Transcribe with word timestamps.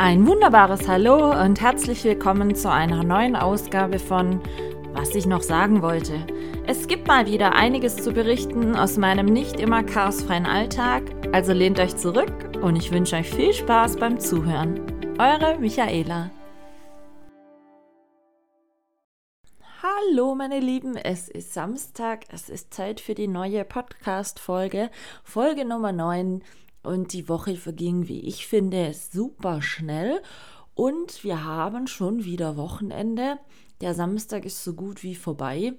Ein 0.00 0.28
wunderbares 0.28 0.86
Hallo 0.86 1.32
und 1.42 1.60
herzlich 1.60 2.04
willkommen 2.04 2.54
zu 2.54 2.70
einer 2.70 3.02
neuen 3.02 3.34
Ausgabe 3.34 3.98
von 3.98 4.40
Was 4.92 5.12
ich 5.16 5.26
noch 5.26 5.42
sagen 5.42 5.82
wollte. 5.82 6.24
Es 6.68 6.86
gibt 6.86 7.08
mal 7.08 7.26
wieder 7.26 7.56
einiges 7.56 7.96
zu 7.96 8.12
berichten 8.12 8.76
aus 8.76 8.96
meinem 8.96 9.26
nicht 9.26 9.58
immer 9.58 9.82
chaosfreien 9.82 10.46
Alltag, 10.46 11.02
also 11.32 11.52
lehnt 11.52 11.80
euch 11.80 11.96
zurück 11.96 12.32
und 12.62 12.76
ich 12.76 12.92
wünsche 12.92 13.16
euch 13.16 13.28
viel 13.28 13.52
Spaß 13.52 13.96
beim 13.96 14.20
Zuhören. 14.20 14.80
Eure 15.18 15.58
Michaela. 15.58 16.30
Hallo 19.82 20.36
meine 20.36 20.60
Lieben, 20.60 20.96
es 20.96 21.28
ist 21.28 21.52
Samstag, 21.52 22.20
es 22.32 22.48
ist 22.48 22.72
Zeit 22.72 23.00
für 23.00 23.16
die 23.16 23.26
neue 23.26 23.64
Podcast-Folge, 23.64 24.90
Folge 25.24 25.64
Nummer 25.64 25.90
9 25.90 26.44
und 26.88 27.12
die 27.12 27.28
Woche 27.28 27.56
verging, 27.56 28.08
wie 28.08 28.20
ich 28.20 28.46
finde, 28.46 28.94
super 28.94 29.60
schnell. 29.60 30.22
Und 30.74 31.22
wir 31.22 31.44
haben 31.44 31.86
schon 31.86 32.24
wieder 32.24 32.56
Wochenende. 32.56 33.38
Der 33.82 33.92
Samstag 33.92 34.46
ist 34.46 34.64
so 34.64 34.72
gut 34.72 35.02
wie 35.02 35.14
vorbei. 35.14 35.74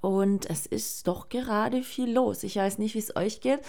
Und 0.00 0.48
es 0.48 0.66
ist 0.66 1.08
doch 1.08 1.28
gerade 1.28 1.82
viel 1.82 2.12
los. 2.12 2.44
Ich 2.44 2.56
weiß 2.56 2.78
nicht, 2.78 2.94
wie 2.94 3.00
es 3.00 3.16
euch 3.16 3.40
geht. 3.40 3.60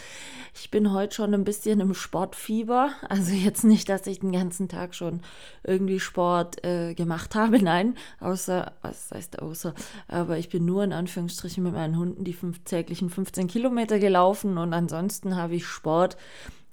Ich 0.54 0.70
bin 0.70 0.94
heute 0.94 1.16
schon 1.16 1.34
ein 1.34 1.44
bisschen 1.44 1.80
im 1.80 1.94
Sportfieber. 1.94 2.92
Also 3.08 3.34
jetzt 3.34 3.64
nicht, 3.64 3.90
dass 3.90 4.06
ich 4.06 4.20
den 4.20 4.32
ganzen 4.32 4.68
Tag 4.68 4.94
schon 4.94 5.22
irgendwie 5.64 6.00
Sport 6.00 6.64
äh, 6.64 6.94
gemacht 6.94 7.34
habe. 7.36 7.60
Nein, 7.64 7.96
außer, 8.20 8.74
was 8.82 9.10
heißt 9.12 9.42
außer, 9.42 9.74
aber 10.08 10.38
ich 10.38 10.50
bin 10.50 10.66
nur 10.66 10.84
in 10.84 10.94
Anführungsstrichen 10.94 11.64
mit 11.64 11.74
meinen 11.74 11.98
Hunden 11.98 12.24
die 12.24 12.34
fünf, 12.34 12.60
täglichen 12.64 13.10
15 13.10 13.48
Kilometer 13.48 13.98
gelaufen 13.98 14.58
und 14.58 14.74
ansonsten 14.74 15.36
habe 15.36 15.56
ich 15.56 15.66
Sport 15.66 16.18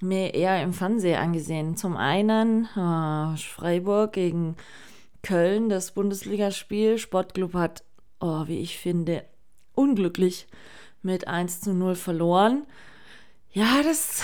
mir 0.01 0.35
eher 0.35 0.63
im 0.63 0.73
Fernsehen 0.73 1.19
angesehen. 1.19 1.77
Zum 1.77 1.97
einen 1.97 2.65
äh, 2.77 3.37
Freiburg 3.37 4.13
gegen 4.13 4.57
Köln, 5.23 5.69
das 5.69 5.93
Bundesligaspiel. 5.93 6.99
Sportclub 6.99 7.55
hat, 7.55 7.83
oh, 8.21 8.47
wie 8.47 8.61
ich 8.61 8.79
finde, 8.79 9.25
unglücklich 9.75 10.47
mit 11.03 11.29
1 11.29 11.61
zu 11.61 11.75
0 11.75 11.95
verloren. 11.95 12.67
Ja, 13.53 13.83
das 13.83 14.23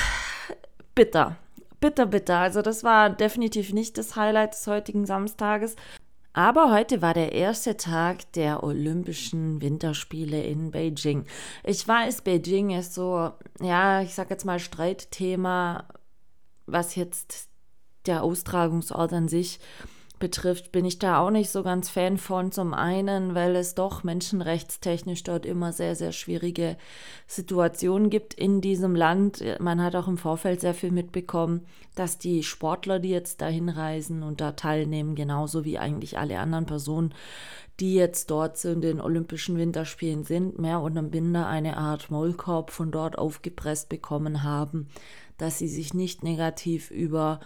bitter. 0.94 1.36
Bitter, 1.80 2.06
bitter. 2.06 2.38
Also 2.38 2.62
das 2.62 2.84
war 2.84 3.10
definitiv 3.10 3.72
nicht 3.72 3.98
das 3.98 4.14
Highlight 4.14 4.52
des 4.52 4.66
heutigen 4.66 5.06
Samstages. 5.06 5.74
Aber 6.34 6.72
heute 6.72 7.02
war 7.02 7.12
der 7.12 7.32
erste 7.32 7.76
Tag 7.76 8.32
der 8.32 8.62
Olympischen 8.62 9.60
Winterspiele 9.60 10.42
in 10.42 10.70
Beijing. 10.70 11.26
Ich 11.62 11.86
weiß, 11.86 12.22
Beijing 12.22 12.70
ist 12.70 12.94
so, 12.94 13.32
ja, 13.60 14.00
ich 14.00 14.14
sag 14.14 14.30
jetzt 14.30 14.46
mal 14.46 14.58
Streitthema, 14.58 15.84
was 16.66 16.94
jetzt 16.94 17.48
der 18.06 18.22
Austragungsort 18.22 19.12
an 19.12 19.28
sich 19.28 19.60
betrifft, 20.22 20.70
bin 20.70 20.84
ich 20.84 21.00
da 21.00 21.18
auch 21.18 21.30
nicht 21.30 21.50
so 21.50 21.64
ganz 21.64 21.90
Fan 21.90 22.16
von. 22.16 22.52
Zum 22.52 22.74
einen, 22.74 23.34
weil 23.34 23.56
es 23.56 23.74
doch 23.74 24.04
menschenrechtstechnisch 24.04 25.24
dort 25.24 25.44
immer 25.44 25.72
sehr, 25.72 25.96
sehr 25.96 26.12
schwierige 26.12 26.76
Situationen 27.26 28.08
gibt 28.08 28.32
in 28.32 28.60
diesem 28.60 28.94
Land. 28.94 29.42
Man 29.58 29.82
hat 29.82 29.96
auch 29.96 30.06
im 30.06 30.18
Vorfeld 30.18 30.60
sehr 30.60 30.74
viel 30.74 30.92
mitbekommen, 30.92 31.66
dass 31.96 32.18
die 32.18 32.44
Sportler, 32.44 33.00
die 33.00 33.08
jetzt 33.08 33.40
dahin 33.40 33.68
reisen 33.68 34.22
und 34.22 34.40
da 34.40 34.52
teilnehmen, 34.52 35.16
genauso 35.16 35.64
wie 35.64 35.80
eigentlich 35.80 36.18
alle 36.18 36.38
anderen 36.38 36.66
Personen, 36.66 37.12
die 37.80 37.94
jetzt 37.94 38.30
dort 38.30 38.56
zu 38.56 38.76
den 38.76 39.00
Olympischen 39.00 39.56
Winterspielen 39.56 40.22
sind, 40.22 40.56
mehr 40.56 40.80
unterm 40.80 41.10
Binder 41.10 41.48
eine 41.48 41.78
Art 41.78 42.12
Maulkorb 42.12 42.70
von 42.70 42.92
dort 42.92 43.18
aufgepresst 43.18 43.88
bekommen 43.88 44.44
haben, 44.44 44.86
dass 45.36 45.58
sie 45.58 45.68
sich 45.68 45.94
nicht 45.94 46.22
negativ 46.22 46.92
über 46.92 47.40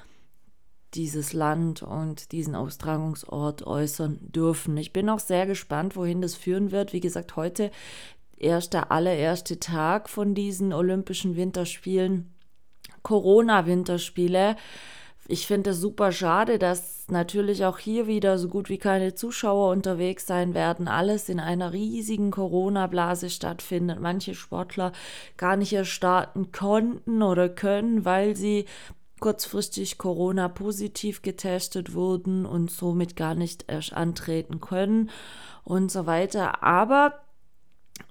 dieses 0.97 1.33
Land 1.33 1.83
und 1.83 2.33
diesen 2.33 2.55
Austragungsort 2.55 3.67
äußern 3.67 4.19
dürfen. 4.23 4.77
Ich 4.77 4.93
bin 4.93 5.09
auch 5.09 5.19
sehr 5.19 5.47
gespannt, 5.47 5.97
wohin 5.97 6.23
das 6.23 6.35
führen 6.35 6.73
wird. 6.73 6.93
Wie 6.93 7.01
gesagt, 7.01 7.37
heute 7.37 7.71
erst 8.37 8.73
der 8.73 8.91
allererste 8.93 9.61
Tag 9.61 10.09
von 10.09 10.35
diesen 10.35 10.73
Olympischen 10.73 11.37
Winterspielen, 11.37 12.33
Corona-Winterspiele. 13.03 14.57
Ich 15.29 15.47
finde 15.47 15.71
es 15.71 15.81
super 15.81 16.13
schade, 16.13 16.59
dass 16.59 17.09
natürlich 17.09 17.65
auch 17.65 17.79
hier 17.79 18.07
wieder 18.07 18.39
so 18.39 18.49
gut 18.49 18.69
wie 18.69 18.79
keine 18.79 19.15
Zuschauer 19.15 19.73
unterwegs 19.73 20.27
sein 20.27 20.55
werden. 20.55 20.87
Alles 20.87 21.29
in 21.29 21.41
einer 21.41 21.73
riesigen 21.73 22.31
Corona-Blase 22.31 23.31
stattfindet. 23.31 24.01
Manche 24.01 24.35
Sportler 24.35 24.93
gar 25.37 25.57
nicht 25.57 25.73
erst 25.73 25.91
starten 25.91 26.53
konnten 26.53 27.23
oder 27.23 27.49
können, 27.49 28.05
weil 28.05 28.37
sie 28.37 28.67
kurzfristig 29.21 29.99
Corona-positiv 29.99 31.23
getestet 31.23 31.95
wurden 31.95 32.47
und 32.47 32.71
somit 32.71 33.17
gar 33.17 33.35
nicht 33.35 33.65
erst 33.69 33.93
antreten 33.93 34.61
können 34.61 35.11
und 35.65 35.91
so 35.91 36.07
weiter. 36.07 36.63
Aber 36.63 37.15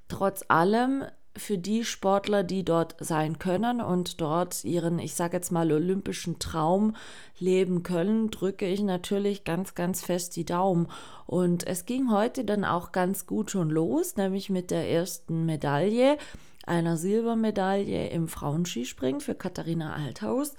trotz 0.07 0.43
allem 0.47 1.03
für 1.37 1.57
die 1.57 1.83
Sportler, 1.83 2.43
die 2.43 2.63
dort 2.63 2.95
sein 2.99 3.39
können 3.39 3.81
und 3.81 4.21
dort 4.21 4.63
ihren, 4.63 4.99
ich 4.99 5.15
sage 5.15 5.37
jetzt 5.37 5.51
mal, 5.51 5.71
olympischen 5.71 6.39
Traum 6.39 6.95
leben 7.37 7.83
können, 7.83 8.31
drücke 8.31 8.65
ich 8.67 8.81
natürlich 8.81 9.43
ganz, 9.43 9.75
ganz 9.75 10.03
fest 10.03 10.35
die 10.37 10.45
Daumen. 10.45 10.87
Und 11.25 11.67
es 11.67 11.85
ging 11.85 12.11
heute 12.11 12.45
dann 12.45 12.63
auch 12.63 12.91
ganz 12.91 13.25
gut 13.25 13.51
schon 13.51 13.69
los, 13.69 14.15
nämlich 14.15 14.49
mit 14.49 14.71
der 14.71 14.89
ersten 14.89 15.45
Medaille, 15.45 16.17
einer 16.65 16.97
Silbermedaille 16.97 18.09
im 18.09 18.27
Frauenskispringen 18.27 19.21
für 19.21 19.35
Katharina 19.35 19.93
Althaus. 19.93 20.53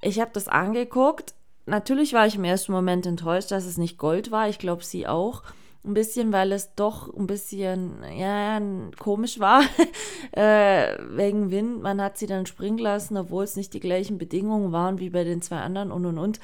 Ich 0.00 0.20
habe 0.20 0.30
das 0.32 0.48
angeguckt. 0.48 1.34
Natürlich 1.66 2.12
war 2.12 2.26
ich 2.26 2.36
im 2.36 2.44
ersten 2.44 2.72
Moment 2.72 3.06
enttäuscht, 3.06 3.50
dass 3.50 3.66
es 3.66 3.78
nicht 3.78 3.98
Gold 3.98 4.30
war. 4.30 4.48
Ich 4.48 4.58
glaube, 4.58 4.84
sie 4.84 5.06
auch. 5.06 5.42
Ein 5.84 5.94
bisschen, 5.94 6.32
weil 6.32 6.52
es 6.52 6.74
doch 6.74 7.14
ein 7.14 7.26
bisschen 7.26 8.02
ja, 8.16 8.60
komisch 8.98 9.38
war. 9.38 9.62
äh, 10.32 10.96
wegen 11.10 11.50
Wind. 11.50 11.82
Man 11.82 12.00
hat 12.00 12.18
sie 12.18 12.26
dann 12.26 12.46
springen 12.46 12.78
lassen, 12.78 13.16
obwohl 13.16 13.44
es 13.44 13.56
nicht 13.56 13.74
die 13.74 13.80
gleichen 13.80 14.18
Bedingungen 14.18 14.72
waren 14.72 14.98
wie 14.98 15.10
bei 15.10 15.24
den 15.24 15.42
zwei 15.42 15.58
anderen 15.58 15.92
und 15.92 16.06
und 16.06 16.18
und. 16.18 16.40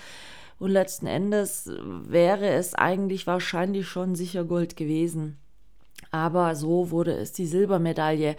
Und 0.58 0.70
letzten 0.70 1.06
Endes 1.06 1.70
wäre 2.06 2.48
es 2.48 2.74
eigentlich 2.74 3.26
wahrscheinlich 3.26 3.88
schon 3.88 4.14
sicher 4.14 4.44
Gold 4.44 4.76
gewesen. 4.76 5.38
Aber 6.14 6.54
so 6.54 6.92
wurde 6.92 7.10
es 7.10 7.32
die 7.32 7.44
Silbermedaille. 7.44 8.36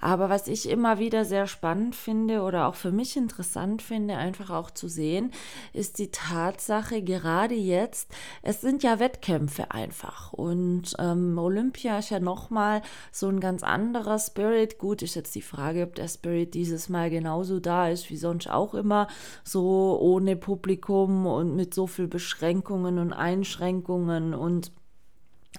Aber 0.00 0.28
was 0.28 0.46
ich 0.46 0.68
immer 0.68 1.00
wieder 1.00 1.24
sehr 1.24 1.48
spannend 1.48 1.96
finde 1.96 2.42
oder 2.42 2.68
auch 2.68 2.76
für 2.76 2.92
mich 2.92 3.16
interessant 3.16 3.82
finde, 3.82 4.16
einfach 4.16 4.50
auch 4.50 4.70
zu 4.70 4.86
sehen, 4.86 5.32
ist 5.72 5.98
die 5.98 6.12
Tatsache, 6.12 7.02
gerade 7.02 7.56
jetzt, 7.56 8.08
es 8.42 8.60
sind 8.60 8.84
ja 8.84 9.00
Wettkämpfe 9.00 9.72
einfach. 9.72 10.32
Und 10.32 10.94
ähm, 11.00 11.36
Olympia 11.36 11.98
ist 11.98 12.10
ja 12.10 12.20
nochmal 12.20 12.82
so 13.10 13.26
ein 13.26 13.40
ganz 13.40 13.64
anderer 13.64 14.20
Spirit. 14.20 14.78
Gut, 14.78 15.02
ist 15.02 15.16
jetzt 15.16 15.34
die 15.34 15.42
Frage, 15.42 15.82
ob 15.82 15.96
der 15.96 16.06
Spirit 16.06 16.54
dieses 16.54 16.88
Mal 16.88 17.10
genauso 17.10 17.58
da 17.58 17.88
ist 17.88 18.10
wie 18.10 18.16
sonst 18.16 18.48
auch 18.48 18.74
immer, 18.74 19.08
so 19.42 19.98
ohne 20.00 20.36
Publikum 20.36 21.26
und 21.26 21.56
mit 21.56 21.74
so 21.74 21.88
viel 21.88 22.06
Beschränkungen 22.06 23.00
und 23.00 23.12
Einschränkungen 23.12 24.34
und 24.34 24.70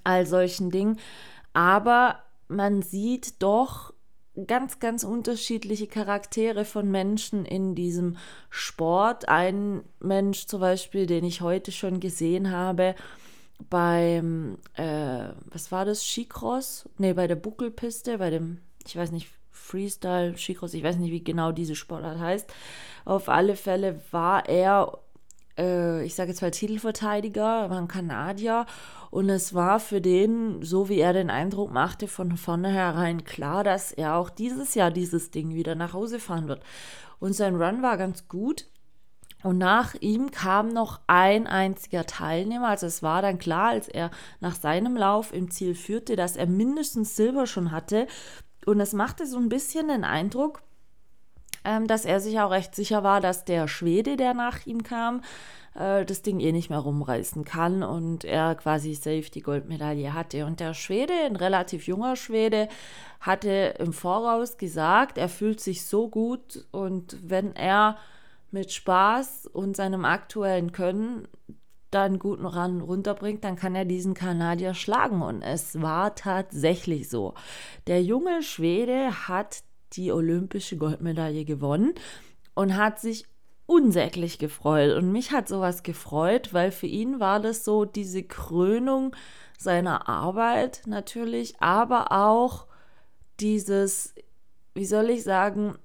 all 0.06 0.26
solchen 0.26 0.72
Dingen. 0.72 0.98
Aber 1.54 2.20
man 2.48 2.82
sieht 2.82 3.42
doch 3.42 3.94
ganz, 4.48 4.80
ganz 4.80 5.04
unterschiedliche 5.04 5.88
Charaktere 5.88 6.66
von 6.66 6.90
Menschen 6.90 7.46
in 7.46 7.76
diesem 7.76 8.18
Sport. 8.50 9.28
Ein 9.28 9.84
Mensch 10.00 10.46
zum 10.48 10.62
Beispiel, 10.62 11.06
den 11.06 11.24
ich 11.24 11.42
heute 11.42 11.72
schon 11.72 12.00
gesehen 12.00 12.52
habe, 12.52 12.96
beim, 13.70 14.58
äh, 14.76 15.30
was 15.46 15.72
war 15.72 15.86
das, 15.86 16.06
Skicross? 16.06 16.88
Ne, 16.98 17.14
bei 17.14 17.28
der 17.28 17.36
Buckelpiste, 17.36 18.18
bei 18.18 18.30
dem, 18.30 18.60
ich 18.86 18.96
weiß 18.96 19.12
nicht, 19.12 19.28
Freestyle, 19.52 20.38
Skicross, 20.38 20.74
ich 20.74 20.84
weiß 20.84 20.98
nicht, 20.98 21.12
wie 21.12 21.24
genau 21.24 21.52
diese 21.52 21.76
Sportart 21.76 22.20
heißt. 22.20 22.52
Auf 23.06 23.28
alle 23.28 23.56
Fälle 23.56 24.02
war 24.12 24.48
er 24.48 25.00
äh, 25.60 26.04
ich 26.04 26.16
sage 26.16 26.30
jetzt 26.30 26.42
mal 26.42 26.52
Titelverteidiger, 26.52 27.70
war 27.70 27.78
ein 27.78 27.88
Kanadier 27.88 28.66
und 29.12 29.30
es 29.30 29.54
war 29.54 29.80
für 29.80 30.02
den, 30.02 30.64
so 30.64 30.90
wie 30.90 31.00
er 31.00 31.14
den 31.14 31.30
Eindruck 31.30 31.72
machte, 31.72 32.08
von 32.08 32.38
vornherein 32.38 33.24
klar, 33.24 33.64
dass 33.64 33.92
er 33.92 34.16
auch 34.16 34.30
dieses 34.30 34.76
Jahr 34.76 34.92
dieses 34.92 35.32
Ding 35.32 35.54
wieder 35.54 35.76
nach 35.76 35.94
Hause 35.94 36.20
fahren 36.20 36.48
wird. 36.48 36.64
Und 37.20 37.34
sein 37.34 37.62
Run 37.62 37.82
war 37.82 37.98
ganz 37.98 38.28
gut. 38.28 38.68
Und 39.42 39.58
nach 39.58 39.96
ihm 39.96 40.32
kam 40.32 40.70
noch 40.70 41.00
ein 41.08 41.48
einziger 41.48 42.06
Teilnehmer. 42.06 42.68
Also 42.68 42.88
es 42.88 43.02
war 43.02 43.22
dann 43.22 43.40
klar, 43.40 43.70
als 43.70 43.88
er 43.88 44.12
nach 44.42 44.56
seinem 44.56 44.98
Lauf 44.98 45.34
im 45.34 45.50
Ziel 45.50 45.76
führte, 45.76 46.16
dass 46.16 46.36
er 46.36 46.46
mindestens 46.46 47.16
Silber 47.16 47.48
schon 47.48 47.72
hatte. 47.72 48.08
Und 48.66 48.82
es 48.82 48.94
machte 48.94 49.26
so 49.26 49.38
ein 49.38 49.50
bisschen 49.50 49.88
den 49.88 50.04
Eindruck, 50.04 50.62
ähm, 51.64 51.88
dass 51.88 52.06
er 52.06 52.20
sich 52.20 52.40
auch 52.40 52.52
recht 52.52 52.76
sicher 52.76 53.04
war, 53.04 53.22
dass 53.22 53.46
der 53.46 53.68
Schwede, 53.68 54.18
der 54.18 54.34
nach 54.34 54.66
ihm 54.66 54.84
kam, 54.84 55.22
äh, 55.76 56.06
das 56.06 56.22
Ding 56.22 56.40
eh 56.40 56.52
nicht 56.52 56.70
mehr 56.70 56.80
rumreißen 56.80 57.46
kann 57.46 57.84
und 57.84 58.26
er 58.26 58.56
quasi 58.56 58.94
safe 58.94 59.30
die 59.34 59.42
Goldmedaille 59.42 60.14
hatte. 60.14 60.46
Und 60.46 60.60
der 60.60 60.74
Schwede, 60.74 61.14
ein 61.26 61.36
relativ 61.36 61.88
junger 61.88 62.16
Schwede, 62.16 62.68
hatte 63.20 63.76
im 63.80 63.94
Voraus 63.94 64.58
gesagt, 64.58 65.18
er 65.18 65.30
fühlt 65.30 65.60
sich 65.60 65.86
so 65.86 66.10
gut 66.10 66.66
und 66.72 67.18
wenn 67.22 67.56
er 67.56 67.98
mit 68.52 68.72
Spaß 68.72 69.48
und 69.48 69.76
seinem 69.76 70.06
aktuellen 70.06 70.72
Können 70.72 71.28
da 71.92 72.04
einen 72.04 72.20
guten 72.20 72.46
Run 72.46 72.82
runterbringt, 72.82 73.44
dann 73.44 73.56
kann 73.56 73.76
er 73.76 73.86
diesen 73.86 74.14
Kanadier 74.14 74.74
schlagen. 74.74 75.22
Und 75.22 75.42
es 75.42 75.82
war 75.82 76.16
tatsächlich 76.16 77.10
so. 77.10 77.34
Der 77.88 78.04
junge 78.04 78.44
Schwede 78.44 79.28
hat 79.28 79.64
die 79.94 80.12
olympische 80.12 80.78
Goldmedaille 80.78 81.46
gewonnen 81.46 81.94
und 82.54 82.76
hat 82.76 83.00
sich 83.00 83.26
unsäglich 83.66 84.40
gefreut. 84.40 84.98
Und 84.98 85.12
mich 85.12 85.32
hat 85.32 85.48
sowas 85.48 85.84
gefreut, 85.84 86.54
weil 86.54 86.72
für 86.72 86.88
ihn 86.88 87.20
war 87.20 87.40
das 87.40 87.64
so 87.64 87.86
diese 87.86 88.24
Krönung 88.24 89.16
seiner 89.58 90.10
Arbeit 90.10 90.82
natürlich, 90.86 91.62
aber 91.62 92.12
auch 92.12 92.66
dieses, 93.40 94.16
wie 94.74 94.86
soll 94.86 95.10
ich 95.10 95.24
sagen, 95.24 95.76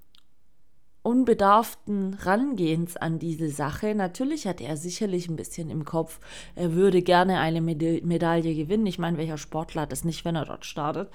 unbedarften 1.03 2.15
Rangehens 2.15 2.97
an 2.97 3.19
diese 3.19 3.51
Sache. 3.51 3.95
Natürlich 3.95 4.47
hat 4.47 4.63
er 4.63 4.79
sicherlich 4.79 5.29
ein 5.29 5.37
bisschen 5.37 5.69
im 5.69 5.85
Kopf, 5.85 6.19
er 6.55 6.73
würde 6.73 7.03
gerne 7.03 7.41
eine 7.41 7.61
Meda 7.61 8.05
Medaille 8.05 8.55
gewinnen. 8.55 8.87
Ich 8.87 8.99
meine, 8.99 9.19
welcher 9.19 9.37
Sportler 9.37 9.83
hat 9.83 9.93
das 9.93 10.05
nicht, 10.05 10.25
wenn 10.25 10.37
er 10.37 10.47
dort 10.47 10.65
startet? 10.65 11.11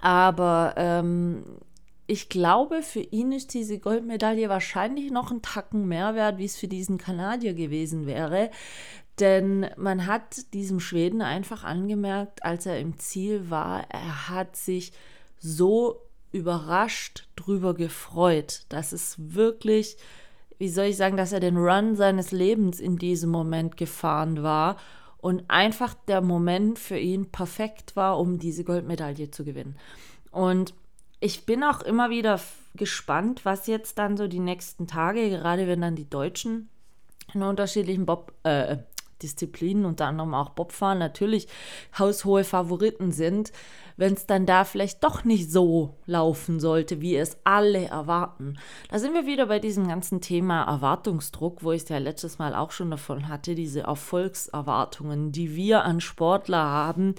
Aber 0.00 0.74
ähm, 0.76 1.42
ich 2.06 2.28
glaube, 2.28 2.82
für 2.82 3.00
ihn 3.00 3.32
ist 3.32 3.52
diese 3.54 3.78
Goldmedaille 3.78 4.48
wahrscheinlich 4.48 5.10
noch 5.10 5.30
ein 5.30 5.42
Tacken 5.42 5.88
mehr 5.88 6.14
wert, 6.14 6.38
wie 6.38 6.44
es 6.44 6.56
für 6.56 6.68
diesen 6.68 6.98
Kanadier 6.98 7.54
gewesen 7.54 8.06
wäre. 8.06 8.50
Denn 9.18 9.66
man 9.76 10.06
hat 10.06 10.52
diesem 10.52 10.78
Schweden 10.78 11.22
einfach 11.22 11.64
angemerkt, 11.64 12.44
als 12.44 12.66
er 12.66 12.78
im 12.78 12.98
Ziel 12.98 13.50
war, 13.50 13.86
er 13.90 14.28
hat 14.28 14.56
sich 14.56 14.92
so 15.38 16.02
überrascht 16.32 17.28
drüber 17.34 17.74
gefreut, 17.74 18.62
dass 18.68 18.92
es 18.92 19.16
wirklich, 19.18 19.96
wie 20.58 20.68
soll 20.68 20.86
ich 20.86 20.96
sagen, 20.96 21.16
dass 21.16 21.32
er 21.32 21.40
den 21.40 21.56
Run 21.56 21.96
seines 21.96 22.30
Lebens 22.30 22.78
in 22.78 22.98
diesem 22.98 23.30
Moment 23.30 23.76
gefahren 23.76 24.42
war 24.42 24.76
und 25.18 25.44
einfach 25.48 25.94
der 26.06 26.20
Moment 26.20 26.78
für 26.78 26.98
ihn 26.98 27.30
perfekt 27.30 27.96
war, 27.96 28.18
um 28.18 28.38
diese 28.38 28.64
Goldmedaille 28.64 29.30
zu 29.30 29.44
gewinnen. 29.44 29.76
Und 30.30 30.74
ich 31.20 31.46
bin 31.46 31.64
auch 31.64 31.80
immer 31.80 32.10
wieder 32.10 32.40
gespannt, 32.74 33.44
was 33.44 33.66
jetzt 33.66 33.98
dann 33.98 34.16
so 34.16 34.28
die 34.28 34.40
nächsten 34.40 34.86
Tage, 34.86 35.30
gerade 35.30 35.66
wenn 35.66 35.80
dann 35.80 35.96
die 35.96 36.08
Deutschen 36.08 36.68
in 37.32 37.42
unterschiedlichen 37.42 38.06
Bob, 38.06 38.32
äh, 38.42 38.78
Disziplinen, 39.22 39.86
unter 39.86 40.06
anderem 40.06 40.34
auch 40.34 40.50
Bobfahren, 40.50 40.98
natürlich 40.98 41.48
haushohe 41.98 42.44
Favoriten 42.44 43.12
sind, 43.12 43.50
wenn 43.96 44.12
es 44.12 44.26
dann 44.26 44.44
da 44.44 44.64
vielleicht 44.64 45.02
doch 45.02 45.24
nicht 45.24 45.50
so 45.50 45.94
laufen 46.04 46.60
sollte, 46.60 47.00
wie 47.00 47.16
es 47.16 47.38
alle 47.44 47.86
erwarten. 47.86 48.58
Da 48.90 48.98
sind 48.98 49.14
wir 49.14 49.26
wieder 49.26 49.46
bei 49.46 49.58
diesem 49.58 49.88
ganzen 49.88 50.20
Thema 50.20 50.64
Erwartungsdruck, 50.64 51.62
wo 51.62 51.72
ich 51.72 51.84
es 51.84 51.88
ja 51.88 51.96
letztes 51.96 52.38
Mal 52.38 52.54
auch 52.54 52.72
schon 52.72 52.90
davon 52.90 53.28
hatte, 53.28 53.54
diese 53.54 53.80
Erfolgserwartungen, 53.80 55.32
die 55.32 55.56
wir 55.56 55.84
an 55.84 56.02
Sportler 56.02 56.62
haben, 56.62 57.14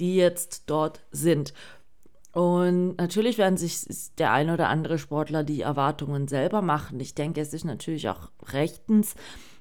die 0.00 0.16
jetzt 0.16 0.70
dort 0.70 1.00
sind. 1.10 1.52
Und 2.32 2.96
natürlich 2.96 3.36
werden 3.36 3.58
sich 3.58 3.84
der 4.16 4.32
ein 4.32 4.48
oder 4.48 4.68
andere 4.68 4.98
Sportler 4.98 5.44
die 5.44 5.60
Erwartungen 5.60 6.28
selber 6.28 6.62
machen. 6.62 6.98
Ich 6.98 7.14
denke, 7.14 7.40
es 7.40 7.52
ist 7.52 7.64
natürlich 7.64 8.08
auch 8.08 8.30
rechtens, 8.52 9.14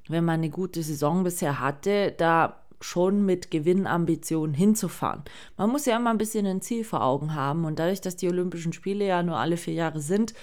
wenn 0.07 0.23
man 0.23 0.35
eine 0.35 0.50
gute 0.50 0.81
Saison 0.81 1.23
bisher 1.23 1.59
hatte, 1.59 2.13
da 2.18 2.62
schon 2.79 3.25
mit 3.25 3.51
Gewinnambitionen 3.51 4.56
hinzufahren. 4.56 5.23
Man 5.57 5.69
muss 5.69 5.85
ja 5.85 5.97
immer 5.97 6.09
ein 6.09 6.18
bisschen 6.18 6.45
ein 6.47 6.62
Ziel 6.62 6.83
vor 6.83 7.03
Augen 7.03 7.35
haben 7.35 7.65
und 7.65 7.77
dadurch, 7.77 8.01
dass 8.01 8.15
die 8.15 8.27
Olympischen 8.27 8.74
Spiele 8.74 9.06
ja 9.06 9.21
nur 9.21 9.38
alle 9.38 9.57
vier 9.57 9.74
Jahre 9.74 10.00
sind, 10.00 10.33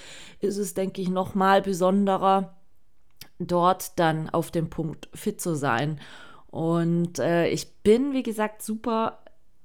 ist 0.41 0.57
es, 0.57 0.75
denke 0.75 1.03
ich, 1.03 1.09
noch 1.09 1.35
mal 1.35 1.63
besonderer, 1.63 2.57
dort 3.39 3.99
dann 3.99 4.31
auf 4.31 4.51
dem 4.51 4.71
Punkt 4.71 5.09
fit 5.15 5.41
zu 5.41 5.55
sein. 5.55 6.01
Und 6.47 7.19
äh, 7.19 7.49
ich 7.49 7.83
bin, 7.83 8.13
wie 8.13 8.23
gesagt, 8.23 8.63
super 8.63 9.19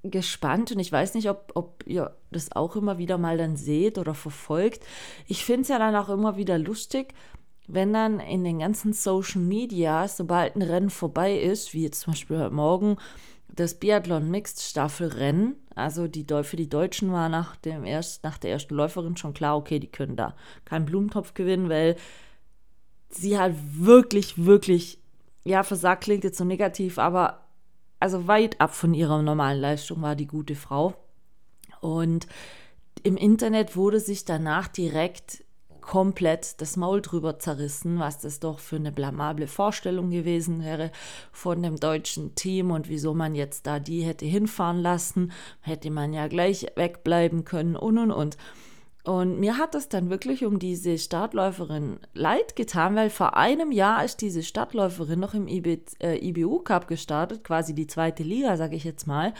gespannt 0.03 0.71
und 0.71 0.79
ich 0.79 0.91
weiß 0.91 1.13
nicht, 1.13 1.29
ob, 1.29 1.51
ob 1.55 1.83
ihr 1.87 2.15
das 2.31 2.51
auch 2.51 2.75
immer 2.75 2.97
wieder 2.97 3.17
mal 3.17 3.37
dann 3.37 3.55
seht 3.55 3.97
oder 3.97 4.13
verfolgt. 4.13 4.85
Ich 5.27 5.45
finde 5.45 5.61
es 5.61 5.67
ja 5.69 5.79
dann 5.79 5.95
auch 5.95 6.09
immer 6.09 6.35
wieder 6.35 6.57
lustig, 6.57 7.13
wenn 7.67 7.93
dann 7.93 8.19
in 8.19 8.43
den 8.43 8.59
ganzen 8.59 8.93
Social 8.93 9.41
Media, 9.41 10.07
sobald 10.07 10.55
ein 10.55 10.61
Rennen 10.61 10.89
vorbei 10.89 11.37
ist, 11.37 11.73
wie 11.73 11.83
jetzt 11.83 12.01
zum 12.01 12.13
Beispiel 12.13 12.39
heute 12.39 12.53
Morgen 12.53 12.97
das 13.47 13.75
Biathlon 13.75 14.29
Mixed 14.29 14.61
Staffelrennen, 14.61 15.55
also 15.75 16.07
die, 16.07 16.25
für 16.43 16.55
die 16.57 16.69
Deutschen 16.69 17.11
war 17.11 17.29
nach, 17.29 17.55
dem 17.55 17.85
erst, 17.85 18.23
nach 18.23 18.37
der 18.37 18.51
ersten 18.51 18.75
Läuferin 18.75 19.15
schon 19.15 19.33
klar, 19.33 19.55
okay, 19.55 19.79
die 19.79 19.91
können 19.91 20.15
da 20.15 20.35
keinen 20.65 20.85
Blumentopf 20.85 21.33
gewinnen, 21.33 21.69
weil 21.69 21.95
sie 23.09 23.37
halt 23.37 23.55
wirklich, 23.77 24.43
wirklich, 24.43 24.99
ja, 25.45 25.63
versagt 25.63 26.03
klingt 26.03 26.23
jetzt 26.23 26.37
so 26.37 26.45
negativ, 26.45 26.97
aber 26.97 27.42
also 28.03 28.27
weit 28.27 28.59
ab 28.59 28.75
von 28.75 28.93
ihrer 28.93 29.21
normalen 29.21 29.61
Leistung 29.61 30.01
war 30.01 30.17
die 30.17 30.27
gute 30.27 30.55
Frau. 30.55 30.93
Und 31.79 32.27
im 33.01 33.15
Internet 33.15 33.77
wurde 33.77 34.01
sich 34.01 34.25
danach 34.25 34.67
direkt 34.67 35.45
komplett 35.79 36.59
das 36.59 36.75
Maul 36.75 37.01
drüber 37.01 37.39
zerrissen, 37.39 37.99
was 37.99 38.19
das 38.19 38.41
doch 38.41 38.59
für 38.59 38.75
eine 38.75 38.91
blamable 38.91 39.47
Vorstellung 39.47 40.09
gewesen 40.09 40.61
wäre 40.65 40.91
von 41.31 41.63
dem 41.63 41.77
deutschen 41.77 42.35
Team 42.35 42.71
und 42.71 42.89
wieso 42.89 43.13
man 43.13 43.35
jetzt 43.35 43.67
da 43.67 43.79
die 43.79 44.01
hätte 44.01 44.25
hinfahren 44.25 44.81
lassen, 44.81 45.31
hätte 45.61 45.89
man 45.89 46.11
ja 46.11 46.27
gleich 46.27 46.65
wegbleiben 46.75 47.45
können 47.45 47.77
und 47.77 47.97
und 47.97 48.11
und. 48.11 48.37
Und 49.03 49.39
mir 49.39 49.57
hat 49.57 49.75
es 49.75 49.89
dann 49.89 50.09
wirklich 50.09 50.45
um 50.45 50.59
diese 50.59 50.97
Startläuferin 50.97 51.99
leid 52.13 52.55
getan, 52.55 52.95
weil 52.95 53.09
vor 53.09 53.35
einem 53.35 53.71
Jahr 53.71 54.05
ist 54.05 54.21
diese 54.21 54.43
Startläuferin 54.43 55.19
noch 55.19 55.33
im 55.33 55.47
IB, 55.47 55.79
äh, 56.01 56.25
IBU 56.25 56.59
Cup 56.59 56.87
gestartet, 56.87 57.43
quasi 57.43 57.75
die 57.75 57.87
zweite 57.87 58.23
Liga, 58.23 58.55
sage 58.55 58.77
ich 58.77 58.85
jetzt 58.85 59.05
mal 59.05 59.33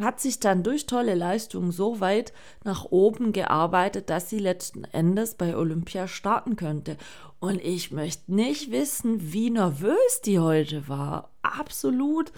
hat 0.00 0.20
sich 0.20 0.40
dann 0.40 0.62
durch 0.62 0.86
tolle 0.86 1.14
Leistungen 1.14 1.72
so 1.72 2.00
weit 2.00 2.32
nach 2.64 2.86
oben 2.86 3.32
gearbeitet, 3.32 4.10
dass 4.10 4.30
sie 4.30 4.38
letzten 4.38 4.84
Endes 4.84 5.34
bei 5.34 5.56
Olympia 5.56 6.08
starten 6.08 6.56
könnte. 6.56 6.96
Und 7.38 7.60
ich 7.62 7.90
möchte 7.90 8.32
nicht 8.34 8.70
wissen, 8.70 9.32
wie 9.32 9.50
nervös 9.50 10.20
die 10.24 10.38
heute 10.38 10.88
war. 10.88 11.30
Absolut 11.42 12.32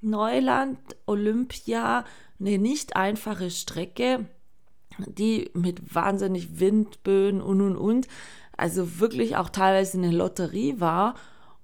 Neuland, 0.00 0.78
Olympia, 1.06 2.04
eine 2.38 2.58
nicht 2.58 2.96
einfache 2.96 3.50
Strecke, 3.50 4.26
die 4.98 5.50
mit 5.54 5.94
wahnsinnig 5.94 6.60
Windböen 6.60 7.40
und 7.40 7.60
und 7.60 7.76
und, 7.76 8.08
also 8.56 9.00
wirklich 9.00 9.36
auch 9.36 9.48
teilweise 9.50 9.98
eine 9.98 10.10
Lotterie 10.10 10.80
war. 10.80 11.14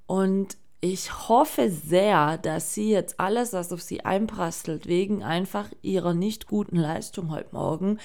Und 0.06 0.56
ich 0.80 1.28
hoffe 1.28 1.70
sehr, 1.70 2.38
dass 2.38 2.74
sie 2.74 2.90
jetzt 2.90 3.20
alles, 3.20 3.52
was 3.52 3.72
auf 3.72 3.82
sie 3.82 4.04
einprasselt, 4.04 4.86
wegen 4.86 5.22
einfach 5.22 5.68
ihrer 5.82 6.14
nicht 6.14 6.46
guten 6.46 6.76
Leistung 6.76 7.30
heute 7.30 7.50
Morgen, 7.52 7.98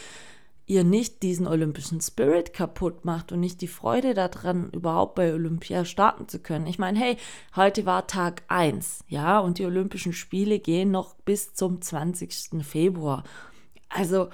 ihr 0.67 0.83
nicht 0.83 1.23
diesen 1.23 1.47
olympischen 1.47 2.01
Spirit 2.01 2.53
kaputt 2.53 3.05
macht 3.05 3.31
und 3.31 3.39
nicht 3.39 3.61
die 3.61 3.67
Freude 3.67 4.13
daran, 4.13 4.71
überhaupt 4.71 5.15
bei 5.15 5.33
Olympia 5.33 5.85
starten 5.85 6.27
zu 6.27 6.39
können. 6.39 6.67
Ich 6.67 6.79
meine, 6.79 6.99
hey, 6.99 7.17
heute 7.55 7.85
war 7.85 8.07
Tag 8.07 8.43
1, 8.47 9.05
ja, 9.07 9.39
und 9.39 9.59
die 9.59 9.65
Olympischen 9.65 10.13
Spiele 10.13 10.59
gehen 10.59 10.91
noch 10.91 11.13
bis 11.23 11.53
zum 11.53 11.81
20. 11.81 12.63
Februar. 12.65 13.23
Also 13.89 14.29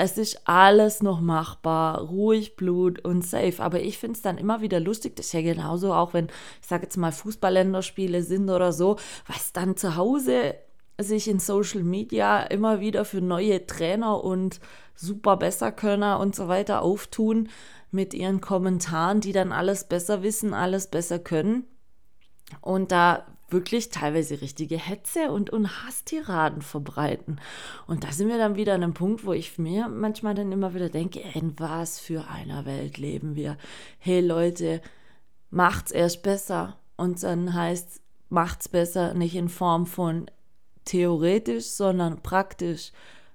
es 0.00 0.18
ist 0.18 0.48
alles 0.48 1.02
noch 1.02 1.20
machbar, 1.20 2.00
ruhig 2.00 2.56
Blut 2.56 3.04
und 3.04 3.26
safe. 3.26 3.62
Aber 3.62 3.80
ich 3.80 3.98
finde 3.98 4.16
es 4.16 4.22
dann 4.22 4.38
immer 4.38 4.60
wieder 4.60 4.80
lustig, 4.80 5.16
das 5.16 5.26
ist 5.26 5.32
ja 5.32 5.42
genauso 5.42 5.92
auch, 5.92 6.14
wenn, 6.14 6.28
ich 6.60 6.66
sage 6.66 6.84
jetzt 6.84 6.96
mal, 6.96 7.12
Fußballländerspiele 7.12 8.22
sind 8.22 8.50
oder 8.50 8.72
so, 8.72 8.96
was 9.26 9.52
dann 9.52 9.76
zu 9.76 9.96
Hause 9.96 10.54
sich 10.98 11.28
in 11.28 11.38
Social 11.38 11.82
Media 11.82 12.42
immer 12.42 12.80
wieder 12.80 13.04
für 13.04 13.20
neue 13.20 13.66
Trainer 13.66 14.22
und 14.24 14.60
super 14.94 15.36
Besserkönner 15.36 16.18
und 16.18 16.34
so 16.34 16.48
weiter 16.48 16.82
auftun 16.82 17.48
mit 17.90 18.14
ihren 18.14 18.40
Kommentaren, 18.40 19.20
die 19.20 19.32
dann 19.32 19.52
alles 19.52 19.84
besser 19.84 20.22
wissen, 20.22 20.54
alles 20.54 20.88
besser 20.88 21.18
können. 21.18 21.64
Und 22.60 22.92
da 22.92 23.26
wirklich 23.48 23.90
teilweise 23.90 24.40
richtige 24.40 24.76
Hetze 24.76 25.30
und, 25.30 25.50
und 25.50 25.84
Hasstiraden 25.84 26.62
verbreiten. 26.62 27.40
Und 27.86 28.04
da 28.04 28.12
sind 28.12 28.28
wir 28.28 28.38
dann 28.38 28.56
wieder 28.56 28.74
an 28.74 28.82
einem 28.82 28.94
Punkt, 28.94 29.24
wo 29.24 29.32
ich 29.32 29.58
mir 29.58 29.88
manchmal 29.88 30.34
dann 30.34 30.52
immer 30.52 30.74
wieder 30.74 30.88
denke, 30.88 31.20
in 31.34 31.58
was 31.58 32.00
für 32.00 32.28
einer 32.28 32.66
Welt 32.66 32.98
leben 32.98 33.36
wir? 33.36 33.56
Hey 33.98 34.20
Leute, 34.20 34.80
macht's 35.50 35.92
erst 35.92 36.22
besser. 36.22 36.78
Und 36.96 37.22
dann 37.22 37.54
heißt 37.54 38.00
macht's 38.28 38.68
besser 38.68 39.14
nicht 39.14 39.36
in 39.36 39.48
Form 39.48 39.86
von 39.86 40.26
theoretisch, 40.84 41.66
sondern 41.66 42.22
praktisch. 42.22 42.92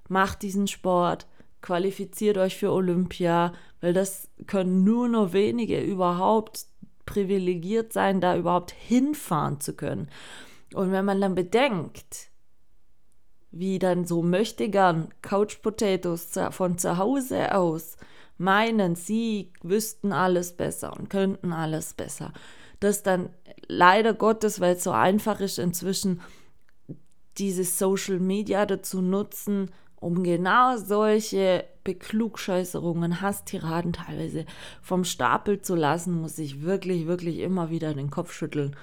Macht 0.08 0.42
diesen 0.42 0.66
Sport, 0.66 1.26
qualifiziert 1.62 2.36
euch 2.36 2.56
für 2.56 2.72
Olympia, 2.72 3.52
weil 3.80 3.92
das 3.92 4.28
können 4.46 4.84
nur 4.84 5.08
noch 5.08 5.32
wenige 5.32 5.80
überhaupt 5.80 6.66
privilegiert 7.06 7.92
sein, 7.92 8.20
da 8.20 8.36
überhaupt 8.36 8.70
hinfahren 8.72 9.60
zu 9.60 9.74
können. 9.74 10.08
Und 10.74 10.92
wenn 10.92 11.04
man 11.04 11.20
dann 11.20 11.34
bedenkt, 11.34 12.30
wie 13.50 13.78
dann 13.78 14.06
so 14.06 14.22
möchte 14.22 14.68
gern 14.68 15.08
Couch 15.20 15.60
Potatoes 15.62 16.30
von 16.50 16.78
zu 16.78 16.96
Hause 16.96 17.54
aus 17.54 17.96
meinen, 18.38 18.96
sie 18.96 19.52
wüssten 19.62 20.12
alles 20.12 20.56
besser 20.56 20.96
und 20.98 21.10
könnten 21.10 21.52
alles 21.52 21.92
besser. 21.92 22.32
Das 22.80 23.02
dann 23.02 23.28
leider 23.68 24.14
Gottes, 24.14 24.58
weil 24.60 24.76
es 24.76 24.84
so 24.84 24.90
einfach 24.90 25.40
ist, 25.40 25.58
inzwischen 25.58 26.20
dieses 27.38 27.78
Social 27.78 28.18
Media 28.18 28.66
dazu 28.66 29.00
nutzen, 29.00 29.70
um 29.96 30.22
genau 30.22 30.76
solche 30.78 31.64
Beklugscheißerungen, 31.84 33.20
Hasstiraden 33.20 33.92
teilweise 33.92 34.46
vom 34.80 35.04
Stapel 35.04 35.60
zu 35.62 35.74
lassen, 35.74 36.20
muss 36.20 36.38
ich 36.38 36.62
wirklich, 36.62 37.06
wirklich 37.06 37.38
immer 37.38 37.70
wieder 37.70 37.94
den 37.94 38.10
Kopf 38.10 38.32
schütteln. 38.32 38.76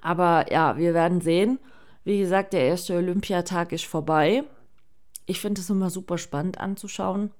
Aber 0.00 0.50
ja, 0.52 0.76
wir 0.76 0.94
werden 0.94 1.20
sehen. 1.20 1.58
Wie 2.04 2.18
gesagt, 2.18 2.52
der 2.52 2.66
erste 2.66 2.96
Olympiatag 2.96 3.72
ist 3.72 3.84
vorbei. 3.84 4.44
Ich 5.26 5.40
finde 5.40 5.60
es 5.60 5.70
immer 5.70 5.90
super 5.90 6.18
spannend 6.18 6.58
anzuschauen. 6.58 7.30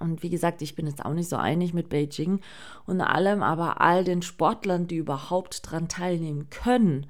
Und 0.00 0.22
wie 0.22 0.30
gesagt, 0.30 0.62
ich 0.62 0.74
bin 0.74 0.86
jetzt 0.86 1.04
auch 1.04 1.12
nicht 1.12 1.28
so 1.28 1.36
einig 1.36 1.74
mit 1.74 1.88
Beijing 1.88 2.40
und 2.86 3.00
allem, 3.00 3.42
aber 3.42 3.80
all 3.80 4.04
den 4.04 4.22
Sportlern, 4.22 4.86
die 4.86 4.96
überhaupt 4.96 5.66
daran 5.66 5.88
teilnehmen 5.88 6.48
können 6.50 7.06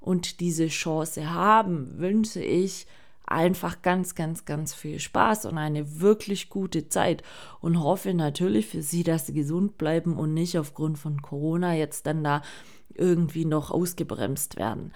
und 0.00 0.40
diese 0.40 0.68
Chance 0.68 1.32
haben, 1.32 1.98
wünsche 1.98 2.40
ich 2.40 2.86
einfach 3.30 3.82
ganz, 3.82 4.14
ganz, 4.14 4.44
ganz 4.44 4.74
viel 4.74 4.98
Spaß 4.98 5.46
und 5.46 5.58
eine 5.58 6.00
wirklich 6.00 6.50
gute 6.50 6.88
Zeit 6.88 7.22
und 7.60 7.82
hoffe 7.82 8.14
natürlich 8.14 8.66
für 8.66 8.82
sie, 8.82 9.02
dass 9.02 9.26
sie 9.26 9.34
gesund 9.34 9.78
bleiben 9.78 10.16
und 10.16 10.34
nicht 10.34 10.58
aufgrund 10.58 10.98
von 10.98 11.22
Corona 11.22 11.74
jetzt 11.74 12.06
dann 12.06 12.24
da 12.24 12.42
irgendwie 12.94 13.44
noch 13.44 13.70
ausgebremst 13.70 14.56
werden. 14.56 14.92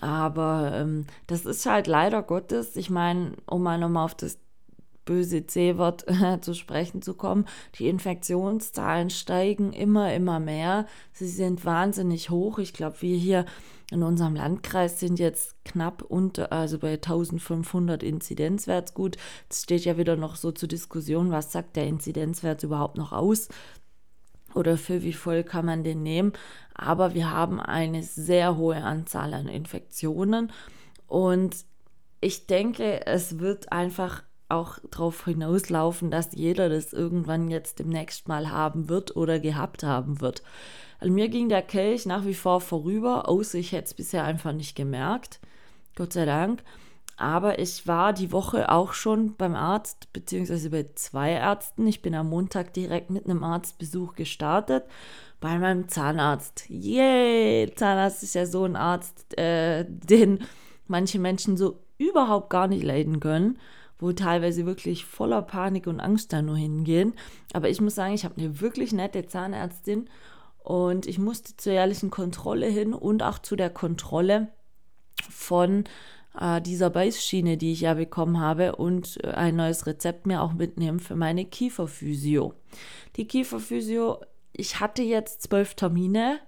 Aber 0.00 0.72
ähm, 0.74 1.06
das 1.26 1.44
ist 1.44 1.66
halt 1.66 1.86
leider 1.86 2.22
Gottes, 2.22 2.76
ich 2.76 2.90
meine, 2.90 3.32
um 3.46 3.62
mal 3.62 3.78
nochmal 3.78 4.04
auf 4.04 4.14
das 4.14 4.38
böse 5.04 5.46
C-Wort 5.46 6.04
zu 6.42 6.54
sprechen 6.54 7.02
zu 7.02 7.14
kommen. 7.14 7.46
Die 7.76 7.88
Infektionszahlen 7.88 9.10
steigen 9.10 9.72
immer, 9.72 10.12
immer 10.14 10.38
mehr. 10.38 10.86
Sie 11.12 11.28
sind 11.28 11.64
wahnsinnig 11.64 12.30
hoch. 12.30 12.58
Ich 12.58 12.74
glaube, 12.74 13.00
wir 13.00 13.16
hier 13.16 13.46
in 13.90 14.02
unserem 14.02 14.34
Landkreis 14.34 15.00
sind 15.00 15.18
jetzt 15.18 15.64
knapp 15.64 16.02
unter, 16.02 16.52
also 16.52 16.78
bei 16.78 16.94
1500 16.94 18.02
Inzidenzwert. 18.02 18.94
Gut, 18.94 19.16
es 19.48 19.62
steht 19.62 19.84
ja 19.84 19.96
wieder 19.96 20.16
noch 20.16 20.36
so 20.36 20.52
zur 20.52 20.68
Diskussion, 20.68 21.30
was 21.30 21.52
sagt 21.52 21.76
der 21.76 21.86
Inzidenzwert 21.86 22.62
überhaupt 22.62 22.98
noch 22.98 23.12
aus? 23.12 23.48
Oder 24.54 24.76
für 24.76 25.02
wie 25.02 25.12
voll 25.12 25.42
kann 25.42 25.66
man 25.66 25.84
den 25.84 26.02
nehmen? 26.02 26.32
Aber 26.74 27.14
wir 27.14 27.30
haben 27.30 27.60
eine 27.60 28.02
sehr 28.02 28.56
hohe 28.56 28.82
Anzahl 28.82 29.34
an 29.34 29.48
Infektionen 29.48 30.52
und 31.06 31.56
ich 32.20 32.46
denke, 32.46 33.06
es 33.06 33.38
wird 33.38 33.72
einfach 33.72 34.22
auch 34.48 34.78
darauf 34.90 35.24
hinauslaufen, 35.24 36.10
dass 36.10 36.30
jeder 36.34 36.68
das 36.68 36.92
irgendwann 36.92 37.50
jetzt 37.50 37.78
demnächst 37.78 38.28
mal 38.28 38.50
haben 38.50 38.88
wird 38.88 39.16
oder 39.16 39.38
gehabt 39.38 39.82
haben 39.82 40.20
wird. 40.20 40.42
An 41.00 41.12
mir 41.12 41.28
ging 41.28 41.48
der 41.48 41.62
Kelch 41.62 42.06
nach 42.06 42.24
wie 42.24 42.34
vor 42.34 42.60
vorüber, 42.60 43.28
außer 43.28 43.58
ich 43.58 43.72
hätte 43.72 43.86
es 43.86 43.94
bisher 43.94 44.24
einfach 44.24 44.52
nicht 44.52 44.74
gemerkt. 44.74 45.40
Gott 45.96 46.12
sei 46.12 46.24
Dank. 46.24 46.62
Aber 47.16 47.58
ich 47.58 47.86
war 47.86 48.12
die 48.12 48.30
Woche 48.30 48.70
auch 48.70 48.92
schon 48.92 49.34
beim 49.34 49.56
Arzt, 49.56 50.12
beziehungsweise 50.12 50.70
bei 50.70 50.86
zwei 50.94 51.32
Ärzten. 51.32 51.86
Ich 51.88 52.00
bin 52.00 52.14
am 52.14 52.28
Montag 52.28 52.72
direkt 52.72 53.10
mit 53.10 53.24
einem 53.24 53.42
Arztbesuch 53.42 54.14
gestartet 54.14 54.84
bei 55.40 55.58
meinem 55.58 55.88
Zahnarzt. 55.88 56.64
Yay! 56.68 57.72
Zahnarzt 57.74 58.22
ist 58.22 58.34
ja 58.34 58.46
so 58.46 58.64
ein 58.64 58.76
Arzt, 58.76 59.36
äh, 59.36 59.84
den 59.88 60.44
manche 60.86 61.18
Menschen 61.18 61.56
so 61.56 61.80
überhaupt 61.98 62.50
gar 62.50 62.68
nicht 62.68 62.84
leiden 62.84 63.18
können 63.18 63.58
wo 63.98 64.12
teilweise 64.12 64.66
wirklich 64.66 65.04
voller 65.04 65.42
Panik 65.42 65.86
und 65.86 66.00
Angst 66.00 66.32
da 66.32 66.42
nur 66.42 66.56
hingehen. 66.56 67.14
Aber 67.52 67.68
ich 67.68 67.80
muss 67.80 67.94
sagen, 67.94 68.14
ich 68.14 68.24
habe 68.24 68.36
eine 68.36 68.60
wirklich 68.60 68.92
nette 68.92 69.26
Zahnärztin 69.26 70.08
und 70.58 71.06
ich 71.06 71.18
musste 71.18 71.56
zur 71.56 71.72
jährlichen 71.72 72.10
Kontrolle 72.10 72.66
hin 72.66 72.94
und 72.94 73.22
auch 73.22 73.38
zu 73.38 73.56
der 73.56 73.70
Kontrolle 73.70 74.48
von 75.30 75.84
äh, 76.38 76.60
dieser 76.60 76.90
Beißschiene, 76.90 77.56
die 77.56 77.72
ich 77.72 77.80
ja 77.80 77.94
bekommen 77.94 78.40
habe 78.40 78.76
und 78.76 79.18
äh, 79.24 79.28
ein 79.28 79.56
neues 79.56 79.86
Rezept 79.86 80.26
mir 80.26 80.42
auch 80.42 80.52
mitnehmen 80.52 81.00
für 81.00 81.16
meine 81.16 81.44
Kieferphysio. 81.44 82.54
Die 83.16 83.26
Kieferphysio, 83.26 84.20
ich 84.52 84.80
hatte 84.80 85.02
jetzt 85.02 85.42
zwölf 85.42 85.74
Termine 85.74 86.38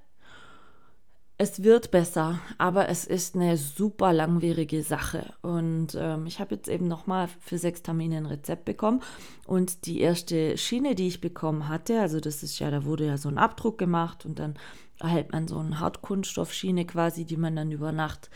es 1.40 1.62
wird 1.62 1.90
besser, 1.90 2.38
aber 2.58 2.90
es 2.90 3.06
ist 3.06 3.34
eine 3.34 3.56
super 3.56 4.12
langwierige 4.12 4.82
Sache. 4.82 5.32
Und 5.40 5.96
ähm, 5.98 6.26
ich 6.26 6.38
habe 6.38 6.54
jetzt 6.54 6.68
eben 6.68 6.86
nochmal 6.86 7.30
für 7.40 7.56
sechs 7.56 7.82
Termine 7.82 8.18
ein 8.18 8.26
Rezept 8.26 8.66
bekommen. 8.66 9.00
Und 9.46 9.86
die 9.86 10.02
erste 10.02 10.58
Schiene, 10.58 10.94
die 10.94 11.06
ich 11.06 11.22
bekommen 11.22 11.66
hatte, 11.66 11.98
also 11.98 12.20
das 12.20 12.42
ist 12.42 12.58
ja, 12.58 12.70
da 12.70 12.84
wurde 12.84 13.06
ja 13.06 13.16
so 13.16 13.30
ein 13.30 13.38
Abdruck 13.38 13.78
gemacht 13.78 14.26
und 14.26 14.38
dann 14.38 14.56
erhält 14.98 15.32
man 15.32 15.48
so 15.48 15.56
eine 15.56 15.80
Hartkunststoffschiene 15.80 16.84
quasi, 16.84 17.24
die 17.24 17.38
man 17.38 17.56
dann 17.56 17.72
über 17.72 17.90
Nacht 17.90 18.28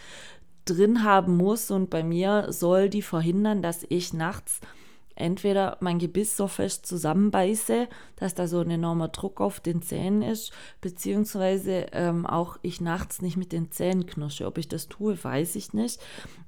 drin 0.65 1.05
haben 1.05 1.37
muss. 1.37 1.71
Und 1.71 1.91
bei 1.91 2.03
mir 2.03 2.55
soll 2.55 2.89
die 2.89 3.03
verhindern, 3.03 3.61
dass 3.61 3.85
ich 3.87 4.15
nachts 4.15 4.63
entweder 5.17 5.77
mein 5.81 5.99
Gebiss 5.99 6.37
so 6.37 6.49
fest 6.49 6.87
zusammenbeiße, 6.87 7.89
dass 8.17 8.35
da 8.35 8.47
so 8.47 8.61
ein 8.61 8.71
enormer 8.71 9.09
Druck 9.09 9.41
auf 9.41 9.61
den 9.61 9.83
Zähnen 9.83 10.23
ist, 10.23 10.53
beziehungsweise 10.81 11.87
ähm, 11.93 12.27
auch 12.27 12.59
ich 12.63 12.81
nachts 12.81 13.23
nicht 13.23 13.37
mit 13.37 13.53
den 13.53 13.71
Zähnen 13.71 14.07
knirsche. 14.07 14.47
Ob 14.47 14.59
ich 14.59 14.69
das 14.69 14.89
tue, 14.89 15.23
weiß 15.23 15.57
ich 15.57 15.73
nicht. 15.73 16.01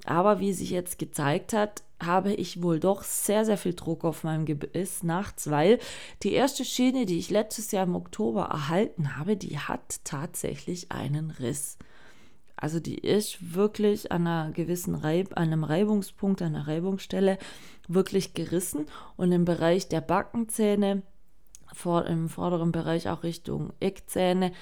Aber 0.04 0.40
wie 0.40 0.52
sich 0.52 0.70
jetzt 0.70 0.98
gezeigt 0.98 1.52
hat, 1.52 1.82
habe 2.02 2.34
ich 2.34 2.62
wohl 2.62 2.78
doch 2.78 3.02
sehr, 3.02 3.44
sehr 3.44 3.56
viel 3.56 3.74
Druck 3.74 4.04
auf 4.04 4.22
meinem 4.22 4.44
Gebiss 4.44 5.02
nachts, 5.02 5.50
weil 5.50 5.78
die 6.22 6.32
erste 6.32 6.64
Schiene, 6.64 7.06
die 7.06 7.18
ich 7.18 7.30
letztes 7.30 7.72
Jahr 7.72 7.84
im 7.84 7.96
Oktober 7.96 8.44
erhalten 8.44 9.16
habe, 9.16 9.36
die 9.36 9.58
hat 9.58 10.00
tatsächlich 10.04 10.92
einen 10.92 11.30
Riss. 11.30 11.78
Also 12.58 12.80
die 12.80 12.96
ist 12.96 13.54
wirklich 13.54 14.12
an 14.12 14.26
einer 14.26 14.50
gewissen 14.50 14.94
Reib, 14.94 15.36
an 15.36 15.44
einem 15.44 15.62
Reibungspunkt, 15.62 16.40
an 16.40 16.54
einer 16.54 16.66
Reibungsstelle 16.66 17.38
wirklich 17.88 18.34
gerissen 18.34 18.86
und 19.16 19.32
im 19.32 19.44
Bereich 19.44 19.88
der 19.88 20.00
Backenzähne, 20.00 21.02
vor, 21.72 22.06
im 22.06 22.28
vorderen 22.28 22.72
Bereich 22.72 23.08
auch 23.08 23.22
Richtung 23.22 23.72
Eckzähne, 23.80 24.52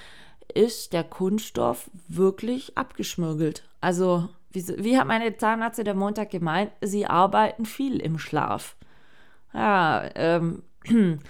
ist 0.52 0.92
der 0.92 1.04
Kunststoff 1.04 1.90
wirklich 2.08 2.76
abgeschmürgelt. 2.76 3.64
Also, 3.80 4.28
wie, 4.50 4.66
wie 4.78 4.98
hat 4.98 5.06
meine 5.06 5.36
Zahnärztin 5.36 5.84
der 5.84 5.94
Montag 5.94 6.30
gemeint, 6.30 6.70
sie 6.80 7.06
arbeiten 7.06 7.64
viel 7.64 8.00
im 8.00 8.18
Schlaf. 8.18 8.76
Ja, 9.52 10.08
ähm, 10.14 10.62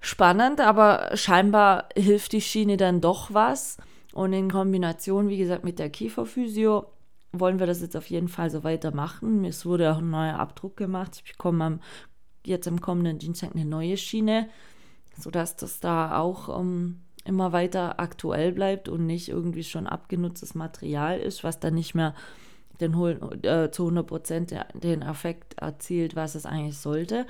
spannend, 0.00 0.60
aber 0.60 1.10
scheinbar 1.14 1.88
hilft 1.96 2.32
die 2.32 2.40
Schiene 2.40 2.76
dann 2.76 3.00
doch 3.00 3.32
was. 3.34 3.78
Und 4.12 4.32
in 4.32 4.50
Kombination, 4.50 5.28
wie 5.28 5.38
gesagt, 5.38 5.64
mit 5.64 5.78
der 5.78 5.90
Kieferphysio 5.90 6.86
wollen 7.32 7.58
wir 7.58 7.66
das 7.66 7.80
jetzt 7.80 7.96
auf 7.96 8.06
jeden 8.06 8.28
Fall 8.28 8.50
so 8.50 8.64
weitermachen. 8.64 9.44
Es 9.44 9.64
wurde 9.64 9.92
auch 9.92 9.98
ein 9.98 10.10
neuer 10.10 10.38
Abdruck 10.38 10.76
gemacht. 10.76 11.22
Ich 11.24 11.32
bekomme 11.32 11.64
am, 11.64 11.80
jetzt 12.44 12.66
am 12.66 12.80
kommenden 12.80 13.18
Dienstag 13.18 13.54
eine 13.54 13.64
neue 13.64 13.96
Schiene, 13.96 14.48
sodass 15.18 15.56
das 15.56 15.80
da 15.80 16.18
auch 16.18 16.48
um, 16.48 16.56
ähm, 16.56 17.00
immer 17.24 17.52
weiter 17.52 18.00
aktuell 18.00 18.52
bleibt 18.52 18.88
und 18.88 19.06
nicht 19.06 19.28
irgendwie 19.28 19.64
schon 19.64 19.86
abgenutztes 19.86 20.54
Material 20.54 21.20
ist, 21.20 21.44
was 21.44 21.60
dann 21.60 21.74
nicht 21.74 21.94
mehr 21.94 22.14
den, 22.80 22.94
äh, 23.44 23.70
zu 23.70 23.84
100 23.84 24.06
Prozent 24.06 24.54
den 24.74 25.02
Effekt 25.02 25.58
erzielt, 25.58 26.16
was 26.16 26.34
es 26.34 26.46
eigentlich 26.46 26.78
sollte. 26.78 27.26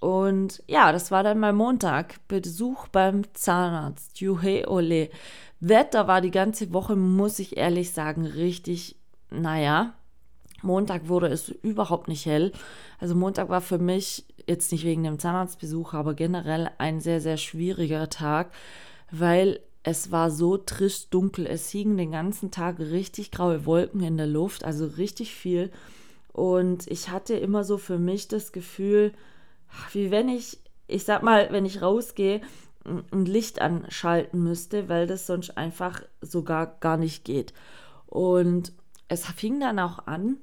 Und 0.00 0.62
ja, 0.66 0.92
das 0.92 1.10
war 1.10 1.22
dann 1.22 1.38
mein 1.38 1.54
Montag. 1.54 2.16
Besuch 2.28 2.88
beim 2.88 3.22
Zahnarzt. 3.32 4.20
Juhe 4.20 4.68
ole. 4.68 5.08
Wetter 5.60 6.08
war 6.08 6.20
die 6.20 6.32
ganze 6.32 6.72
Woche, 6.74 6.96
muss 6.96 7.38
ich 7.38 7.56
ehrlich 7.56 7.92
sagen, 7.92 8.26
richtig 8.26 8.96
naja, 9.40 9.94
Montag 10.62 11.08
wurde 11.08 11.28
es 11.28 11.48
überhaupt 11.48 12.08
nicht 12.08 12.26
hell. 12.26 12.52
Also 12.98 13.14
Montag 13.14 13.48
war 13.48 13.60
für 13.60 13.78
mich 13.78 14.24
jetzt 14.46 14.72
nicht 14.72 14.84
wegen 14.84 15.04
dem 15.04 15.18
Zahnarztbesuch, 15.18 15.94
aber 15.94 16.14
generell 16.14 16.70
ein 16.78 17.00
sehr, 17.00 17.20
sehr 17.20 17.36
schwieriger 17.36 18.08
Tag, 18.08 18.50
weil 19.10 19.60
es 19.82 20.10
war 20.10 20.30
so 20.30 20.56
trist 20.56 21.12
dunkel. 21.12 21.46
Es 21.46 21.70
hingen 21.70 21.98
den 21.98 22.12
ganzen 22.12 22.50
Tag 22.50 22.78
richtig 22.78 23.30
graue 23.30 23.66
Wolken 23.66 24.02
in 24.02 24.16
der 24.16 24.26
Luft, 24.26 24.64
also 24.64 24.86
richtig 24.86 25.34
viel. 25.34 25.70
Und 26.32 26.86
ich 26.88 27.10
hatte 27.10 27.34
immer 27.34 27.62
so 27.62 27.78
für 27.78 27.98
mich 27.98 28.26
das 28.26 28.50
Gefühl, 28.52 29.12
wie 29.92 30.10
wenn 30.10 30.28
ich, 30.28 30.58
ich 30.88 31.04
sag 31.04 31.22
mal, 31.22 31.48
wenn 31.50 31.66
ich 31.66 31.82
rausgehe, 31.82 32.40
ein 32.84 33.24
Licht 33.24 33.60
anschalten 33.60 34.42
müsste, 34.42 34.88
weil 34.88 35.06
das 35.06 35.26
sonst 35.26 35.56
einfach 35.56 36.02
sogar 36.20 36.78
gar 36.80 36.96
nicht 36.96 37.24
geht. 37.24 37.54
Und 38.06 38.72
es 39.08 39.26
fing 39.26 39.60
dann 39.60 39.78
auch 39.78 40.06
an, 40.06 40.36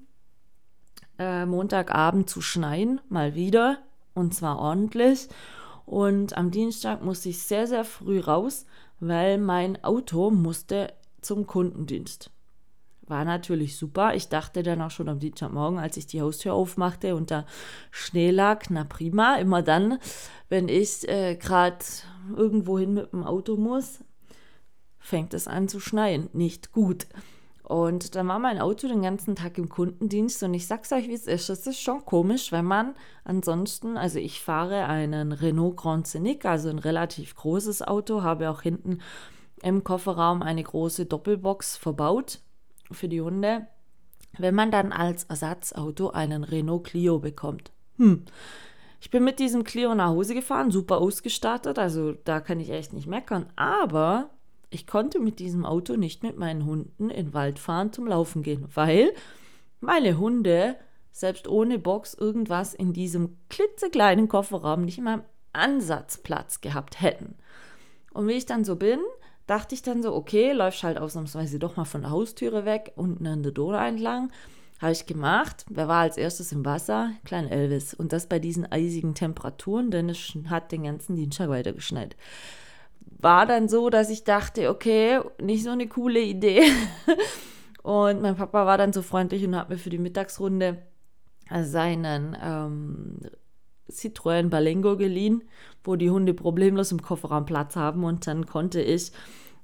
äh, 1.17 1.45
Montagabend 1.45 2.29
zu 2.29 2.41
schneien, 2.41 3.01
mal 3.09 3.35
wieder, 3.35 3.79
und 4.13 4.33
zwar 4.33 4.59
ordentlich. 4.59 5.27
Und 5.85 6.37
am 6.37 6.51
Dienstag 6.51 7.03
musste 7.03 7.29
ich 7.29 7.43
sehr, 7.43 7.67
sehr 7.67 7.83
früh 7.83 8.19
raus, 8.19 8.65
weil 8.99 9.37
mein 9.37 9.83
Auto 9.83 10.31
musste 10.31 10.93
zum 11.21 11.47
Kundendienst. 11.47 12.31
War 13.07 13.25
natürlich 13.25 13.77
super. 13.77 14.15
Ich 14.15 14.29
dachte 14.29 14.63
dann 14.63 14.81
auch 14.81 14.91
schon 14.91 15.09
am 15.09 15.19
Dienstagmorgen, 15.19 15.79
als 15.79 15.97
ich 15.97 16.07
die 16.07 16.21
Haustür 16.21 16.53
aufmachte 16.53 17.15
und 17.15 17.29
da 17.29 17.45
Schnee 17.89 18.31
lag, 18.31 18.67
na 18.69 18.85
prima. 18.85 19.35
Immer 19.35 19.63
dann, 19.63 19.99
wenn 20.47 20.69
ich 20.69 21.07
äh, 21.09 21.35
gerade 21.35 21.83
irgendwohin 22.35 22.93
mit 22.93 23.11
dem 23.11 23.23
Auto 23.23 23.57
muss, 23.57 23.99
fängt 24.97 25.33
es 25.33 25.47
an 25.47 25.67
zu 25.67 25.79
schneien. 25.79 26.29
Nicht 26.31 26.71
gut. 26.71 27.05
Und 27.71 28.15
dann 28.15 28.27
war 28.27 28.37
mein 28.37 28.59
Auto 28.59 28.89
den 28.89 29.01
ganzen 29.01 29.33
Tag 29.33 29.57
im 29.57 29.69
Kundendienst 29.69 30.43
und 30.43 30.53
ich 30.53 30.67
sag's 30.67 30.91
euch, 30.91 31.07
wie 31.07 31.13
es 31.13 31.25
ist. 31.25 31.49
Es 31.49 31.65
ist 31.65 31.79
schon 31.79 32.03
komisch, 32.03 32.51
wenn 32.51 32.65
man 32.65 32.95
ansonsten, 33.23 33.95
also 33.95 34.19
ich 34.19 34.41
fahre 34.41 34.87
einen 34.87 35.31
Renault 35.31 35.77
Grand 35.77 36.05
Scenic, 36.05 36.43
also 36.43 36.67
ein 36.67 36.79
relativ 36.79 37.33
großes 37.33 37.81
Auto, 37.81 38.23
habe 38.23 38.49
auch 38.49 38.61
hinten 38.61 38.99
im 39.63 39.85
Kofferraum 39.85 40.41
eine 40.41 40.61
große 40.61 41.05
Doppelbox 41.05 41.77
verbaut 41.77 42.41
für 42.91 43.07
die 43.07 43.21
Hunde. 43.21 43.67
Wenn 44.37 44.53
man 44.53 44.69
dann 44.69 44.91
als 44.91 45.23
Ersatzauto 45.23 46.09
einen 46.09 46.43
Renault 46.43 46.83
Clio 46.83 47.19
bekommt. 47.19 47.71
Hm. 47.95 48.25
Ich 48.99 49.11
bin 49.11 49.23
mit 49.23 49.39
diesem 49.39 49.63
Clio 49.63 49.95
nach 49.95 50.09
Hause 50.09 50.33
gefahren, 50.33 50.71
super 50.71 50.97
ausgestattet, 50.97 51.79
also 51.79 52.11
da 52.25 52.41
kann 52.41 52.59
ich 52.59 52.69
echt 52.69 52.91
nicht 52.91 53.07
meckern. 53.07 53.45
Aber 53.55 54.29
ich 54.71 54.87
konnte 54.87 55.19
mit 55.19 55.39
diesem 55.39 55.65
Auto 55.65 55.97
nicht 55.97 56.23
mit 56.23 56.37
meinen 56.37 56.65
Hunden 56.65 57.09
in 57.09 57.25
den 57.27 57.33
Wald 57.33 57.59
fahren 57.59 57.93
zum 57.93 58.07
Laufen 58.07 58.41
gehen, 58.41 58.65
weil 58.73 59.13
meine 59.81 60.17
Hunde 60.17 60.77
selbst 61.11 61.47
ohne 61.47 61.77
Box 61.77 62.13
irgendwas 62.13 62.73
in 62.73 62.93
diesem 62.93 63.37
klitzekleinen 63.49 64.29
Kofferraum 64.29 64.85
nicht 64.85 65.01
mal 65.01 65.25
Ansatzplatz 65.51 66.61
gehabt 66.61 67.01
hätten. 67.01 67.35
Und 68.13 68.29
wie 68.29 68.33
ich 68.33 68.45
dann 68.45 68.63
so 68.63 68.77
bin, 68.77 68.99
dachte 69.45 69.75
ich 69.75 69.81
dann 69.81 70.01
so, 70.01 70.15
okay, 70.15 70.53
läufst 70.53 70.83
halt 70.83 70.97
ausnahmsweise 70.97 71.59
doch 71.59 71.75
mal 71.75 71.83
von 71.83 72.01
der 72.01 72.11
Haustüre 72.11 72.63
weg, 72.63 72.93
unten 72.95 73.27
an 73.27 73.43
der 73.43 73.51
Donau 73.51 73.85
entlang. 73.85 74.31
Habe 74.79 74.93
ich 74.93 75.05
gemacht. 75.05 75.65
Wer 75.69 75.89
war 75.89 76.01
als 76.01 76.17
erstes 76.17 76.53
im 76.53 76.65
Wasser? 76.65 77.11
Klein 77.25 77.49
Elvis. 77.49 77.93
Und 77.93 78.13
das 78.13 78.27
bei 78.27 78.39
diesen 78.39 78.71
eisigen 78.71 79.13
Temperaturen, 79.13 79.91
denn 79.91 80.09
es 80.09 80.33
hat 80.49 80.71
den 80.71 80.83
ganzen 80.83 81.15
Dienstag 81.17 81.49
weitergeschneit 81.49 82.15
war 83.19 83.45
dann 83.45 83.69
so, 83.69 83.89
dass 83.89 84.09
ich 84.09 84.23
dachte, 84.23 84.69
okay, 84.69 85.19
nicht 85.41 85.63
so 85.63 85.71
eine 85.71 85.87
coole 85.87 86.21
Idee. 86.21 86.63
Und 87.83 88.21
mein 88.21 88.35
Papa 88.35 88.65
war 88.65 88.77
dann 88.77 88.93
so 88.93 89.01
freundlich 89.01 89.43
und 89.43 89.55
hat 89.55 89.69
mir 89.69 89.77
für 89.79 89.89
die 89.89 89.97
Mittagsrunde 89.97 90.77
seinen 91.63 92.37
ähm, 92.39 93.19
Citroën 93.89 94.49
Balengo 94.49 94.97
geliehen, 94.97 95.43
wo 95.83 95.95
die 95.95 96.11
Hunde 96.11 96.35
problemlos 96.35 96.91
im 96.91 97.01
Kofferraum 97.01 97.45
Platz 97.45 97.75
haben. 97.75 98.03
Und 98.03 98.27
dann 98.27 98.45
konnte 98.45 98.81
ich 98.81 99.11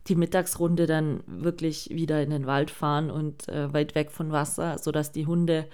die 0.07 0.15
Mittagsrunde 0.15 0.87
dann 0.87 1.23
wirklich 1.27 1.89
wieder 1.91 2.21
in 2.23 2.31
den 2.31 2.47
Wald 2.47 2.71
fahren 2.71 3.11
und 3.11 3.47
äh, 3.49 3.71
weit 3.73 3.93
weg 3.93 4.11
von 4.11 4.31
Wasser, 4.31 4.77
sodass 4.79 5.11
die 5.11 5.27
Hunde 5.27 5.67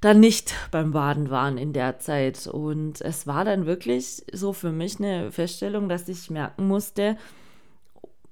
dann 0.00 0.20
nicht 0.20 0.54
beim 0.70 0.92
Baden 0.92 1.30
waren 1.30 1.58
in 1.58 1.72
der 1.72 1.98
Zeit. 1.98 2.46
Und 2.46 3.00
es 3.00 3.26
war 3.26 3.44
dann 3.44 3.66
wirklich 3.66 4.24
so 4.32 4.52
für 4.52 4.72
mich 4.72 4.98
eine 4.98 5.32
Feststellung, 5.32 5.88
dass 5.88 6.08
ich 6.08 6.30
merken 6.30 6.68
musste, 6.68 7.16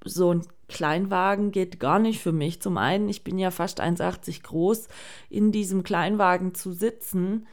so 0.04 0.34
ein 0.34 0.42
Kleinwagen 0.68 1.50
geht 1.50 1.80
gar 1.80 1.98
nicht 1.98 2.20
für 2.20 2.32
mich. 2.32 2.60
Zum 2.60 2.78
einen, 2.78 3.08
ich 3.08 3.24
bin 3.24 3.38
ja 3.38 3.50
fast 3.50 3.80
1,80 3.82 4.42
groß, 4.42 4.88
in 5.30 5.52
diesem 5.52 5.82
Kleinwagen 5.82 6.54
zu 6.54 6.72
sitzen. 6.72 7.46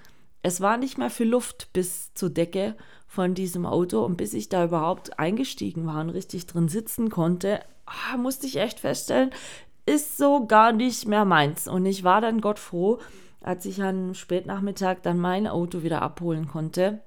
Es 0.44 0.62
war 0.62 0.78
nicht 0.78 0.98
mehr 0.98 1.10
viel 1.10 1.30
Luft 1.30 1.72
bis 1.74 2.14
zur 2.14 2.30
Decke 2.30 2.76
von 3.08 3.34
diesem 3.34 3.66
Auto 3.66 4.04
und 4.04 4.18
bis 4.18 4.34
ich 4.34 4.50
da 4.50 4.66
überhaupt 4.66 5.20
eingestiegen 5.20 5.86
war 5.86 6.02
und 6.02 6.10
richtig 6.10 6.48
drin 6.48 6.70
sitzen 6.70 7.10
konnte, 7.10 7.60
ah, 7.86 8.18
musste 8.18 8.48
ich 8.48 8.56
echt 8.56 8.80
feststellen, 8.80 9.32
ist 9.86 10.18
so 10.18 10.46
gar 10.46 10.72
nicht 10.72 11.08
mehr 11.08 11.26
meins. 11.26 11.68
Und 11.68 11.86
ich 11.86 12.04
war 12.04 12.22
dann 12.22 12.42
Gott 12.42 12.60
froh, 12.60 13.00
als 13.42 13.66
ich 13.66 13.82
am 13.82 14.14
Spätnachmittag 14.14 14.98
dann 15.02 15.18
mein 15.18 15.48
Auto 15.48 15.82
wieder 15.84 16.02
abholen 16.02 16.48
konnte, 16.48 17.02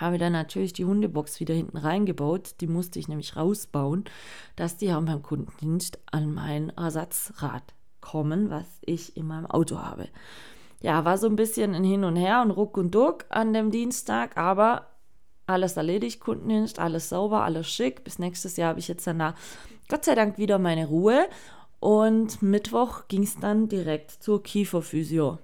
habe 0.00 0.18
dann 0.18 0.32
natürlich 0.32 0.72
die 0.72 0.84
Hundebox 0.84 1.40
wieder 1.40 1.54
hinten 1.54 1.76
reingebaut. 1.76 2.56
Die 2.60 2.66
musste 2.66 2.98
ich 2.98 3.08
nämlich 3.08 3.36
rausbauen, 3.36 4.04
dass 4.54 4.76
die 4.76 4.92
haben 4.92 5.06
beim 5.06 5.22
Kundendienst 5.22 5.98
an 6.10 6.32
mein 6.32 6.70
Ersatzrad 6.70 7.74
kommen, 8.00 8.50
was 8.50 8.66
ich 8.82 9.16
in 9.16 9.26
meinem 9.26 9.46
Auto 9.46 9.78
habe. 9.78 10.08
Ja, 10.82 11.04
war 11.04 11.18
so 11.18 11.26
ein 11.26 11.36
bisschen 11.36 11.74
ein 11.74 11.84
Hin 11.84 12.04
und 12.04 12.16
Her 12.16 12.42
und 12.42 12.50
Ruck 12.50 12.76
und 12.76 12.94
Duck 12.94 13.24
an 13.30 13.52
dem 13.52 13.70
Dienstag, 13.70 14.36
aber 14.36 14.86
alles 15.46 15.76
erledigt, 15.76 16.20
Kundendienst, 16.20 16.78
alles 16.78 17.08
sauber, 17.08 17.42
alles 17.42 17.68
schick. 17.68 18.04
Bis 18.04 18.18
nächstes 18.18 18.56
Jahr 18.56 18.70
habe 18.70 18.80
ich 18.80 18.88
jetzt 18.88 19.06
danach 19.06 19.34
Gott 19.88 20.04
sei 20.04 20.14
Dank 20.14 20.38
wieder 20.38 20.58
meine 20.58 20.86
Ruhe. 20.86 21.26
Und 21.80 22.42
Mittwoch 22.42 23.08
ging 23.08 23.22
es 23.22 23.38
dann 23.38 23.68
direkt 23.68 24.10
zur 24.10 24.42
Kieferphysio 24.42 25.38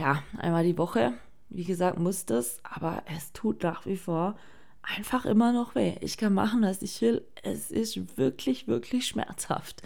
ja, 0.00 0.22
einmal 0.38 0.64
die 0.64 0.78
Woche, 0.78 1.12
wie 1.50 1.64
gesagt, 1.64 1.98
muss 1.98 2.24
das, 2.24 2.58
aber 2.62 3.02
es 3.14 3.32
tut 3.32 3.62
nach 3.62 3.84
wie 3.84 3.98
vor 3.98 4.34
einfach 4.82 5.26
immer 5.26 5.52
noch 5.52 5.74
weh. 5.74 5.96
Ich 6.00 6.16
kann 6.16 6.32
machen, 6.32 6.62
was 6.62 6.80
ich 6.80 7.02
will. 7.02 7.22
Es 7.42 7.70
ist 7.70 8.16
wirklich, 8.16 8.66
wirklich 8.66 9.06
schmerzhaft, 9.06 9.82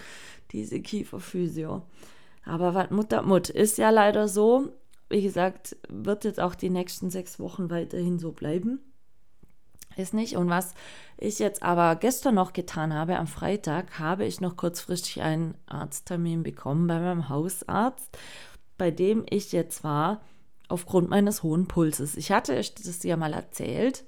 diese 0.53 0.81
Kieferphysio. 0.81 1.83
Aber 2.45 2.75
was 2.75 2.91
Mutter 2.91 3.23
Mut 3.23 3.49
ist 3.49 3.77
ja 3.77 3.91
leider 3.91 4.29
so. 4.29 4.69
Wie 5.11 5.23
gesagt, 5.23 5.77
wird 5.89 6.25
jetzt 6.25 6.39
auch 6.39 6.55
die 6.55 6.71
nächsten 6.71 7.11
sechs 7.11 7.41
Wochen 7.41 7.69
weiterhin 7.69 8.21
so 8.21 8.31
bleiben. 8.31 8.79
Ist 9.97 10.15
nicht. 10.15 10.37
Und 10.37 10.49
was 10.49 10.75
ich 11.19 11.41
jetzt 11.41 11.63
aber 11.63 11.97
gestern 11.97 12.37
noch 12.37 12.53
getan 12.53 12.95
habe, 12.95 13.17
am 13.17 13.27
Freitag, 13.27 13.99
habe 13.99 14.25
ich 14.27 14.41
noch 14.41 14.57
kurzfristig 14.57 15.23
einen 15.23 15.57
Arzttermin 15.67 16.45
bekommen 16.45 16.87
bei 16.87 17.01
meinem 17.01 17.29
Hausarzt 17.29 18.17
bei 18.79 18.91
dem 18.91 19.25
ich 19.29 19.53
jetzt 19.53 19.85
war, 19.85 20.21
aufgrund 20.69 21.11
meines 21.11 21.43
hohen 21.43 21.67
Pulses. 21.67 22.17
Ich 22.17 22.33
hatte 22.33 22.55
das 22.55 23.03
ja 23.03 23.17
mal 23.17 23.33
erzählt 23.33 24.05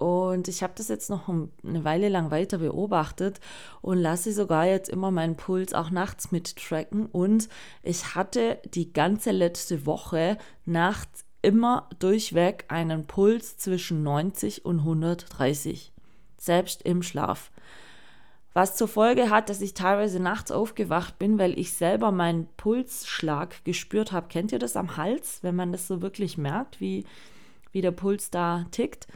und 0.00 0.48
ich 0.48 0.62
habe 0.62 0.72
das 0.76 0.88
jetzt 0.88 1.10
noch 1.10 1.28
eine 1.28 1.84
Weile 1.84 2.08
lang 2.08 2.30
weiter 2.30 2.56
beobachtet 2.56 3.38
und 3.82 3.98
lasse 3.98 4.32
sogar 4.32 4.64
jetzt 4.64 4.88
immer 4.88 5.10
meinen 5.10 5.36
Puls 5.36 5.74
auch 5.74 5.90
nachts 5.90 6.32
mittracken. 6.32 7.04
Und 7.04 7.50
ich 7.82 8.14
hatte 8.14 8.62
die 8.64 8.94
ganze 8.94 9.30
letzte 9.30 9.84
Woche 9.84 10.38
nachts 10.64 11.26
immer 11.42 11.90
durchweg 11.98 12.64
einen 12.68 13.06
Puls 13.06 13.58
zwischen 13.58 14.02
90 14.02 14.64
und 14.64 14.78
130, 14.80 15.92
selbst 16.38 16.82
im 16.82 17.02
Schlaf. 17.02 17.50
Was 18.52 18.76
zur 18.76 18.88
Folge 18.88 19.30
hat, 19.30 19.48
dass 19.48 19.60
ich 19.60 19.74
teilweise 19.74 20.20
nachts 20.20 20.50
aufgewacht 20.50 21.18
bin, 21.18 21.38
weil 21.38 21.56
ich 21.58 21.72
selber 21.72 22.10
meinen 22.10 22.48
Pulsschlag 22.56 23.64
gespürt 23.64 24.10
habe. 24.10 24.26
Kennt 24.28 24.50
ihr 24.50 24.58
das 24.58 24.76
am 24.76 24.96
Hals, 24.96 25.38
wenn 25.42 25.54
man 25.54 25.70
das 25.70 25.86
so 25.86 26.02
wirklich 26.02 26.36
merkt, 26.36 26.80
wie, 26.80 27.04
wie 27.70 27.80
der 27.80 27.92
Puls 27.92 28.30
da 28.30 28.66
tickt? 28.72 29.06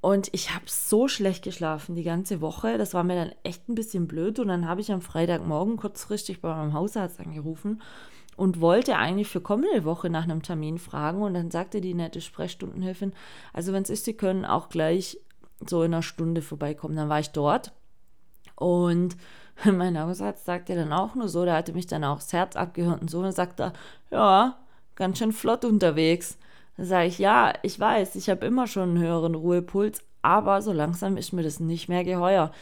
Und 0.00 0.28
ich 0.32 0.54
habe 0.54 0.64
so 0.66 1.08
schlecht 1.08 1.44
geschlafen 1.44 1.94
die 1.94 2.04
ganze 2.04 2.40
Woche. 2.40 2.78
Das 2.78 2.94
war 2.94 3.04
mir 3.04 3.16
dann 3.16 3.32
echt 3.42 3.68
ein 3.68 3.74
bisschen 3.74 4.06
blöd. 4.06 4.38
Und 4.38 4.48
dann 4.48 4.66
habe 4.66 4.80
ich 4.80 4.92
am 4.92 5.02
Freitagmorgen 5.02 5.76
kurzfristig 5.76 6.40
bei 6.40 6.48
meinem 6.48 6.72
Hausarzt 6.72 7.20
angerufen 7.20 7.82
und 8.36 8.60
wollte 8.60 8.96
eigentlich 8.96 9.28
für 9.28 9.40
kommende 9.40 9.84
Woche 9.84 10.08
nach 10.08 10.22
einem 10.22 10.42
Termin 10.42 10.78
fragen. 10.78 11.20
Und 11.20 11.34
dann 11.34 11.50
sagte 11.50 11.80
die 11.80 11.94
nette 11.94 12.20
Sprechstundenhilfin, 12.20 13.12
also 13.52 13.72
wenn 13.72 13.82
es 13.82 13.90
ist, 13.90 14.04
Sie 14.04 14.14
können 14.14 14.44
auch 14.44 14.68
gleich 14.68 15.20
so 15.68 15.82
in 15.82 15.92
einer 15.92 16.02
Stunde 16.02 16.40
vorbeikommen. 16.40 16.96
Dann 16.96 17.08
war 17.08 17.18
ich 17.18 17.30
dort 17.30 17.72
und 18.58 19.16
mein 19.64 19.98
Hausarzt 19.98 20.44
sagte 20.44 20.74
dann 20.74 20.92
auch 20.92 21.14
nur 21.14 21.28
so, 21.28 21.44
der 21.44 21.54
hatte 21.54 21.72
mich 21.72 21.86
dann 21.86 22.04
auch 22.04 22.16
das 22.16 22.32
Herz 22.32 22.56
abgehört 22.56 23.00
und 23.00 23.10
so, 23.10 23.20
und 23.20 23.32
sagt 23.32 23.60
er, 23.60 23.72
ja, 24.10 24.58
ganz 24.94 25.18
schön 25.18 25.32
flott 25.32 25.64
unterwegs. 25.64 26.38
Da 26.76 26.84
sage 26.84 27.08
ich, 27.08 27.18
ja, 27.18 27.52
ich 27.62 27.78
weiß, 27.78 28.16
ich 28.16 28.30
habe 28.30 28.46
immer 28.46 28.66
schon 28.66 28.90
einen 28.90 28.98
höheren 28.98 29.34
Ruhepuls, 29.34 30.02
aber 30.22 30.62
so 30.62 30.72
langsam 30.72 31.16
ist 31.16 31.32
mir 31.32 31.42
das 31.42 31.60
nicht 31.60 31.88
mehr 31.88 32.04
geheuer, 32.04 32.52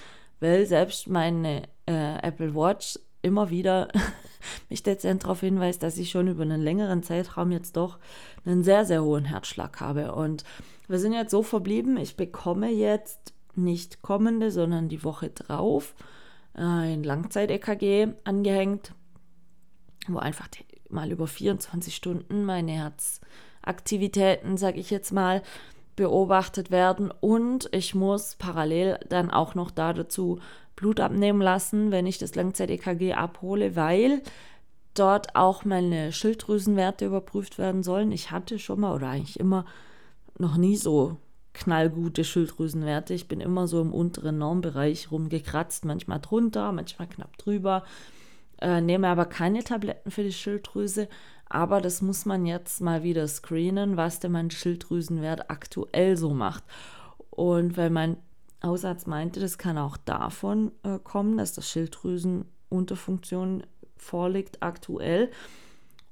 weil 0.40 0.66
selbst 0.66 1.09
meine 1.09 1.62
äh, 1.87 2.18
Apple 2.22 2.54
Watch 2.54 2.98
immer 3.22 3.50
wieder 3.50 3.88
mich 4.70 4.82
dezent 4.82 5.24
darauf 5.24 5.40
hinweist, 5.40 5.82
dass 5.82 5.98
ich 5.98 6.11
schon 6.11 6.28
über 6.28 6.42
einen 6.42 6.62
längeren 6.62 7.02
Zeitraum 7.02 7.52
jetzt 7.52 7.76
doch 7.76 7.98
einen 8.44 8.62
sehr, 8.62 8.85
sehr 8.85 9.02
hohen 9.02 9.24
Herzschlag 9.24 9.80
habe. 9.80 10.14
Und 10.14 10.44
wir 10.88 10.98
sind 10.98 11.12
jetzt 11.12 11.30
so 11.30 11.42
verblieben, 11.42 11.96
ich 11.96 12.16
bekomme 12.16 12.70
jetzt 12.70 13.35
nicht 13.57 14.03
kommende, 14.03 14.51
sondern 14.51 14.88
die 14.88 15.05
Woche 15.05 15.31
drauf 15.31 15.95
äh, 16.55 16.62
ein 16.62 17.03
Langzeit-EKG 17.03 18.09
angehängt, 18.25 18.92
wo 20.09 20.19
einfach 20.19 20.49
mal 20.90 21.11
über 21.11 21.27
24 21.27 21.95
Stunden 21.95 22.45
meine 22.45 22.73
Herzaktivitäten, 22.73 24.57
sage 24.57 24.81
ich 24.81 24.90
jetzt 24.90 25.12
mal, 25.12 25.42
beobachtet 25.97 26.71
werden 26.71 27.11
und 27.21 27.69
ich 27.73 27.95
muss 27.95 28.37
parallel 28.37 29.01
dann 29.09 29.31
auch 29.31 29.55
noch 29.55 29.71
da 29.71 29.95
dazu 29.95 30.40
Blut 30.77 31.01
abnehmen 31.01 31.40
lassen, 31.40 31.90
wenn 31.90 32.07
ich 32.07 32.19
das 32.19 32.35
Langzeit-EKG 32.35 33.14
abhole, 33.14 33.77
weil 33.77 34.23
dort 34.92 35.35
auch 35.35 35.64
meine 35.64 36.12
Schilddrüsenwerte 36.12 37.07
überprüft 37.07 37.59
werden 37.59 37.83
sollen. 37.83 38.12
Ich 38.12 38.31
hatte 38.31 38.59
schon 38.59 38.81
mal 38.81 38.95
oder 38.95 39.09
eigentlich 39.09 39.40
immer 39.40 39.64
noch 40.38 40.59
nie 40.59 40.77
so 40.77 41.16
knallgute 41.57 42.23
Schilddrüsenwerte. 42.23 43.14
Ich 43.14 43.29
bin 43.29 43.40
immer 43.40 43.66
so 43.66 43.81
im 43.81 43.92
unteren 43.92 44.38
Normbereich 44.38 45.11
rumgekratzt, 45.11 45.87
manchmal 45.87 46.21
drunter, 46.21 46.71
manchmal 46.71 47.09
knapp 47.09 47.37
drüber. 47.38 47.83
äh, 48.61 48.81
nehme 48.81 49.09
aber 49.09 49.27
keine 49.27 49.64
Tabletten 49.64 50.11
für 50.11 50.23
die 50.23 50.33
Schilddrüse. 50.33 51.09
Aber 51.49 51.81
das 51.81 52.03
muss 52.03 52.27
man 52.27 52.47
jetzt 52.47 52.81
mal 52.81 53.03
wieder 53.03 53.27
screenen, 53.29 53.97
was 53.97 54.21
denn 54.21 54.33
mein 54.33 54.51
Schilddrüsenwert 54.51 55.51
aktuell 55.51 56.16
so 56.16 56.31
macht. 56.31 56.64
Und 57.31 57.77
weil 57.77 57.90
mein 57.90 58.16
Hausarzt 58.62 59.07
meinte, 59.07 59.40
das 59.40 59.59
kann 59.59 59.79
auch 59.79 59.97
davon 59.97 60.73
äh, 60.83 60.99
kommen, 60.99 61.38
dass 61.38 61.53
das 61.53 61.71
Schilddrüsenunterfunktion 61.71 63.62
vorliegt 63.97 64.62
aktuell. 64.62 65.31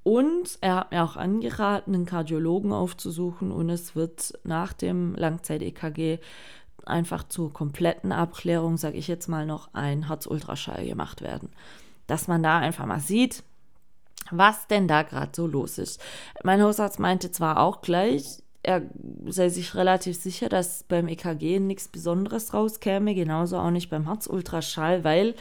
Und 0.04 0.58
er 0.60 0.76
hat 0.76 0.92
mir 0.92 1.02
auch 1.02 1.16
angeraten, 1.16 1.94
einen 1.94 2.04
Kardiologen 2.04 2.72
aufzusuchen 2.72 3.50
und 3.50 3.70
es 3.70 3.96
wird 3.96 4.38
nach 4.44 4.74
dem 4.74 5.14
Langzeit-EKG 5.14 6.18
einfach 6.84 7.26
zur 7.26 7.52
kompletten 7.52 8.12
Abklärung, 8.12 8.76
sage 8.76 8.98
ich 8.98 9.08
jetzt 9.08 9.28
mal, 9.28 9.46
noch 9.46 9.72
ein 9.72 10.08
Herzultraschall 10.08 10.84
gemacht 10.86 11.22
werden. 11.22 11.48
Dass 12.06 12.28
man 12.28 12.42
da 12.42 12.58
einfach 12.58 12.84
mal 12.84 13.00
sieht, 13.00 13.42
was 14.30 14.66
denn 14.66 14.88
da 14.88 15.02
gerade 15.02 15.32
so 15.34 15.46
los 15.46 15.78
ist. 15.78 16.02
Mein 16.42 16.62
Hausarzt 16.62 16.98
meinte 16.98 17.30
zwar 17.30 17.58
auch 17.58 17.80
gleich, 17.80 18.42
er 18.62 18.82
sei 19.26 19.48
sich 19.48 19.74
relativ 19.74 20.16
sicher, 20.16 20.50
dass 20.50 20.84
beim 20.84 21.08
EKG 21.08 21.60
nichts 21.60 21.88
Besonderes 21.88 22.52
rauskäme, 22.52 23.14
genauso 23.14 23.58
auch 23.58 23.70
nicht 23.70 23.88
beim 23.88 24.06
Herzultraschall, 24.06 25.02
weil 25.04 25.34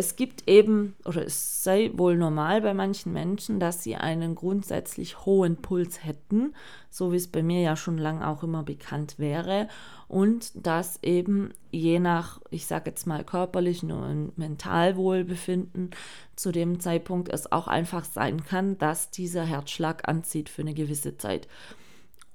es 0.00 0.16
gibt 0.16 0.48
eben, 0.48 0.96
oder 1.04 1.26
es 1.26 1.62
sei 1.62 1.90
wohl 1.92 2.16
normal 2.16 2.62
bei 2.62 2.72
manchen 2.72 3.12
Menschen, 3.12 3.60
dass 3.60 3.82
sie 3.82 3.96
einen 3.96 4.34
grundsätzlich 4.34 5.26
hohen 5.26 5.56
Puls 5.56 6.02
hätten, 6.02 6.54
so 6.88 7.12
wie 7.12 7.16
es 7.16 7.28
bei 7.28 7.42
mir 7.42 7.60
ja 7.60 7.76
schon 7.76 7.98
lange 7.98 8.26
auch 8.26 8.42
immer 8.42 8.62
bekannt 8.62 9.18
wäre, 9.18 9.68
und 10.08 10.52
dass 10.54 11.02
eben 11.02 11.50
je 11.70 12.00
nach, 12.00 12.40
ich 12.48 12.66
sage 12.66 12.88
jetzt 12.88 13.06
mal, 13.06 13.24
körperlichen 13.24 13.92
und 13.92 14.38
Mentalwohlbefinden 14.38 15.90
zu 16.34 16.50
dem 16.50 16.80
Zeitpunkt 16.80 17.28
es 17.28 17.52
auch 17.52 17.68
einfach 17.68 18.06
sein 18.06 18.42
kann, 18.42 18.78
dass 18.78 19.10
dieser 19.10 19.44
Herzschlag 19.44 20.08
anzieht 20.08 20.48
für 20.48 20.62
eine 20.62 20.72
gewisse 20.72 21.18
Zeit. 21.18 21.46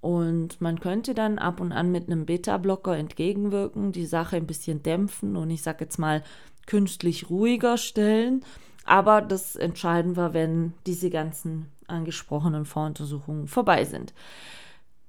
Und 0.01 0.61
man 0.61 0.79
könnte 0.79 1.15
dann 1.15 1.39
ab 1.39 1.59
und 1.59 1.71
an 1.71 1.91
mit 1.91 2.05
einem 2.05 2.27
Beta-Blocker 2.27 2.95
entgegenwirken, 2.95 3.91
die 3.91 4.05
Sache 4.05 4.35
ein 4.35 4.45
bisschen 4.45 4.83
dämpfen 4.83 5.35
und 5.35 5.49
ich 5.49 5.63
sage 5.63 5.85
jetzt 5.85 5.97
mal 5.97 6.21
künstlich 6.65 7.29
ruhiger 7.29 7.77
stellen. 7.77 8.43
Aber 8.85 9.21
das 9.21 9.55
entscheiden 9.55 10.15
wir, 10.15 10.33
wenn 10.33 10.73
diese 10.85 11.09
ganzen 11.09 11.71
angesprochenen 11.87 12.65
Voruntersuchungen 12.65 13.47
vorbei 13.47 13.85
sind. 13.85 14.13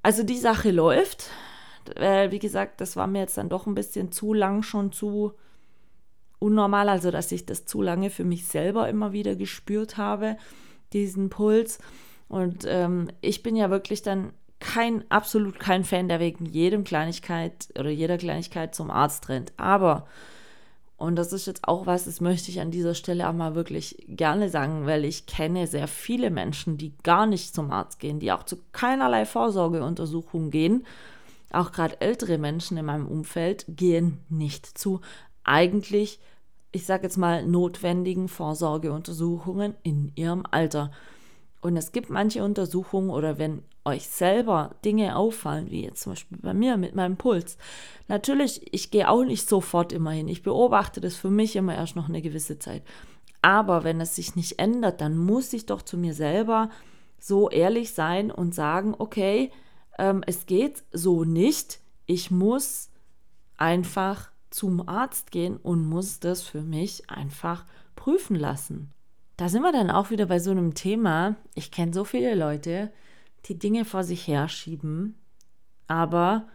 Also 0.02 0.22
die 0.22 0.38
Sache 0.38 0.70
läuft. 0.70 1.30
Weil, 1.94 2.32
wie 2.32 2.38
gesagt, 2.38 2.80
das 2.80 2.96
war 2.96 3.06
mir 3.06 3.20
jetzt 3.20 3.38
dann 3.38 3.48
doch 3.48 3.66
ein 3.66 3.74
bisschen 3.74 4.10
zu 4.10 4.34
lang 4.34 4.62
schon 4.62 4.90
zu 4.90 5.32
unnormal, 6.38 6.88
also 6.88 7.10
dass 7.10 7.32
ich 7.32 7.46
das 7.46 7.64
zu 7.64 7.80
lange 7.80 8.10
für 8.10 8.24
mich 8.24 8.46
selber 8.46 8.88
immer 8.88 9.12
wieder 9.12 9.36
gespürt 9.36 9.96
habe, 9.96 10.36
diesen 10.92 11.30
Puls. 11.30 11.78
Und 12.28 12.64
ähm, 12.66 13.08
ich 13.20 13.42
bin 13.42 13.56
ja 13.56 13.70
wirklich 13.70 14.02
dann 14.02 14.32
kein, 14.58 15.08
absolut 15.10 15.58
kein 15.58 15.84
Fan, 15.84 16.08
der 16.08 16.20
wegen 16.20 16.46
jedem 16.46 16.84
Kleinigkeit 16.84 17.68
oder 17.78 17.90
jeder 17.90 18.18
Kleinigkeit 18.18 18.74
zum 18.74 18.90
Arzt 18.90 19.28
rennt. 19.28 19.52
Aber 19.56 20.06
und 20.98 21.16
das 21.16 21.32
ist 21.32 21.46
jetzt 21.46 21.68
auch 21.68 21.86
was, 21.86 22.06
das 22.06 22.22
möchte 22.22 22.50
ich 22.50 22.60
an 22.60 22.70
dieser 22.70 22.94
Stelle 22.94 23.28
auch 23.28 23.34
mal 23.34 23.54
wirklich 23.54 24.04
gerne 24.08 24.48
sagen, 24.48 24.86
weil 24.86 25.04
ich 25.04 25.26
kenne 25.26 25.66
sehr 25.66 25.88
viele 25.88 26.30
Menschen, 26.30 26.78
die 26.78 26.94
gar 27.02 27.26
nicht 27.26 27.54
zum 27.54 27.70
Arzt 27.70 28.00
gehen, 28.00 28.18
die 28.18 28.32
auch 28.32 28.44
zu 28.44 28.56
keinerlei 28.72 29.26
Vorsorgeuntersuchungen 29.26 30.50
gehen. 30.50 30.86
Auch 31.50 31.70
gerade 31.72 32.00
ältere 32.00 32.38
Menschen 32.38 32.78
in 32.78 32.86
meinem 32.86 33.06
Umfeld 33.06 33.66
gehen 33.68 34.18
nicht 34.30 34.66
zu 34.78 35.00
eigentlich, 35.44 36.18
ich 36.72 36.86
sage 36.86 37.04
jetzt 37.04 37.18
mal, 37.18 37.46
notwendigen 37.46 38.28
Vorsorgeuntersuchungen 38.28 39.74
in 39.82 40.12
ihrem 40.14 40.44
Alter. 40.50 40.90
Und 41.66 41.76
es 41.76 41.90
gibt 41.90 42.10
manche 42.10 42.44
Untersuchungen 42.44 43.10
oder 43.10 43.38
wenn 43.38 43.64
euch 43.84 44.06
selber 44.06 44.76
Dinge 44.84 45.16
auffallen, 45.16 45.68
wie 45.68 45.82
jetzt 45.82 46.00
zum 46.00 46.12
Beispiel 46.12 46.38
bei 46.40 46.54
mir 46.54 46.76
mit 46.76 46.94
meinem 46.94 47.16
Puls. 47.16 47.58
Natürlich, 48.06 48.72
ich 48.72 48.92
gehe 48.92 49.10
auch 49.10 49.24
nicht 49.24 49.48
sofort 49.48 49.92
immer 49.92 50.12
hin. 50.12 50.28
Ich 50.28 50.44
beobachte 50.44 51.00
das 51.00 51.16
für 51.16 51.28
mich 51.28 51.56
immer 51.56 51.74
erst 51.74 51.96
noch 51.96 52.08
eine 52.08 52.22
gewisse 52.22 52.60
Zeit. 52.60 52.84
Aber 53.42 53.82
wenn 53.82 54.00
es 54.00 54.14
sich 54.14 54.36
nicht 54.36 54.60
ändert, 54.60 55.00
dann 55.00 55.16
muss 55.16 55.52
ich 55.52 55.66
doch 55.66 55.82
zu 55.82 55.98
mir 55.98 56.14
selber 56.14 56.70
so 57.18 57.50
ehrlich 57.50 57.94
sein 57.94 58.30
und 58.30 58.54
sagen, 58.54 58.94
okay, 58.96 59.50
ähm, 59.98 60.22
es 60.24 60.46
geht 60.46 60.84
so 60.92 61.24
nicht. 61.24 61.80
Ich 62.06 62.30
muss 62.30 62.90
einfach 63.56 64.30
zum 64.50 64.88
Arzt 64.88 65.32
gehen 65.32 65.56
und 65.56 65.84
muss 65.84 66.20
das 66.20 66.42
für 66.42 66.62
mich 66.62 67.10
einfach 67.10 67.64
prüfen 67.96 68.36
lassen. 68.36 68.92
Da 69.36 69.48
sind 69.48 69.62
wir 69.62 69.72
dann 69.72 69.90
auch 69.90 70.10
wieder 70.10 70.26
bei 70.26 70.38
so 70.38 70.50
einem 70.50 70.74
Thema. 70.74 71.36
Ich 71.54 71.70
kenne 71.70 71.92
so 71.92 72.04
viele 72.04 72.34
Leute, 72.34 72.90
die 73.46 73.58
Dinge 73.58 73.84
vor 73.84 74.02
sich 74.02 74.26
herschieben, 74.26 75.14
aber, 75.86 76.48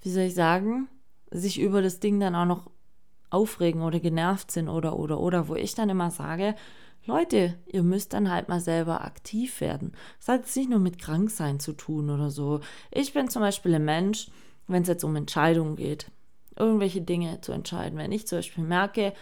wie 0.00 0.10
soll 0.10 0.24
ich 0.24 0.34
sagen, 0.34 0.88
sich 1.30 1.60
über 1.60 1.82
das 1.82 2.00
Ding 2.00 2.20
dann 2.20 2.34
auch 2.34 2.46
noch 2.46 2.70
aufregen 3.30 3.82
oder 3.82 3.98
genervt 3.98 4.50
sind 4.50 4.68
oder, 4.68 4.98
oder, 4.98 5.18
oder, 5.18 5.48
wo 5.48 5.54
ich 5.54 5.74
dann 5.74 5.88
immer 5.88 6.10
sage, 6.10 6.54
Leute, 7.04 7.58
ihr 7.66 7.82
müsst 7.82 8.12
dann 8.12 8.30
halt 8.30 8.48
mal 8.48 8.60
selber 8.60 9.04
aktiv 9.04 9.60
werden. 9.60 9.92
Das 10.18 10.28
hat 10.28 10.42
jetzt 10.42 10.56
nicht 10.56 10.70
nur 10.70 10.78
mit 10.78 11.00
Kranksein 11.00 11.58
zu 11.58 11.72
tun 11.72 12.10
oder 12.10 12.30
so. 12.30 12.60
Ich 12.92 13.12
bin 13.12 13.28
zum 13.28 13.42
Beispiel 13.42 13.74
ein 13.74 13.84
Mensch, 13.84 14.30
wenn 14.68 14.82
es 14.82 14.88
jetzt 14.88 15.02
um 15.02 15.16
Entscheidungen 15.16 15.74
geht, 15.74 16.10
irgendwelche 16.56 17.00
Dinge 17.00 17.40
zu 17.40 17.50
entscheiden. 17.50 17.98
Wenn 17.98 18.12
ich 18.12 18.28
zum 18.28 18.38
Beispiel 18.38 18.62
merke, 18.62 19.12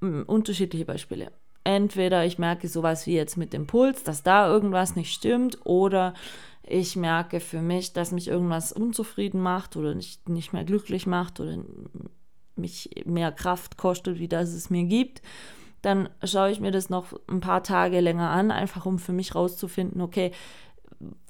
unterschiedliche 0.00 0.84
Beispiele, 0.84 1.32
entweder 1.68 2.24
ich 2.24 2.38
merke 2.38 2.66
sowas 2.66 3.06
wie 3.06 3.14
jetzt 3.14 3.36
mit 3.36 3.52
dem 3.52 3.66
Puls, 3.66 4.02
dass 4.02 4.22
da 4.22 4.48
irgendwas 4.48 4.96
nicht 4.96 5.12
stimmt, 5.12 5.66
oder 5.66 6.14
ich 6.62 6.96
merke 6.96 7.40
für 7.40 7.60
mich, 7.60 7.92
dass 7.92 8.10
mich 8.10 8.28
irgendwas 8.28 8.72
unzufrieden 8.72 9.42
macht 9.42 9.76
oder 9.76 9.94
nicht, 9.94 10.30
nicht 10.30 10.54
mehr 10.54 10.64
glücklich 10.64 11.06
macht 11.06 11.40
oder 11.40 11.58
mich 12.56 12.90
mehr 13.04 13.32
Kraft 13.32 13.76
kostet, 13.76 14.18
wie 14.18 14.28
das 14.28 14.48
es 14.54 14.70
mir 14.70 14.84
gibt, 14.84 15.20
dann 15.82 16.08
schaue 16.24 16.50
ich 16.50 16.58
mir 16.58 16.70
das 16.70 16.88
noch 16.88 17.12
ein 17.28 17.40
paar 17.40 17.62
Tage 17.62 18.00
länger 18.00 18.30
an, 18.30 18.50
einfach 18.50 18.86
um 18.86 18.98
für 18.98 19.12
mich 19.12 19.34
rauszufinden, 19.34 20.00
okay, 20.00 20.32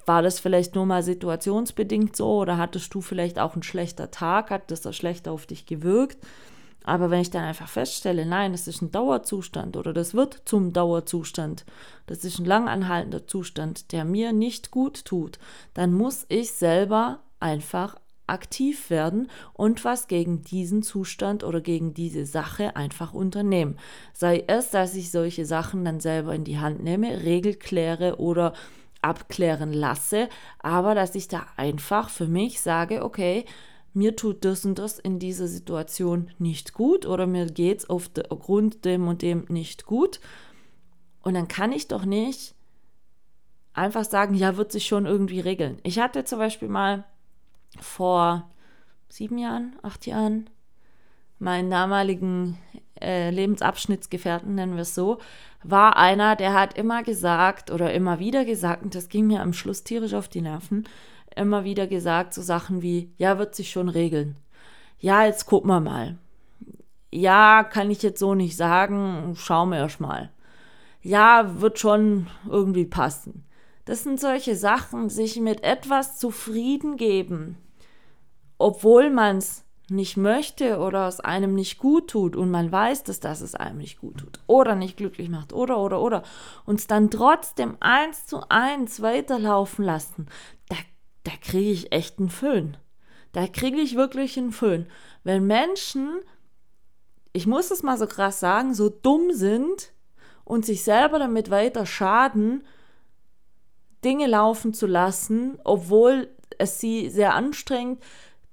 war 0.05 0.21
das 0.21 0.39
vielleicht 0.39 0.73
nur 0.73 0.85
mal 0.85 1.03
situationsbedingt 1.03 2.15
so 2.15 2.37
oder 2.37 2.57
hattest 2.57 2.93
du 2.93 3.01
vielleicht 3.01 3.39
auch 3.39 3.55
einen 3.55 3.63
schlechter 3.63 4.09
Tag, 4.09 4.51
hat 4.51 4.71
das 4.71 4.79
da 4.79 4.93
schlechter 4.93 5.33
auf 5.33 5.45
dich 5.45 5.65
gewirkt? 5.65 6.17
Aber 6.89 7.11
wenn 7.11 7.21
ich 7.21 7.29
dann 7.29 7.43
einfach 7.43 7.69
feststelle, 7.69 8.25
nein, 8.25 8.51
das 8.51 8.67
ist 8.67 8.81
ein 8.81 8.89
Dauerzustand 8.89 9.77
oder 9.77 9.93
das 9.93 10.15
wird 10.15 10.41
zum 10.45 10.73
Dauerzustand, 10.73 11.63
das 12.07 12.23
ist 12.23 12.39
ein 12.39 12.45
langanhaltender 12.45 13.27
Zustand, 13.27 13.91
der 13.91 14.05
mir 14.05 14.33
nicht 14.33 14.71
gut 14.71 15.05
tut, 15.05 15.37
dann 15.75 15.93
muss 15.93 16.25
ich 16.29 16.51
selber 16.51 17.19
einfach 17.39 17.95
aktiv 18.25 18.89
werden 18.89 19.29
und 19.53 19.85
was 19.85 20.07
gegen 20.07 20.41
diesen 20.41 20.81
Zustand 20.81 21.43
oder 21.43 21.61
gegen 21.61 21.93
diese 21.93 22.25
Sache 22.25 22.75
einfach 22.75 23.13
unternehmen. 23.13 23.77
Sei 24.13 24.43
es, 24.47 24.71
dass 24.71 24.95
ich 24.95 25.11
solche 25.11 25.45
Sachen 25.45 25.85
dann 25.85 25.99
selber 25.99 26.33
in 26.33 26.43
die 26.43 26.57
Hand 26.57 26.83
nehme, 26.83 27.21
Regel 27.21 27.53
kläre 27.53 28.17
oder 28.17 28.53
abklären 29.03 29.73
lasse, 29.73 30.27
aber 30.57 30.95
dass 30.95 31.13
ich 31.13 31.27
da 31.27 31.45
einfach 31.55 32.09
für 32.09 32.27
mich 32.27 32.61
sage, 32.61 33.03
okay, 33.03 33.45
mir 33.93 34.15
tut 34.15 34.45
das 34.45 34.65
und 34.65 34.79
das 34.79 34.99
in 34.99 35.19
dieser 35.19 35.47
Situation 35.47 36.31
nicht 36.37 36.73
gut 36.73 37.05
oder 37.05 37.27
mir 37.27 37.47
geht 37.47 37.79
es 37.79 37.89
aufgrund 37.89 38.85
dem 38.85 39.07
und 39.07 39.21
dem 39.21 39.45
nicht 39.49 39.85
gut. 39.85 40.19
Und 41.21 41.33
dann 41.33 41.47
kann 41.47 41.71
ich 41.71 41.87
doch 41.87 42.05
nicht 42.05 42.55
einfach 43.73 44.05
sagen, 44.05 44.35
ja, 44.35 44.57
wird 44.57 44.71
sich 44.71 44.85
schon 44.85 45.05
irgendwie 45.05 45.39
regeln. 45.39 45.79
Ich 45.83 45.99
hatte 45.99 46.23
zum 46.23 46.39
Beispiel 46.39 46.69
mal 46.69 47.05
vor 47.79 48.49
sieben 49.09 49.37
Jahren, 49.37 49.75
acht 49.81 50.05
Jahren, 50.05 50.49
meinen 51.39 51.69
damaligen 51.69 52.57
äh, 53.01 53.29
Lebensabschnittsgefährten, 53.31 54.55
nennen 54.55 54.75
wir 54.75 54.81
es 54.81 54.95
so, 54.95 55.19
war 55.63 55.97
einer, 55.97 56.35
der 56.35 56.53
hat 56.53 56.77
immer 56.77 57.03
gesagt 57.03 57.71
oder 57.71 57.93
immer 57.93 58.19
wieder 58.19 58.45
gesagt, 58.45 58.83
und 58.83 58.95
das 58.95 59.09
ging 59.09 59.27
mir 59.27 59.41
am 59.41 59.53
Schluss 59.53 59.83
tierisch 59.83 60.13
auf 60.13 60.27
die 60.27 60.41
Nerven, 60.41 60.85
immer 61.39 61.63
wieder 61.63 61.87
gesagt, 61.87 62.33
so 62.33 62.41
Sachen 62.41 62.81
wie, 62.81 63.11
ja, 63.17 63.39
wird 63.39 63.55
sich 63.55 63.71
schon 63.71 63.89
regeln. 63.89 64.35
Ja, 64.99 65.25
jetzt 65.25 65.45
gucken 65.45 65.69
wir 65.69 65.79
mal. 65.79 66.17
Ja, 67.11 67.63
kann 67.63 67.89
ich 67.89 68.03
jetzt 68.03 68.19
so 68.19 68.35
nicht 68.35 68.55
sagen, 68.55 69.33
schauen 69.35 69.69
wir 69.69 69.77
erst 69.77 69.99
mal. 69.99 70.29
Ja, 71.01 71.61
wird 71.61 71.79
schon 71.79 72.27
irgendwie 72.47 72.85
passen. 72.85 73.45
Das 73.85 74.03
sind 74.03 74.19
solche 74.19 74.55
Sachen, 74.55 75.09
sich 75.09 75.39
mit 75.39 75.63
etwas 75.63 76.19
zufrieden 76.19 76.97
geben, 76.97 77.57
obwohl 78.59 79.09
man 79.09 79.37
es 79.37 79.63
nicht 79.89 80.17
möchte 80.17 80.77
oder 80.79 81.07
es 81.07 81.19
einem 81.19 81.55
nicht 81.55 81.79
gut 81.79 82.09
tut 82.09 82.35
und 82.35 82.51
man 82.51 82.71
weiß, 82.71 83.03
dass 83.03 83.19
das 83.19 83.41
es 83.41 83.55
einem 83.55 83.77
nicht 83.77 83.99
gut 83.99 84.17
tut 84.17 84.39
oder 84.47 84.75
nicht 84.75 84.97
glücklich 84.97 85.29
macht 85.29 85.53
oder 85.53 85.79
oder 85.79 86.01
oder 86.01 86.23
uns 86.65 86.87
dann 86.87 87.09
trotzdem 87.09 87.77
eins 87.79 88.25
zu 88.27 88.47
eins 88.49 89.01
weiterlaufen 89.01 89.83
lassen, 89.83 90.27
da 90.67 90.75
da 91.23 91.31
kriege 91.41 91.71
ich 91.71 91.91
echt 91.91 92.19
einen 92.19 92.29
Föhn. 92.29 92.77
Da 93.31 93.47
kriege 93.47 93.79
ich 93.79 93.95
wirklich 93.95 94.37
einen 94.37 94.51
Föhn. 94.51 94.87
Wenn 95.23 95.45
Menschen, 95.45 96.19
ich 97.33 97.45
muss 97.45 97.71
es 97.71 97.83
mal 97.83 97.97
so 97.97 98.07
krass 98.07 98.39
sagen, 98.39 98.73
so 98.73 98.89
dumm 98.89 99.33
sind 99.33 99.91
und 100.45 100.65
sich 100.65 100.83
selber 100.83 101.19
damit 101.19 101.51
weiter 101.51 101.85
schaden, 101.85 102.63
Dinge 104.03 104.27
laufen 104.27 104.73
zu 104.73 104.87
lassen, 104.87 105.59
obwohl 105.63 106.29
es 106.57 106.79
sie 106.79 107.09
sehr 107.09 107.35
anstrengend, 107.35 108.01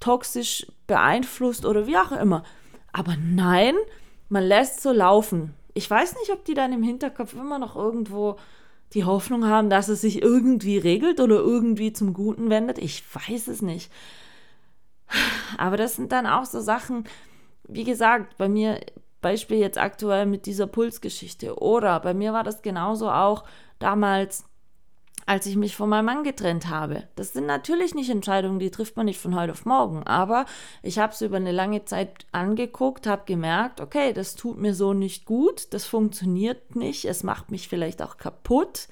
toxisch 0.00 0.66
beeinflusst 0.87 1.64
oder 1.64 1.87
wie 1.87 1.96
auch 1.96 2.12
immer. 2.12 2.42
Aber 2.92 3.16
nein, 3.16 3.74
man 4.29 4.44
lässt 4.44 4.83
so 4.83 4.92
laufen. 4.92 5.55
Ich 5.74 5.90
weiß 5.90 6.16
nicht, 6.18 6.33
ob 6.33 6.44
die 6.44 6.55
dann 6.55 6.72
im 6.72 6.83
Hinterkopf 6.83 7.35
immer 7.35 7.59
noch 7.59 7.76
irgendwo 7.76 8.37
die 8.96 9.04
Hoffnung 9.04 9.46
haben, 9.46 9.68
dass 9.68 9.88
es 9.88 10.00
sich 10.00 10.22
irgendwie 10.22 10.78
regelt 10.78 11.20
oder 11.20 11.37
irgendwie 11.37 11.92
zum 11.92 12.14
Guten 12.14 12.48
wendet. 12.48 12.78
Ich 12.78 13.04
weiß 13.14 13.48
es 13.48 13.61
nicht. 13.61 13.92
Aber 15.59 15.76
das 15.76 15.94
sind 15.96 16.12
dann 16.12 16.26
auch 16.26 16.46
so 16.46 16.61
Sachen, 16.61 17.04
wie 17.68 17.85
gesagt, 17.85 18.38
bei 18.38 18.48
mir, 18.48 18.80
Beispiel 19.20 19.59
jetzt 19.59 19.78
aktuell 19.78 20.24
mit 20.24 20.46
dieser 20.46 20.66
Pulsgeschichte. 20.66 21.59
Oder 21.59 22.00
bei 22.00 22.14
mir 22.14 22.32
war 22.32 22.42
das 22.42 22.62
genauso 22.62 23.11
auch 23.11 23.44
damals 23.78 24.44
als 25.26 25.46
ich 25.46 25.56
mich 25.56 25.76
von 25.76 25.88
meinem 25.88 26.06
Mann 26.06 26.24
getrennt 26.24 26.68
habe. 26.68 27.02
Das 27.16 27.32
sind 27.32 27.46
natürlich 27.46 27.94
nicht 27.94 28.10
Entscheidungen, 28.10 28.60
die 28.60 28.70
trifft 28.70 28.96
man 28.96 29.06
nicht 29.06 29.20
von 29.20 29.34
heute 29.34 29.52
auf 29.52 29.66
morgen, 29.66 30.04
aber 30.04 30.46
ich 30.82 30.98
habe 30.98 31.12
es 31.12 31.20
über 31.20 31.36
eine 31.36 31.52
lange 31.52 31.84
Zeit 31.84 32.26
angeguckt, 32.32 33.06
habe 33.06 33.24
gemerkt, 33.26 33.80
okay, 33.80 34.12
das 34.12 34.36
tut 34.36 34.58
mir 34.58 34.74
so 34.74 34.94
nicht 34.94 35.24
gut, 35.24 35.74
das 35.74 35.84
funktioniert 35.84 36.76
nicht, 36.76 37.04
es 37.04 37.24
macht 37.24 37.50
mich 37.50 37.68
vielleicht 37.68 38.02
auch 38.02 38.16
kaputt 38.16 38.88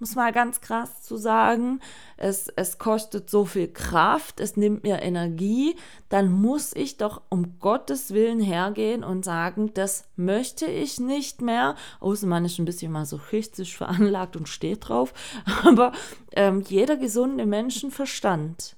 es 0.00 0.14
mal 0.14 0.32
ganz 0.32 0.60
krass 0.60 1.02
zu 1.02 1.16
sagen. 1.16 1.80
Es, 2.16 2.48
es 2.48 2.78
kostet 2.78 3.30
so 3.30 3.44
viel 3.44 3.68
Kraft, 3.68 4.40
es 4.40 4.56
nimmt 4.56 4.82
mir 4.82 5.02
Energie, 5.02 5.76
dann 6.08 6.30
muss 6.30 6.74
ich 6.74 6.96
doch 6.96 7.22
um 7.28 7.58
Gottes 7.58 8.12
Willen 8.12 8.40
hergehen 8.40 9.04
und 9.04 9.24
sagen, 9.24 9.72
das 9.74 10.04
möchte 10.16 10.66
ich 10.66 11.00
nicht 11.00 11.42
mehr. 11.42 11.76
Außer 12.00 12.26
man 12.26 12.44
ist 12.44 12.58
ein 12.58 12.64
bisschen 12.64 12.92
masochistisch 12.92 13.76
veranlagt 13.76 14.36
und 14.36 14.48
steht 14.48 14.88
drauf. 14.88 15.12
Aber 15.64 15.92
ähm, 16.32 16.62
jeder 16.62 16.96
gesunde 16.96 17.46
Menschenverstand 17.46 18.76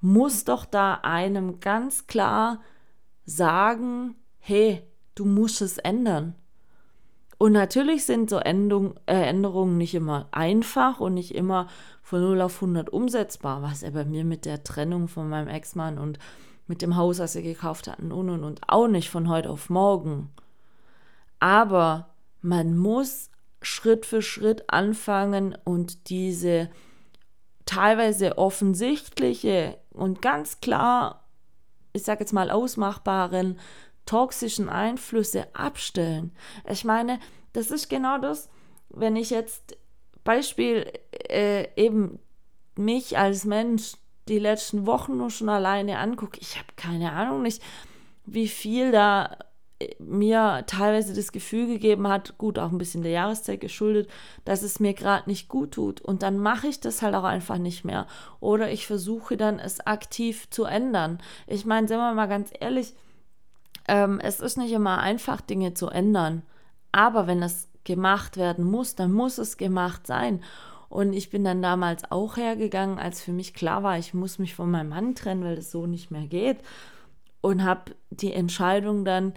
muss 0.00 0.44
doch 0.44 0.64
da 0.64 0.94
einem 1.02 1.60
ganz 1.60 2.06
klar 2.06 2.60
sagen, 3.24 4.16
hey, 4.38 4.82
du 5.14 5.24
musst 5.24 5.62
es 5.62 5.78
ändern. 5.78 6.34
Und 7.42 7.54
natürlich 7.54 8.04
sind 8.04 8.30
so 8.30 8.36
Änderung, 8.36 8.94
äh, 9.06 9.14
Änderungen 9.16 9.76
nicht 9.76 9.96
immer 9.96 10.28
einfach 10.30 11.00
und 11.00 11.14
nicht 11.14 11.34
immer 11.34 11.66
von 12.00 12.20
0 12.20 12.40
auf 12.40 12.54
100 12.62 12.88
umsetzbar, 12.90 13.62
was 13.62 13.82
er 13.82 13.90
bei 13.90 14.04
mir 14.04 14.24
mit 14.24 14.44
der 14.44 14.62
Trennung 14.62 15.08
von 15.08 15.28
meinem 15.28 15.48
Ex-Mann 15.48 15.98
und 15.98 16.20
mit 16.68 16.82
dem 16.82 16.94
Haus, 16.94 17.16
das 17.16 17.34
er 17.34 17.42
gekauft 17.42 17.88
hat, 17.88 17.98
und 17.98 18.12
und 18.12 18.44
und 18.44 18.60
auch 18.68 18.86
nicht 18.86 19.10
von 19.10 19.28
heute 19.28 19.50
auf 19.50 19.70
morgen. 19.70 20.30
Aber 21.40 22.10
man 22.42 22.76
muss 22.76 23.28
Schritt 23.60 24.06
für 24.06 24.22
Schritt 24.22 24.70
anfangen 24.70 25.58
und 25.64 26.10
diese 26.10 26.70
teilweise 27.66 28.38
offensichtliche 28.38 29.78
und 29.90 30.22
ganz 30.22 30.60
klar, 30.60 31.24
ich 31.92 32.04
sage 32.04 32.20
jetzt 32.20 32.32
mal, 32.32 32.52
ausmachbaren 32.52 33.58
toxischen 34.06 34.68
Einflüsse 34.68 35.46
abstellen. 35.54 36.32
Ich 36.68 36.84
meine, 36.84 37.18
das 37.52 37.70
ist 37.70 37.88
genau 37.88 38.18
das, 38.18 38.48
wenn 38.88 39.16
ich 39.16 39.30
jetzt 39.30 39.76
Beispiel 40.24 40.90
äh, 41.28 41.68
eben 41.76 42.18
mich 42.76 43.18
als 43.18 43.44
Mensch 43.44 43.94
die 44.28 44.38
letzten 44.38 44.86
Wochen 44.86 45.16
nur 45.16 45.30
schon 45.30 45.48
alleine 45.48 45.98
angucke, 45.98 46.38
ich 46.40 46.56
habe 46.56 46.68
keine 46.76 47.12
Ahnung 47.12 47.42
nicht, 47.42 47.62
wie 48.24 48.48
viel 48.48 48.92
da 48.92 49.36
äh, 49.80 49.94
mir 49.98 50.64
teilweise 50.66 51.14
das 51.14 51.32
Gefühl 51.32 51.66
gegeben 51.66 52.06
hat, 52.08 52.38
gut, 52.38 52.58
auch 52.58 52.70
ein 52.70 52.78
bisschen 52.78 53.02
der 53.02 53.12
Jahreszeit 53.12 53.60
geschuldet, 53.60 54.08
dass 54.44 54.62
es 54.62 54.80
mir 54.80 54.94
gerade 54.94 55.28
nicht 55.28 55.48
gut 55.48 55.72
tut. 55.72 56.00
Und 56.00 56.22
dann 56.22 56.38
mache 56.38 56.68
ich 56.68 56.80
das 56.80 57.02
halt 57.02 57.14
auch 57.14 57.24
einfach 57.24 57.58
nicht 57.58 57.84
mehr. 57.84 58.06
Oder 58.38 58.70
ich 58.70 58.86
versuche 58.86 59.36
dann, 59.36 59.58
es 59.58 59.80
aktiv 59.80 60.48
zu 60.50 60.64
ändern. 60.64 61.18
Ich 61.46 61.66
meine, 61.66 61.88
sind 61.88 61.98
wir 61.98 62.14
mal 62.14 62.28
ganz 62.28 62.50
ehrlich, 62.60 62.94
ähm, 63.92 64.20
es 64.20 64.40
ist 64.40 64.56
nicht 64.56 64.72
immer 64.72 65.00
einfach, 65.00 65.42
Dinge 65.42 65.74
zu 65.74 65.88
ändern. 65.88 66.42
Aber 66.92 67.26
wenn 67.26 67.42
es 67.42 67.68
gemacht 67.84 68.38
werden 68.38 68.64
muss, 68.64 68.94
dann 68.94 69.12
muss 69.12 69.36
es 69.36 69.58
gemacht 69.58 70.06
sein. 70.06 70.42
Und 70.88 71.12
ich 71.12 71.28
bin 71.28 71.44
dann 71.44 71.60
damals 71.60 72.10
auch 72.10 72.38
hergegangen, 72.38 72.98
als 72.98 73.20
für 73.20 73.32
mich 73.32 73.52
klar 73.52 73.82
war, 73.82 73.98
ich 73.98 74.14
muss 74.14 74.38
mich 74.38 74.54
von 74.54 74.70
meinem 74.70 74.88
Mann 74.88 75.14
trennen, 75.14 75.44
weil 75.44 75.56
das 75.56 75.70
so 75.70 75.86
nicht 75.86 76.10
mehr 76.10 76.26
geht. 76.26 76.56
Und 77.42 77.64
habe 77.64 77.92
die 78.08 78.32
Entscheidung 78.32 79.04
dann 79.04 79.34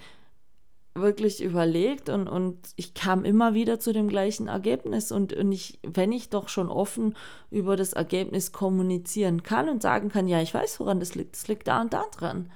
wirklich 0.94 1.44
überlegt 1.44 2.08
und, 2.08 2.30
und 2.30 2.58
ich 2.78 2.94
kam 2.94 3.26
immer 3.26 3.54
wieder 3.54 3.82
zu 3.82 3.92
dem 3.92 4.08
gleichen 4.08 4.48
Ergebnis. 4.48 5.12
Und, 5.12 5.34
und 5.34 5.52
ich, 5.52 5.80
wenn 5.84 6.14
ich 6.14 6.30
doch 6.30 6.48
schon 6.48 6.70
offen 6.70 7.18
über 7.52 7.76
das 7.76 7.92
Ergebnis 7.92 8.54
kommunizieren 8.54 9.44
kann 9.44 9.68
und 9.68 9.82
sagen 9.82 10.08
kann, 10.08 10.30
ja, 10.30 10.42
ich 10.42 10.54
weiß, 10.54 10.80
woran 10.80 11.02
das 11.02 11.14
liegt, 11.14 11.36
das 11.36 11.50
liegt 11.50 11.68
da 11.68 11.82
und 11.82 11.92
da 11.92 12.06
dran 12.18 12.50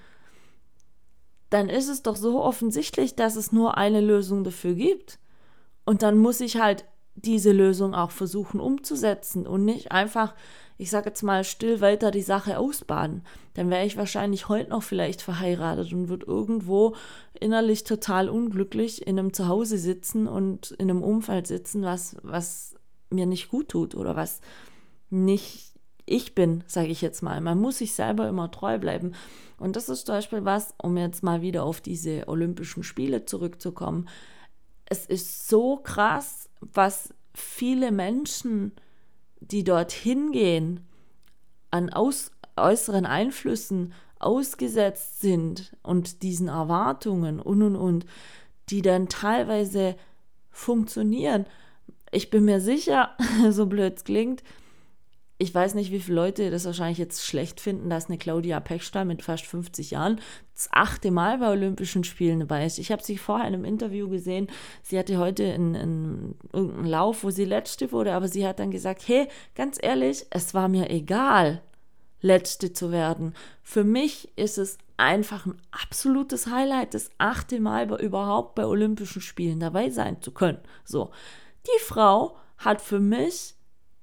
dann 1.50 1.70
ist 1.70 1.90
es 1.90 2.04
doch 2.04 2.16
so 2.16 2.42
offensichtlich, 2.44 3.16
dass 3.16 3.36
es 3.36 3.52
nur 3.52 3.78
eine 3.78 4.02
Lösung 4.02 4.44
dafür 4.44 4.74
gibt. 4.74 5.20
Und 5.86 6.04
dann 6.04 6.18
muss 6.18 6.42
ich 6.42 6.58
halt 6.58 6.86
diese 7.16 7.52
Lösung 7.52 7.94
auch 7.94 8.12
versuchen 8.12 8.60
umzusetzen 8.60 9.48
und 9.48 9.66
nicht 9.66 9.92
einfach, 9.92 10.36
ich 10.78 10.90
sage 10.90 11.10
jetzt 11.10 11.24
mal, 11.24 11.44
still 11.44 11.82
weiter 11.82 12.12
die 12.12 12.22
Sache 12.22 12.58
ausbaden. 12.58 13.24
Dann 13.56 13.70
wäre 13.70 13.86
ich 13.86 13.98
wahrscheinlich 13.98 14.48
heute 14.48 14.70
noch 14.70 14.84
vielleicht 14.84 15.22
verheiratet 15.22 15.92
und 15.92 16.08
würde 16.08 16.26
irgendwo 16.28 16.96
innerlich 17.40 17.84
total 17.84 18.30
unglücklich 18.30 19.06
in 19.06 19.20
einem 19.20 19.34
Zuhause 19.34 19.78
sitzen 19.78 20.28
und 20.28 20.72
in 20.72 20.90
einem 20.90 21.04
Umfeld 21.04 21.48
sitzen, 21.48 21.82
was, 21.82 22.16
was 22.22 22.76
mir 23.10 23.26
nicht 23.26 23.50
gut 23.50 23.70
tut 23.70 23.96
oder 23.96 24.16
was 24.16 24.40
nicht 25.10 25.68
ich 26.10 26.36
bin, 26.36 26.63
sage 26.67 26.89
ich 26.89 27.02
jetzt 27.02 27.22
mal. 27.22 27.39
Man 27.41 27.60
muss 27.60 27.80
sich 27.80 27.93
selber 27.93 28.28
immer 28.28 28.52
treu 28.52 28.78
bleiben. 28.78 29.13
Und 29.58 29.76
das 29.76 29.89
ist 29.89 30.06
zum 30.06 30.15
Beispiel 30.15 30.45
was, 30.45 30.74
um 30.82 30.98
jetzt 30.98 31.24
mal 31.24 31.41
wieder 31.41 31.63
auf 31.63 31.82
diese 31.82 32.28
Olympischen 32.28 32.84
Spiele 32.84 33.26
zurückzukommen. 33.26 34.08
Es 34.86 35.06
ist 35.06 35.48
so 35.48 35.78
krass, 35.78 36.50
was 36.62 37.13
viele 37.34 37.91
Menschen, 37.91 38.72
die 39.39 39.63
dorthin 39.63 40.32
gehen, 40.32 40.82
an 41.72 41.91
aus, 41.91 42.32
äußeren 42.58 43.06
Einflüssen 43.06 43.93
ausgesetzt 44.17 45.22
sind 45.22 45.76
und 45.84 46.24
diesen 46.24 46.48
Erwartungen 46.48 47.39
und 47.39 47.62
und 47.62 47.76
und, 47.76 48.06
die 48.69 48.82
dann 48.82 49.08
teilweise 49.08 49.95
funktionieren. 50.50 51.45
Ich 52.12 52.30
bin 52.30 52.45
mir 52.45 52.60
sicher, 52.60 53.15
so 53.50 53.67
blöd 53.67 53.98
es 53.98 54.04
klingt, 54.04 54.43
ich 55.41 55.56
weiß 55.56 55.73
nicht, 55.73 55.93
wie 55.93 56.02
viele 56.02 56.17
Leute 56.17 56.52
das 56.52 56.65
wahrscheinlich 56.65 56.97
jetzt 56.97 57.25
schlecht 57.25 57.62
finden, 57.62 57.89
dass 57.89 58.08
eine 58.08 58.17
Claudia 58.17 58.60
Pechstein 58.60 59.08
mit 59.08 59.23
fast 59.23 59.45
50 59.45 59.91
Jahren 59.91 60.19
das 60.54 60.67
achte 60.73 61.12
Mal 61.12 61.38
bei 61.38 61.49
Olympischen 61.49 62.04
Spielen 62.04 62.41
dabei 62.41 62.65
ist. 62.65 62.78
Ich 62.78 62.91
habe 62.91 63.02
sie 63.02 63.17
vorher 63.17 63.47
in 63.47 63.54
einem 63.54 63.63
Interview 63.63 64.10
gesehen. 64.10 64.47
Sie 64.84 64.99
hatte 64.99 65.17
heute 65.17 65.45
einen, 65.45 66.36
irgendeinen 66.52 66.86
Lauf, 66.86 67.23
wo 67.23 67.30
sie 67.30 67.45
Letzte 67.45 67.93
wurde, 67.93 68.13
aber 68.13 68.28
sie 68.28 68.45
hat 68.45 68.60
dann 68.60 68.69
gesagt, 68.69 69.08
hey, 69.08 69.30
ganz 69.56 69.80
ehrlich, 69.82 70.25
es 70.30 70.54
war 70.54 70.67
mir 70.67 70.89
egal, 70.89 71.62
Letzte 72.19 72.73
zu 72.73 72.91
werden. 72.91 73.34
Für 73.63 73.86
mich 73.86 74.34
ist 74.36 74.58
es 74.58 74.78
einfach 74.97 75.45
ein 75.45 75.56
absolutes 75.71 76.47
Highlight, 76.47 76.93
das 76.93 77.12
achte 77.17 77.62
Mal 77.62 77.88
bei, 77.88 77.95
überhaupt 77.95 78.56
bei 78.56 78.65
Olympischen 78.65 79.21
Spielen 79.21 79.62
dabei 79.62 79.89
sein 79.89 80.21
zu 80.21 80.34
können. 80.34 80.60
So, 80.84 81.12
die 81.65 81.82
Frau 81.82 82.36
hat 82.58 82.82
für 82.82 82.99
mich 82.99 83.56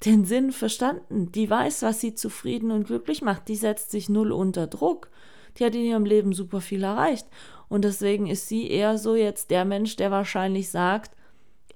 den 0.06 0.24
Sinn 0.24 0.52
verstanden. 0.52 1.32
Die 1.32 1.50
weiß, 1.50 1.82
was 1.82 2.00
sie 2.00 2.14
zufrieden 2.14 2.70
und 2.70 2.86
glücklich 2.86 3.20
macht. 3.22 3.48
Die 3.48 3.56
setzt 3.56 3.90
sich 3.90 4.08
null 4.08 4.32
unter 4.32 4.66
Druck. 4.66 5.10
Die 5.58 5.64
hat 5.64 5.74
in 5.74 5.82
ihrem 5.82 6.04
Leben 6.04 6.32
super 6.32 6.60
viel 6.60 6.84
erreicht. 6.84 7.26
Und 7.68 7.84
deswegen 7.84 8.28
ist 8.28 8.48
sie 8.48 8.70
eher 8.70 8.96
so 8.98 9.16
jetzt 9.16 9.50
der 9.50 9.64
Mensch, 9.64 9.96
der 9.96 10.10
wahrscheinlich 10.10 10.70
sagt, 10.70 11.10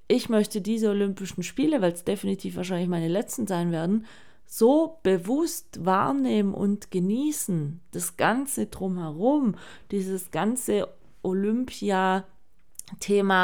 ich 0.07 0.29
möchte 0.29 0.61
diese 0.61 0.90
Olympischen 0.90 1.43
Spiele, 1.43 1.81
weil 1.81 1.93
es 1.93 2.05
definitiv 2.05 2.57
wahrscheinlich 2.57 2.88
meine 2.88 3.09
letzten 3.09 3.47
sein 3.47 3.73
werden, 3.73 4.07
so 4.47 4.99
bewusst 5.03 5.85
wahrnehmen 5.85 6.55
und 6.55 6.90
genießen. 6.90 7.81
Das 7.93 8.16
Ganze 8.16 8.66
drumherum, 8.66 9.55
dieses 9.93 10.33
ganze 10.33 10.88
Olympia-Thema 11.23 12.25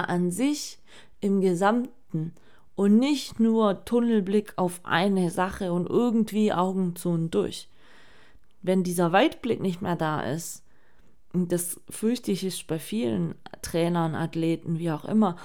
an 0.03 0.31
sich 0.33 0.81
im 1.21 1.41
Gesamten 1.41 2.33
und 2.77 2.99
nicht 2.99 3.41
nur 3.41 3.85
Tunnelblick 3.85 4.53
auf 4.57 4.81
eine 4.85 5.31
Sache 5.31 5.73
und 5.73 5.89
irgendwie 5.89 6.53
Augen 6.53 6.95
zu 6.95 7.09
und 7.09 7.31
durch. 7.35 7.69
Wenn 8.63 8.85
dieser 8.85 9.13
Weitblick 9.13 9.61
nicht 9.61 9.83
mehr 9.83 9.97
da 9.97 10.21
ist, 10.21 10.63
und 11.33 11.53
das 11.53 11.81
fürchte 11.91 12.33
ich 12.33 12.45
ist 12.45 12.67
bei 12.67 12.79
vielen 12.79 13.35
Trainern, 13.61 14.15
Athleten, 14.15 14.79
wie 14.79 14.91
auch 14.91 15.05
immer, 15.05 15.37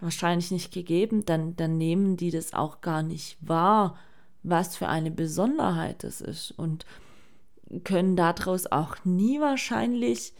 wahrscheinlich 0.00 0.50
nicht 0.50 0.72
gegeben, 0.72 1.24
dann, 1.24 1.56
dann 1.56 1.78
nehmen 1.78 2.16
die 2.16 2.30
das 2.30 2.52
auch 2.52 2.80
gar 2.80 3.02
nicht 3.02 3.38
wahr, 3.40 3.96
was 4.42 4.76
für 4.76 4.88
eine 4.88 5.10
Besonderheit 5.10 6.04
das 6.04 6.20
ist 6.20 6.52
und 6.52 6.86
können 7.84 8.16
daraus 8.16 8.66
auch 8.66 8.96
nie 9.04 9.40
wahrscheinlich 9.40 10.34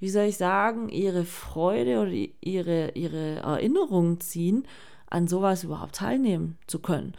wie 0.00 0.08
soll 0.08 0.24
ich 0.24 0.38
sagen, 0.38 0.88
ihre 0.88 1.24
Freude 1.24 2.00
oder 2.00 2.12
ihre, 2.40 2.92
ihre 2.94 3.36
Erinnerung 3.36 4.18
ziehen, 4.20 4.66
an 5.10 5.28
sowas 5.28 5.64
überhaupt 5.64 5.96
teilnehmen 5.96 6.58
zu 6.66 6.78
können. 6.78 7.14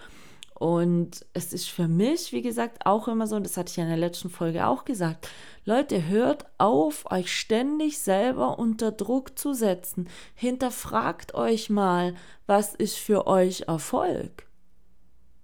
Und 0.61 1.25
es 1.33 1.53
ist 1.53 1.69
für 1.69 1.87
mich, 1.87 2.31
wie 2.33 2.43
gesagt, 2.43 2.85
auch 2.85 3.07
immer 3.07 3.25
so, 3.25 3.35
und 3.35 3.45
das 3.45 3.57
hatte 3.57 3.71
ich 3.71 3.79
in 3.79 3.87
der 3.87 3.97
letzten 3.97 4.29
Folge 4.29 4.67
auch 4.67 4.85
gesagt, 4.85 5.27
Leute, 5.65 6.07
hört 6.07 6.45
auf, 6.59 7.11
euch 7.11 7.35
ständig 7.35 7.97
selber 7.97 8.59
unter 8.59 8.91
Druck 8.91 9.39
zu 9.39 9.53
setzen. 9.53 10.07
Hinterfragt 10.35 11.33
euch 11.33 11.71
mal, 11.71 12.13
was 12.45 12.75
ist 12.75 12.97
für 12.97 13.25
euch 13.25 13.61
Erfolg? 13.61 14.45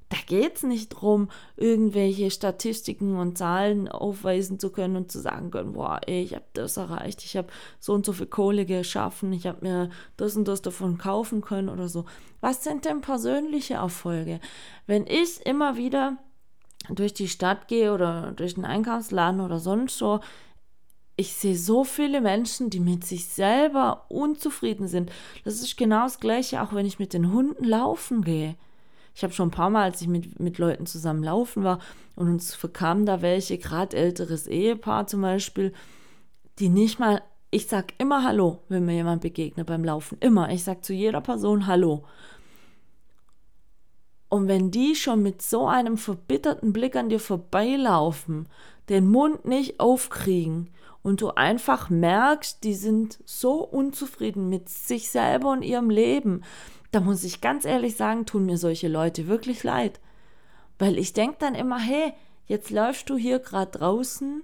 Da 0.09 0.17
geht 0.25 0.55
es 0.55 0.63
nicht 0.63 0.93
darum, 0.93 1.29
irgendwelche 1.57 2.31
Statistiken 2.31 3.17
und 3.17 3.37
Zahlen 3.37 3.89
aufweisen 3.89 4.57
zu 4.57 4.71
können 4.71 4.95
und 4.95 5.11
zu 5.11 5.19
sagen 5.19 5.51
können, 5.51 5.73
boah, 5.73 5.99
ey, 6.05 6.23
ich 6.23 6.33
habe 6.33 6.45
das 6.53 6.77
erreicht, 6.77 7.25
ich 7.25 7.35
habe 7.35 7.49
so 7.79 7.93
und 7.93 8.05
so 8.05 8.13
viel 8.13 8.27
Kohle 8.27 8.65
geschaffen, 8.65 9.33
ich 9.33 9.45
habe 9.47 9.65
mir 9.65 9.89
das 10.15 10.37
und 10.37 10.47
das 10.47 10.61
davon 10.61 10.97
kaufen 10.97 11.41
können 11.41 11.67
oder 11.67 11.89
so. 11.89 12.05
Was 12.39 12.63
sind 12.63 12.85
denn 12.85 13.01
persönliche 13.01 13.75
Erfolge? 13.75 14.39
Wenn 14.85 15.05
ich 15.07 15.45
immer 15.45 15.75
wieder 15.75 16.17
durch 16.89 17.13
die 17.13 17.27
Stadt 17.27 17.67
gehe 17.67 17.93
oder 17.93 18.31
durch 18.31 18.55
den 18.55 18.63
Einkaufsladen 18.63 19.41
oder 19.41 19.59
sonst 19.59 19.97
so, 19.97 20.21
ich 21.17 21.33
sehe 21.33 21.57
so 21.57 21.83
viele 21.83 22.21
Menschen, 22.21 22.69
die 22.69 22.79
mit 22.79 23.03
sich 23.03 23.25
selber 23.25 24.05
unzufrieden 24.07 24.87
sind. 24.87 25.11
Das 25.43 25.55
ist 25.55 25.75
genau 25.75 26.03
das 26.03 26.19
Gleiche, 26.19 26.61
auch 26.61 26.73
wenn 26.73 26.85
ich 26.85 26.99
mit 26.99 27.11
den 27.13 27.33
Hunden 27.33 27.63
laufen 27.63 28.21
gehe. 28.21 28.55
Ich 29.17 29.23
habe 29.23 29.34
schon 29.34 29.47
ein 29.47 29.51
paar 29.51 29.71
Mal, 29.71 29.86
als 29.86 29.99
ich 29.99 30.08
mit, 30.08 30.39
mit 30.39 30.60
Leuten 30.60 30.86
zusammen 30.86 31.23
laufen 31.23 31.63
war 31.63 31.80
und 32.15 32.30
uns 32.30 32.53
verkamen 32.53 33.08
da 33.08 33.23
welche, 33.23 33.58
gerade 33.58 33.97
älteres 33.97 34.45
Ehepaar 34.45 35.08
zum 35.08 35.23
Beispiel, 35.23 35.73
die 36.60 36.69
nicht 36.69 36.99
mal, 36.99 37.23
ich 37.49 37.65
sag 37.65 37.95
immer 37.97 38.23
Hallo, 38.23 38.60
wenn 38.69 38.86
mir 38.86 38.93
jemand 38.93 39.23
begegnet 39.23 39.65
beim 39.65 39.84
Laufen. 39.84 40.19
Immer. 40.19 40.51
Ich 40.51 40.63
sag 40.63 40.86
zu 40.86 40.93
jeder 40.93 41.19
Person 41.21 41.65
Hallo. 41.65 42.03
Und 44.30 44.47
wenn 44.47 44.69
die 44.69 44.93
schon 44.93 45.23
mit 45.23 45.41
so 45.41 45.65
einem 45.65 45.97
verbitterten 45.97 46.71
Blick 46.71 46.95
an 46.95 47.10
dir 47.10 47.19
vorbeilaufen, 47.19 48.47
den 48.88 49.08
Mund 49.08 49.45
nicht 49.45 49.80
aufkriegen 49.80 50.69
und 51.07 51.21
du 51.21 51.29
einfach 51.29 51.89
merkst, 51.89 52.65
die 52.65 52.73
sind 52.73 53.19
so 53.23 53.63
unzufrieden 53.63 54.49
mit 54.49 54.67
sich 54.67 55.09
selber 55.09 55.53
und 55.53 55.61
ihrem 55.61 55.89
Leben, 55.89 56.43
da 56.91 56.99
muss 56.99 57.23
ich 57.23 57.39
ganz 57.39 57.63
ehrlich 57.63 57.95
sagen, 57.95 58.25
tun 58.25 58.45
mir 58.45 58.57
solche 58.57 58.89
Leute 58.89 59.27
wirklich 59.27 59.63
leid. 59.63 60.01
Weil 60.77 60.97
ich 60.97 61.13
denke 61.13 61.37
dann 61.39 61.55
immer, 61.55 61.79
hey, 61.79 62.11
jetzt 62.47 62.71
läufst 62.71 63.09
du 63.09 63.15
hier 63.15 63.39
gerade 63.39 63.71
draußen, 63.71 64.43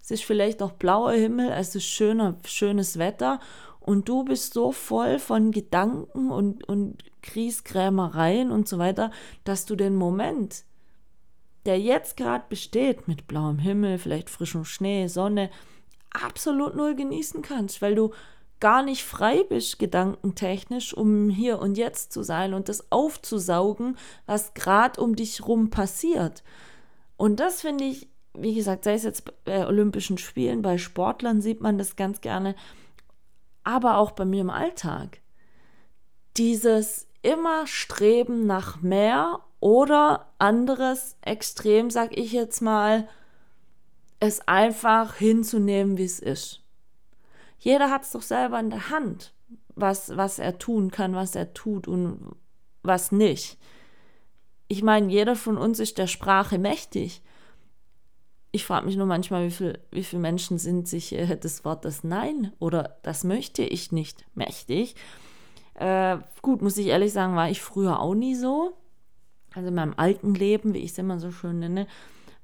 es 0.00 0.10
ist 0.10 0.24
vielleicht 0.24 0.60
noch 0.60 0.72
blauer 0.72 1.12
Himmel, 1.12 1.50
es 1.50 1.74
ist 1.74 1.84
schöner, 1.84 2.36
schönes 2.46 2.98
Wetter. 2.98 3.38
Und 3.78 4.08
du 4.08 4.24
bist 4.24 4.54
so 4.54 4.72
voll 4.72 5.18
von 5.18 5.50
Gedanken 5.50 6.30
und, 6.30 6.66
und 6.66 7.04
Kriegskrämereien 7.20 8.50
und 8.50 8.66
so 8.66 8.78
weiter, 8.78 9.10
dass 9.44 9.66
du 9.66 9.76
den 9.76 9.94
Moment, 9.94 10.64
der 11.66 11.78
jetzt 11.78 12.16
gerade 12.16 12.44
besteht, 12.48 13.08
mit 13.08 13.26
blauem 13.26 13.58
Himmel, 13.58 13.98
vielleicht 13.98 14.30
frischem 14.30 14.64
Schnee, 14.64 15.08
Sonne, 15.08 15.50
absolut 16.12 16.74
null 16.74 16.94
genießen 16.94 17.42
kannst, 17.42 17.82
weil 17.82 17.94
du 17.94 18.12
gar 18.60 18.82
nicht 18.82 19.04
frei 19.04 19.44
bist, 19.44 19.78
gedankentechnisch, 19.78 20.94
um 20.94 21.30
hier 21.30 21.60
und 21.60 21.78
jetzt 21.78 22.12
zu 22.12 22.22
sein 22.22 22.54
und 22.54 22.68
das 22.68 22.90
aufzusaugen, 22.90 23.96
was 24.26 24.54
gerade 24.54 25.00
um 25.00 25.14
dich 25.14 25.46
rum 25.46 25.70
passiert. 25.70 26.42
Und 27.16 27.40
das 27.40 27.60
finde 27.60 27.84
ich, 27.84 28.08
wie 28.34 28.54
gesagt, 28.54 28.84
sei 28.84 28.94
es 28.94 29.04
jetzt 29.04 29.44
bei 29.44 29.66
Olympischen 29.66 30.18
Spielen, 30.18 30.62
bei 30.62 30.78
Sportlern 30.78 31.40
sieht 31.40 31.60
man 31.60 31.78
das 31.78 31.96
ganz 31.96 32.20
gerne, 32.20 32.54
aber 33.64 33.98
auch 33.98 34.12
bei 34.12 34.24
mir 34.24 34.40
im 34.40 34.50
Alltag. 34.50 35.20
Dieses 36.36 37.06
immer 37.22 37.66
Streben 37.66 38.46
nach 38.46 38.80
mehr 38.80 39.40
oder 39.60 40.28
anderes 40.38 41.16
Extrem, 41.20 41.90
sag 41.90 42.16
ich 42.16 42.32
jetzt 42.32 42.60
mal, 42.60 43.08
es 44.20 44.46
einfach 44.46 45.14
hinzunehmen, 45.16 45.96
wie 45.96 46.04
es 46.04 46.18
ist. 46.18 46.62
Jeder 47.58 47.90
hat 47.90 48.02
es 48.02 48.12
doch 48.12 48.22
selber 48.22 48.58
in 48.60 48.70
der 48.70 48.90
Hand, 48.90 49.32
was, 49.74 50.16
was 50.16 50.38
er 50.38 50.58
tun 50.58 50.90
kann, 50.90 51.14
was 51.14 51.34
er 51.34 51.54
tut 51.54 51.88
und 51.88 52.36
was 52.82 53.12
nicht. 53.12 53.58
Ich 54.68 54.82
meine, 54.82 55.10
jeder 55.10 55.34
von 55.34 55.56
uns 55.56 55.78
ist 55.78 55.98
der 55.98 56.06
Sprache 56.06 56.58
mächtig. 56.58 57.22
Ich 58.50 58.64
frage 58.64 58.86
mich 58.86 58.96
nur 58.96 59.06
manchmal, 59.06 59.46
wie 59.46 59.50
viele 59.50 59.80
wie 59.90 60.04
viel 60.04 60.18
Menschen 60.18 60.58
sind 60.58 60.88
sich 60.88 61.12
äh, 61.12 61.36
des 61.36 61.64
Wortes 61.64 62.02
Nein 62.02 62.52
oder 62.58 62.98
das 63.02 63.24
möchte 63.24 63.62
ich 63.62 63.92
nicht 63.92 64.24
mächtig. 64.34 64.94
Äh, 65.74 66.18
gut, 66.42 66.62
muss 66.62 66.76
ich 66.76 66.86
ehrlich 66.86 67.12
sagen, 67.12 67.36
war 67.36 67.50
ich 67.50 67.60
früher 67.60 68.00
auch 68.00 68.14
nie 68.14 68.34
so. 68.34 68.72
Also 69.54 69.68
in 69.68 69.74
meinem 69.74 69.94
alten 69.96 70.34
Leben, 70.34 70.74
wie 70.74 70.78
ich 70.78 70.92
es 70.92 70.98
immer 70.98 71.18
so 71.18 71.30
schön 71.30 71.58
nenne, 71.60 71.86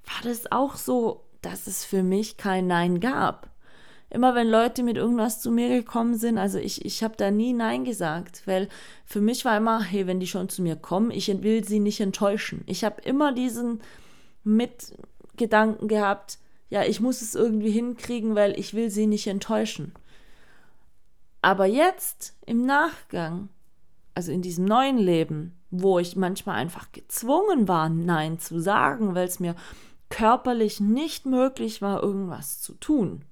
war 0.05 0.31
das 0.31 0.51
auch 0.53 0.77
so, 0.77 1.25
dass 1.45 1.67
es 1.67 1.85
für 1.85 2.03
mich 2.03 2.37
kein 2.37 2.67
Nein 2.67 3.01
gab 3.01 3.55
immer 4.15 4.37
wenn 4.37 4.49
Leute 4.49 4.85
mit 4.85 4.97
irgendwas 4.97 5.41
zu 5.41 5.51
mir 5.51 5.69
gekommen 5.69 6.15
sind, 6.15 6.39
also 6.39 6.59
ich, 6.59 6.85
ich 6.85 7.03
habe 7.03 7.17
da 7.17 7.33
nie 7.33 7.53
Nein 7.53 7.85
gesagt, 7.85 8.47
weil 8.47 8.69
für 9.05 9.21
mich 9.21 9.45
war 9.45 9.57
immer, 9.57 9.83
hey, 9.83 10.07
wenn 10.07 10.21
die 10.21 10.29
schon 10.29 10.49
zu 10.49 10.63
mir 10.63 10.77
kommen, 10.77 11.11
ich 11.11 11.27
will 11.43 11.65
sie 11.65 11.81
nicht 11.81 12.01
enttäuschen. 12.01 12.63
Ich 12.67 12.85
habe 12.85 13.03
immer 13.03 13.33
diesen 13.33 13.81
Mitgedanken 14.45 15.89
gehabt, 15.89 16.39
ja, 16.71 16.85
ich 16.85 17.01
muss 17.01 17.23
es 17.23 17.35
irgendwie 17.35 17.73
hinkriegen, 17.73 18.37
weil 18.37 18.59
ich 18.59 18.73
will 18.73 18.89
sie 18.89 19.09
nicht 19.09 19.27
enttäuschen. 19.27 19.93
Aber 21.43 21.67
jetzt 21.67 22.37
im 22.47 22.65
Nachgang, 22.65 23.49
also 24.15 24.31
in 24.31 24.43
diesem 24.43 24.65
neuen 24.65 24.97
Leben, 24.97 25.59
wo 25.73 25.99
ich 25.99 26.15
manchmal 26.15 26.57
einfach 26.57 26.93
gezwungen 26.93 27.67
war, 27.67 27.89
Nein 27.89 28.39
zu 28.39 28.61
sagen, 28.61 29.17
weil 29.17 29.27
es 29.27 29.41
mir 29.41 29.57
körperlich 30.15 30.79
nicht 30.79 31.27
möglich 31.27 31.83
war, 31.83 32.01
irgendwas 32.01 32.61
zu 32.61 32.75
tun, 32.75 33.25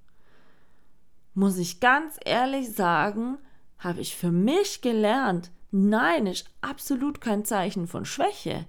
muss 1.33 1.57
ich 1.57 1.79
ganz 1.79 2.19
ehrlich 2.25 2.73
sagen, 2.73 3.39
habe 3.79 4.01
ich 4.01 4.17
für 4.17 4.33
mich 4.33 4.81
gelernt, 4.81 5.53
nein 5.71 6.27
ist 6.27 6.51
absolut 6.61 7.21
kein 7.21 7.45
Zeichen 7.45 7.87
von 7.87 8.05
Schwäche. 8.05 8.67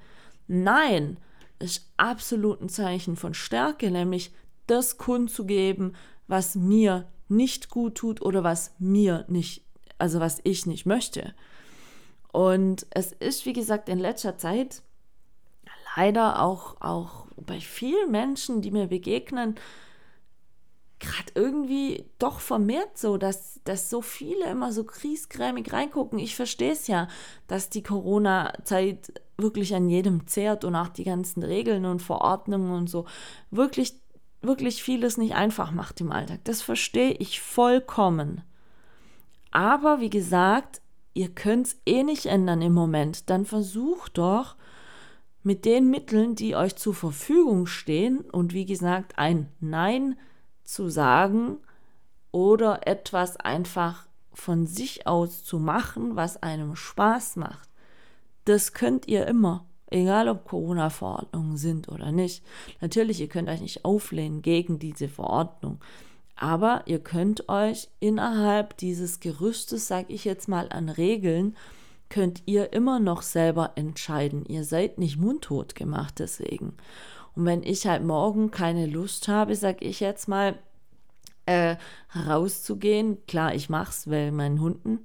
Nein 0.47 1.17
ist 1.57 1.91
absolut 1.97 2.61
ein 2.61 2.69
Zeichen 2.69 3.15
von 3.15 3.33
Stärke, 3.33 3.89
nämlich 3.89 4.31
das 4.67 4.99
kundzugeben, 4.99 5.95
was 6.27 6.53
mir 6.53 7.09
nicht 7.29 7.71
gut 7.71 7.95
tut 7.95 8.21
oder 8.21 8.43
was 8.43 8.75
mir 8.77 9.25
nicht, 9.27 9.65
also 9.97 10.19
was 10.19 10.39
ich 10.43 10.67
nicht 10.67 10.85
möchte. 10.85 11.33
Und 12.31 12.85
es 12.91 13.11
ist, 13.11 13.47
wie 13.47 13.53
gesagt, 13.53 13.89
in 13.89 13.97
letzter 13.97 14.37
Zeit 14.37 14.83
leider 15.95 16.43
auch, 16.43 16.79
auch 16.79 17.22
bei 17.37 17.59
vielen 17.59 18.11
Menschen, 18.11 18.61
die 18.61 18.71
mir 18.71 18.87
begegnen, 18.87 19.55
gerade 21.03 21.31
irgendwie 21.35 22.05
doch 22.17 22.39
vermehrt 22.39 22.97
so, 22.97 23.17
dass, 23.17 23.59
dass 23.65 23.89
so 23.89 24.01
viele 24.01 24.45
immer 24.49 24.71
so 24.71 24.83
kriesgrämig 24.85 25.71
reingucken. 25.73 26.17
Ich 26.17 26.35
verstehe 26.35 26.71
es 26.71 26.87
ja, 26.87 27.07
dass 27.47 27.69
die 27.69 27.83
Corona-Zeit 27.83 29.13
wirklich 29.37 29.75
an 29.75 29.89
jedem 29.89 30.27
zehrt 30.27 30.63
und 30.63 30.75
auch 30.75 30.87
die 30.87 31.03
ganzen 31.03 31.43
Regeln 31.43 31.85
und 31.85 32.01
Verordnungen 32.01 32.71
und 32.71 32.89
so 32.89 33.05
wirklich, 33.51 33.99
wirklich 34.41 34.81
vieles 34.81 35.17
nicht 35.17 35.35
einfach 35.35 35.71
macht 35.71 35.99
im 35.99 36.11
Alltag. 36.11 36.39
Das 36.45 36.61
verstehe 36.61 37.11
ich 37.11 37.41
vollkommen. 37.41 38.41
Aber 39.51 39.99
wie 39.99 40.09
gesagt, 40.09 40.81
ihr 41.13 41.29
könnt 41.29 41.67
es 41.67 41.77
eh 41.85 42.03
nicht 42.03 42.25
ändern 42.25 42.61
im 42.61 42.73
Moment. 42.73 43.29
Dann 43.29 43.45
versucht 43.45 44.17
doch 44.17 44.55
mit 45.43 45.65
den 45.65 45.89
Mitteln, 45.89 46.35
die 46.35 46.55
euch 46.55 46.75
zur 46.75 46.93
Verfügung 46.93 47.67
stehen 47.67 48.21
und 48.21 48.53
wie 48.53 48.65
gesagt, 48.65 49.17
ein 49.17 49.49
Nein 49.59 50.17
zu 50.63 50.89
sagen 50.89 51.57
oder 52.31 52.87
etwas 52.87 53.37
einfach 53.37 54.07
von 54.33 54.65
sich 54.65 55.05
aus 55.05 55.43
zu 55.43 55.59
machen, 55.59 56.15
was 56.15 56.41
einem 56.41 56.75
Spaß 56.75 57.35
macht. 57.35 57.69
Das 58.45 58.73
könnt 58.73 59.07
ihr 59.07 59.27
immer, 59.27 59.65
egal 59.87 60.27
ob 60.27 60.45
Corona-Verordnungen 60.45 61.57
sind 61.57 61.89
oder 61.89 62.11
nicht. 62.11 62.43
Natürlich, 62.81 63.21
ihr 63.21 63.29
könnt 63.29 63.49
euch 63.49 63.61
nicht 63.61 63.85
auflehnen 63.85 64.41
gegen 64.41 64.79
diese 64.79 65.07
Verordnung, 65.07 65.79
aber 66.35 66.83
ihr 66.87 66.99
könnt 66.99 67.47
euch 67.49 67.89
innerhalb 67.99 68.77
dieses 68.77 69.19
Gerüstes, 69.19 69.87
sag 69.87 70.09
ich 70.09 70.25
jetzt 70.25 70.47
mal, 70.47 70.69
an 70.69 70.89
Regeln, 70.89 71.55
könnt 72.13 72.43
ihr 72.45 72.73
immer 72.73 72.99
noch 72.99 73.23
selber 73.23 73.71
entscheiden. 73.73 74.45
Ihr 74.45 74.65
seid 74.65 74.99
nicht 74.99 75.17
mundtot 75.17 75.73
gemacht 75.73 76.19
deswegen. 76.19 76.75
Und 77.35 77.45
wenn 77.45 77.63
ich 77.63 77.87
halt 77.87 78.03
morgen 78.03 78.51
keine 78.51 78.85
Lust 78.85 79.27
habe, 79.27 79.55
sag 79.55 79.81
ich 79.81 79.99
jetzt 79.99 80.27
mal, 80.27 80.59
äh, 81.47 81.75
rauszugehen, 82.15 83.17
klar, 83.25 83.55
ich 83.55 83.67
mach's, 83.67 84.07
weil 84.07 84.31
meinen 84.31 84.61
Hunden, 84.61 84.99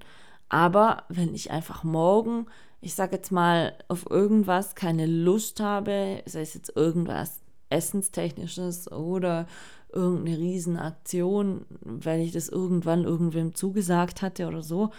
aber 0.51 1.05
wenn 1.09 1.35
ich 1.35 1.51
einfach 1.51 1.83
morgen, 1.83 2.45
ich 2.83 2.95
sag 2.95 3.13
jetzt 3.13 3.33
mal, 3.33 3.73
auf 3.89 4.11
irgendwas 4.11 4.75
keine 4.75 5.07
Lust 5.07 5.61
habe, 5.61 6.23
sei 6.27 6.43
es 6.43 6.53
jetzt 6.53 6.77
irgendwas 6.77 7.41
Essenstechnisches 7.71 8.93
oder 8.93 9.47
irgendeine 9.95 10.37
Riesenaktion, 10.37 11.65
weil 11.81 12.21
ich 12.21 12.33
das 12.33 12.51
irgendwann 12.51 13.05
irgendwem 13.05 13.55
zugesagt 13.55 14.21
hatte 14.21 14.47
oder 14.47 14.61
so, 14.61 14.91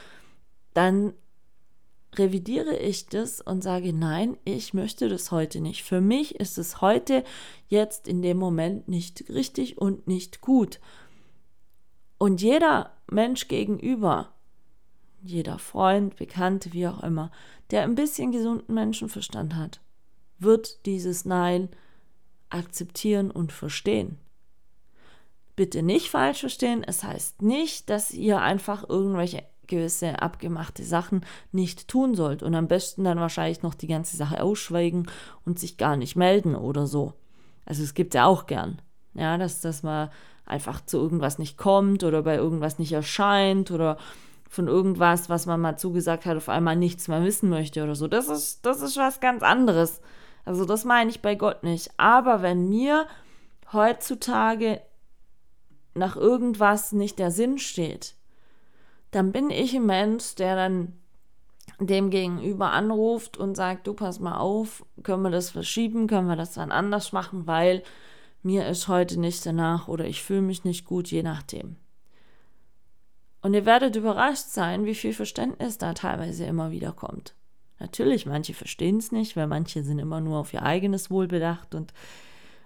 dann 0.73 1.13
revidiere 2.15 2.75
ich 2.77 3.07
das 3.07 3.41
und 3.41 3.63
sage, 3.63 3.93
nein, 3.93 4.37
ich 4.43 4.73
möchte 4.73 5.09
das 5.09 5.31
heute 5.31 5.61
nicht. 5.61 5.83
Für 5.83 6.01
mich 6.01 6.35
ist 6.35 6.57
es 6.57 6.81
heute, 6.81 7.23
jetzt 7.67 8.07
in 8.07 8.21
dem 8.21 8.37
Moment 8.37 8.87
nicht 8.87 9.29
richtig 9.29 9.77
und 9.77 10.07
nicht 10.07 10.41
gut. 10.41 10.79
Und 12.17 12.41
jeder 12.41 12.91
Mensch 13.09 13.47
gegenüber, 13.47 14.33
jeder 15.21 15.59
Freund, 15.59 16.15
Bekannte, 16.15 16.73
wie 16.73 16.87
auch 16.87 17.03
immer, 17.03 17.31
der 17.71 17.83
ein 17.83 17.95
bisschen 17.95 18.31
gesunden 18.31 18.73
Menschenverstand 18.73 19.55
hat, 19.55 19.79
wird 20.39 20.85
dieses 20.85 21.25
Nein 21.25 21.69
akzeptieren 22.49 23.29
und 23.29 23.51
verstehen. 23.51 24.17
Bitte 25.55 25.83
nicht 25.83 26.09
falsch 26.09 26.39
verstehen, 26.39 26.83
es 26.85 27.03
heißt 27.03 27.41
nicht, 27.41 27.89
dass 27.89 28.11
ihr 28.11 28.41
einfach 28.41 28.87
irgendwelche 28.87 29.43
gewisse 29.69 30.21
abgemachte 30.21 30.83
Sachen 30.83 31.25
nicht 31.51 31.87
tun 31.87 32.15
sollt 32.15 32.43
und 32.43 32.53
am 32.55 32.67
besten 32.67 33.05
dann 33.05 33.19
wahrscheinlich 33.19 33.63
noch 33.63 33.73
die 33.73 33.87
ganze 33.87 34.17
Sache 34.17 34.43
ausschweigen 34.43 35.07
und 35.45 35.59
sich 35.59 35.77
gar 35.77 35.95
nicht 35.95 36.15
melden 36.15 36.55
oder 36.55 36.85
so. 36.87 37.13
Also 37.65 37.83
es 37.83 37.93
gibt 37.93 38.13
ja 38.13 38.25
auch 38.25 38.47
gern, 38.47 38.81
ja, 39.13 39.37
dass, 39.37 39.61
dass 39.61 39.83
man 39.83 40.09
einfach 40.45 40.83
zu 40.83 40.97
irgendwas 40.97 41.39
nicht 41.39 41.57
kommt 41.57 42.03
oder 42.03 42.23
bei 42.23 42.35
irgendwas 42.35 42.79
nicht 42.79 42.91
erscheint 42.91 43.71
oder 43.71 43.97
von 44.49 44.67
irgendwas, 44.67 45.29
was 45.29 45.45
man 45.45 45.61
mal 45.61 45.77
zugesagt 45.77 46.25
hat, 46.25 46.35
auf 46.35 46.49
einmal 46.49 46.75
nichts 46.75 47.07
mehr 47.07 47.23
wissen 47.23 47.49
möchte 47.49 47.83
oder 47.83 47.95
so. 47.95 48.07
Das 48.07 48.27
ist, 48.27 48.65
das 48.65 48.81
ist 48.81 48.97
was 48.97 49.19
ganz 49.19 49.43
anderes. 49.43 50.01
Also 50.43 50.65
das 50.65 50.85
meine 50.85 51.11
ich 51.11 51.21
bei 51.21 51.35
Gott 51.35 51.63
nicht. 51.63 51.91
Aber 51.97 52.41
wenn 52.41 52.67
mir 52.67 53.05
heutzutage 53.71 54.81
nach 55.93 56.15
irgendwas 56.15 56.91
nicht 56.91 57.19
der 57.19 57.29
Sinn 57.29 57.59
steht, 57.59 58.15
dann 59.11 59.31
bin 59.31 59.49
ich 59.49 59.75
ein 59.75 59.85
Mensch, 59.85 60.35
der 60.35 60.55
dann 60.55 60.93
dem 61.79 62.09
Gegenüber 62.09 62.71
anruft 62.71 63.37
und 63.37 63.55
sagt, 63.55 63.87
du 63.87 63.93
pass 63.93 64.19
mal 64.19 64.37
auf, 64.37 64.85
können 65.03 65.23
wir 65.23 65.31
das 65.31 65.49
verschieben, 65.51 66.07
können 66.07 66.27
wir 66.27 66.35
das 66.35 66.53
dann 66.53 66.71
anders 66.71 67.11
machen, 67.11 67.47
weil 67.47 67.83
mir 68.43 68.67
ist 68.67 68.87
heute 68.87 69.19
nicht 69.19 69.45
danach 69.45 69.87
oder 69.87 70.05
ich 70.05 70.23
fühle 70.23 70.41
mich 70.41 70.63
nicht 70.63 70.85
gut, 70.85 71.09
je 71.09 71.23
nachdem. 71.23 71.75
Und 73.41 73.53
ihr 73.53 73.65
werdet 73.65 73.95
überrascht 73.95 74.47
sein, 74.47 74.85
wie 74.85 74.95
viel 74.95 75.13
Verständnis 75.13 75.77
da 75.77 75.93
teilweise 75.93 76.45
immer 76.45 76.71
wieder 76.71 76.91
kommt. 76.91 77.33
Natürlich, 77.79 78.25
manche 78.25 78.53
verstehen 78.53 78.97
es 78.97 79.13
nicht, 79.13 79.37
weil 79.37 79.47
manche 79.47 79.83
sind 79.83 79.99
immer 79.99 80.19
nur 80.19 80.39
auf 80.39 80.53
ihr 80.53 80.63
eigenes 80.63 81.09
Wohl 81.09 81.27
bedacht 81.27 81.75
und 81.75 81.93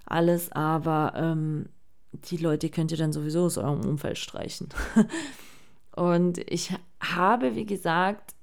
alles, 0.05 0.51
aber 0.51 1.13
ähm, 1.15 1.69
die 2.11 2.37
Leute 2.37 2.69
könnt 2.69 2.91
ihr 2.91 2.97
dann 2.97 3.13
sowieso 3.13 3.45
aus 3.45 3.59
eurem 3.59 3.85
Umfeld 3.85 4.17
streichen. 4.17 4.69
und 5.95 6.39
ich 6.51 6.73
habe, 6.99 7.55
wie 7.55 7.65
gesagt, 7.65 8.33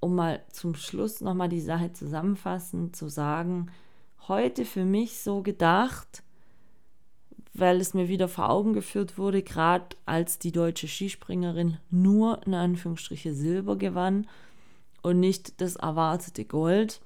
um 0.00 0.16
mal 0.16 0.42
zum 0.50 0.74
Schluss 0.74 1.20
nochmal 1.20 1.48
die 1.48 1.60
Sache 1.60 1.92
zusammenfassend 1.92 2.96
zu 2.96 3.08
sagen, 3.08 3.70
heute 4.28 4.64
für 4.64 4.84
mich 4.84 5.20
so 5.20 5.42
gedacht, 5.42 6.22
weil 7.54 7.80
es 7.80 7.94
mir 7.94 8.08
wieder 8.08 8.28
vor 8.28 8.50
Augen 8.50 8.72
geführt 8.72 9.18
wurde, 9.18 9.42
gerade 9.42 9.96
als 10.06 10.38
die 10.38 10.52
deutsche 10.52 10.88
Skispringerin 10.88 11.78
nur 11.90 12.44
in 12.46 12.54
Anführungsstriche 12.54 13.34
Silber 13.34 13.76
gewann 13.76 14.26
und 15.02 15.20
nicht 15.20 15.60
das 15.60 15.76
erwartete 15.76 16.44
Gold, 16.44 17.00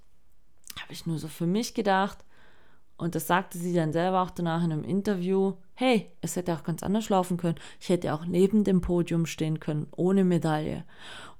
habe 0.80 0.92
ich 0.92 1.06
nur 1.06 1.18
so 1.18 1.28
für 1.28 1.46
mich 1.46 1.74
gedacht. 1.74 2.24
Und 2.96 3.14
das 3.14 3.26
sagte 3.26 3.58
sie 3.58 3.74
dann 3.74 3.92
selber 3.92 4.22
auch 4.22 4.30
danach 4.30 4.64
in 4.64 4.72
einem 4.72 4.84
Interview. 4.84 5.54
Hey, 5.78 6.10
es 6.22 6.36
hätte 6.36 6.54
auch 6.54 6.64
ganz 6.64 6.82
anders 6.82 7.10
laufen 7.10 7.36
können. 7.36 7.56
Ich 7.78 7.90
hätte 7.90 8.14
auch 8.14 8.24
neben 8.24 8.64
dem 8.64 8.80
Podium 8.80 9.26
stehen 9.26 9.60
können, 9.60 9.88
ohne 9.94 10.24
Medaille. 10.24 10.84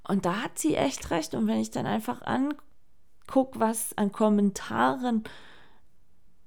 Und 0.07 0.25
da 0.25 0.43
hat 0.43 0.59
sie 0.59 0.75
echt 0.75 1.09
recht. 1.09 1.33
Und 1.33 1.47
wenn 1.47 1.59
ich 1.59 1.71
dann 1.71 1.87
einfach 1.87 2.21
angucke, 2.21 3.59
was 3.59 3.97
an 3.97 4.11
Kommentaren 4.11 5.23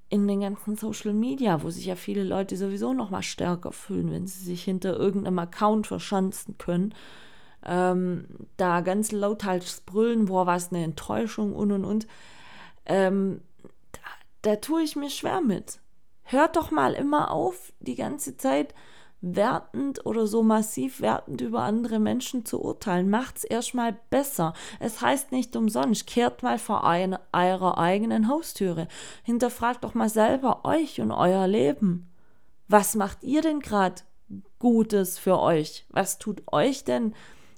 in 0.07 0.25
den 0.25 0.39
ganzen 0.39 0.77
Social 0.77 1.11
Media, 1.13 1.63
wo 1.63 1.69
sich 1.69 1.85
ja 1.85 1.97
viele 1.97 2.23
Leute 2.23 2.55
sowieso 2.55 2.93
noch 2.93 3.09
mal 3.09 3.23
stärker 3.23 3.73
fühlen, 3.73 4.09
wenn 4.09 4.25
sie 4.25 4.45
sich 4.45 4.63
hinter 4.63 4.95
irgendeinem 4.95 5.39
Account 5.39 5.85
verschanzen 5.85 6.57
können, 6.57 6.95
ähm, 7.65 8.25
da 8.55 8.79
ganz 8.79 9.11
lauthals 9.11 9.81
brüllen, 9.81 10.25
boah, 10.25 10.47
was 10.47 10.71
eine 10.71 10.85
Enttäuschung 10.85 11.53
und 11.53 11.73
und 11.73 11.83
und. 11.83 12.07
Ähm, 12.85 13.41
da, 13.91 13.99
da 14.43 14.55
tue 14.55 14.81
ich 14.81 14.95
mir 14.95 15.09
schwer 15.09 15.41
mit. 15.41 15.80
Hört 16.31 16.55
doch 16.55 16.71
mal 16.71 16.93
immer 16.93 17.31
auf, 17.31 17.73
die 17.81 17.95
ganze 17.95 18.37
Zeit 18.37 18.73
wertend 19.19 20.05
oder 20.05 20.27
so 20.27 20.43
massiv 20.43 21.01
wertend 21.01 21.41
über 21.41 21.63
andere 21.63 21.99
Menschen 21.99 22.45
zu 22.45 22.63
urteilen. 22.63 23.09
Macht's 23.09 23.43
erstmal 23.43 23.99
besser. 24.09 24.53
Es 24.79 25.01
heißt 25.01 25.33
nicht 25.33 25.57
umsonst, 25.57 26.07
kehrt 26.07 26.41
mal 26.41 26.57
vor 26.57 26.85
eine, 26.85 27.19
eurer 27.33 27.77
eigenen 27.77 28.29
Haustüre. 28.29 28.87
Hinterfragt 29.23 29.83
doch 29.83 29.93
mal 29.93 30.07
selber 30.07 30.63
euch 30.63 31.01
und 31.01 31.11
euer 31.11 31.47
Leben. 31.47 32.09
Was 32.69 32.95
macht 32.95 33.23
ihr 33.23 33.41
denn 33.41 33.59
gerade 33.59 34.01
Gutes 34.57 35.19
für 35.19 35.37
euch? 35.37 35.85
Was 35.89 36.17
tut 36.17 36.43
euch 36.49 36.85
denn 36.85 37.13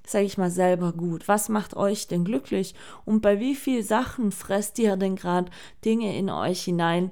sage 0.06 0.24
ich 0.26 0.36
mal, 0.36 0.50
selber 0.50 0.92
gut? 0.92 1.28
Was 1.28 1.48
macht 1.48 1.76
euch 1.76 2.08
denn 2.08 2.24
glücklich? 2.24 2.74
Und 3.06 3.22
bei 3.22 3.40
wie 3.40 3.54
vielen 3.54 3.82
Sachen 3.82 4.32
fresst 4.32 4.78
ihr 4.78 4.96
denn 4.96 5.16
gerade 5.16 5.50
Dinge 5.84 6.14
in 6.18 6.28
euch 6.28 6.62
hinein, 6.62 7.10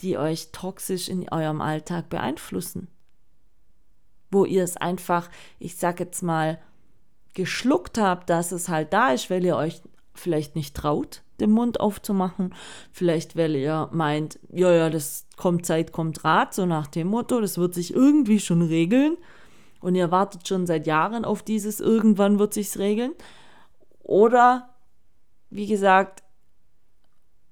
die 0.00 0.18
euch 0.18 0.50
toxisch 0.52 1.08
in 1.08 1.28
eurem 1.30 1.60
Alltag 1.60 2.08
beeinflussen? 2.08 2.88
Wo 4.30 4.44
ihr 4.44 4.64
es 4.64 4.76
einfach, 4.76 5.30
ich 5.58 5.76
sag 5.76 6.00
jetzt 6.00 6.22
mal, 6.22 6.60
geschluckt 7.34 7.98
habt, 7.98 8.30
dass 8.30 8.52
es 8.52 8.68
halt 8.68 8.92
da 8.92 9.10
ist, 9.10 9.30
weil 9.30 9.44
ihr 9.44 9.56
euch 9.56 9.82
vielleicht 10.14 10.56
nicht 10.56 10.76
traut, 10.76 11.22
den 11.40 11.50
Mund 11.50 11.80
aufzumachen. 11.80 12.54
Vielleicht, 12.92 13.36
weil 13.36 13.56
ihr 13.56 13.88
meint, 13.92 14.38
ja, 14.52 14.72
ja, 14.72 14.90
das 14.90 15.26
kommt 15.36 15.66
Zeit, 15.66 15.92
kommt 15.92 16.24
Rat, 16.24 16.54
so 16.54 16.66
nach 16.66 16.86
dem 16.86 17.08
Motto, 17.08 17.40
das 17.40 17.58
wird 17.58 17.74
sich 17.74 17.92
irgendwie 17.92 18.40
schon 18.40 18.62
regeln 18.62 19.16
und 19.80 19.94
ihr 19.96 20.10
wartet 20.10 20.48
schon 20.48 20.66
seit 20.66 20.86
Jahren 20.86 21.26
auf 21.26 21.42
dieses 21.42 21.78
irgendwann 21.78 22.38
wird 22.38 22.54
sich's 22.54 22.78
regeln. 22.78 23.12
Oder, 24.02 24.70
wie 25.50 25.66
gesagt, 25.66 26.23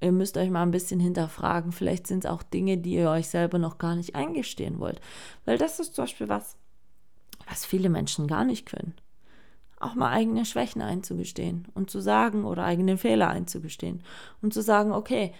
ihr 0.03 0.13
müsst 0.13 0.37
euch 0.37 0.51
mal 0.51 0.63
ein 0.63 0.71
bisschen 0.71 1.01
hinterfragen. 1.01 1.73
Vielleicht 1.73 2.07
sind 2.07 2.25
es 2.25 2.31
auch 2.31 2.43
Dinge, 2.43 2.79
die 2.79 2.95
ihr 2.95 3.11
euch 3.11 3.29
selber 3.29 3.59
noch 3.59 3.79
gar 3.79 3.97
nicht 3.97 4.15
eingestehen 4.15 4.81
wollt. 4.81 5.01
Weil 5.45 5.59
das 5.59 5.81
ist 5.81 5.95
zum 5.95 6.05
Beispiel 6.05 6.29
was, 6.29 6.57
was 7.49 7.65
viele 7.65 7.89
Menschen 7.89 8.27
gar 8.27 8.45
nicht 8.45 8.67
können. 8.67 8.95
Auch 9.81 9.95
mal 9.95 10.11
eigene 10.11 10.45
Schwächen 10.45 10.83
einzugestehen 10.83 11.67
und 11.75 11.91
zu 11.91 12.01
sagen 12.01 12.45
oder 12.45 12.65
eigene 12.65 12.99
Fehler 12.99 13.29
einzugestehen 13.29 14.03
und 14.41 14.55
zu 14.55 14.63
sagen, 14.63 14.93
okay, 14.93 15.33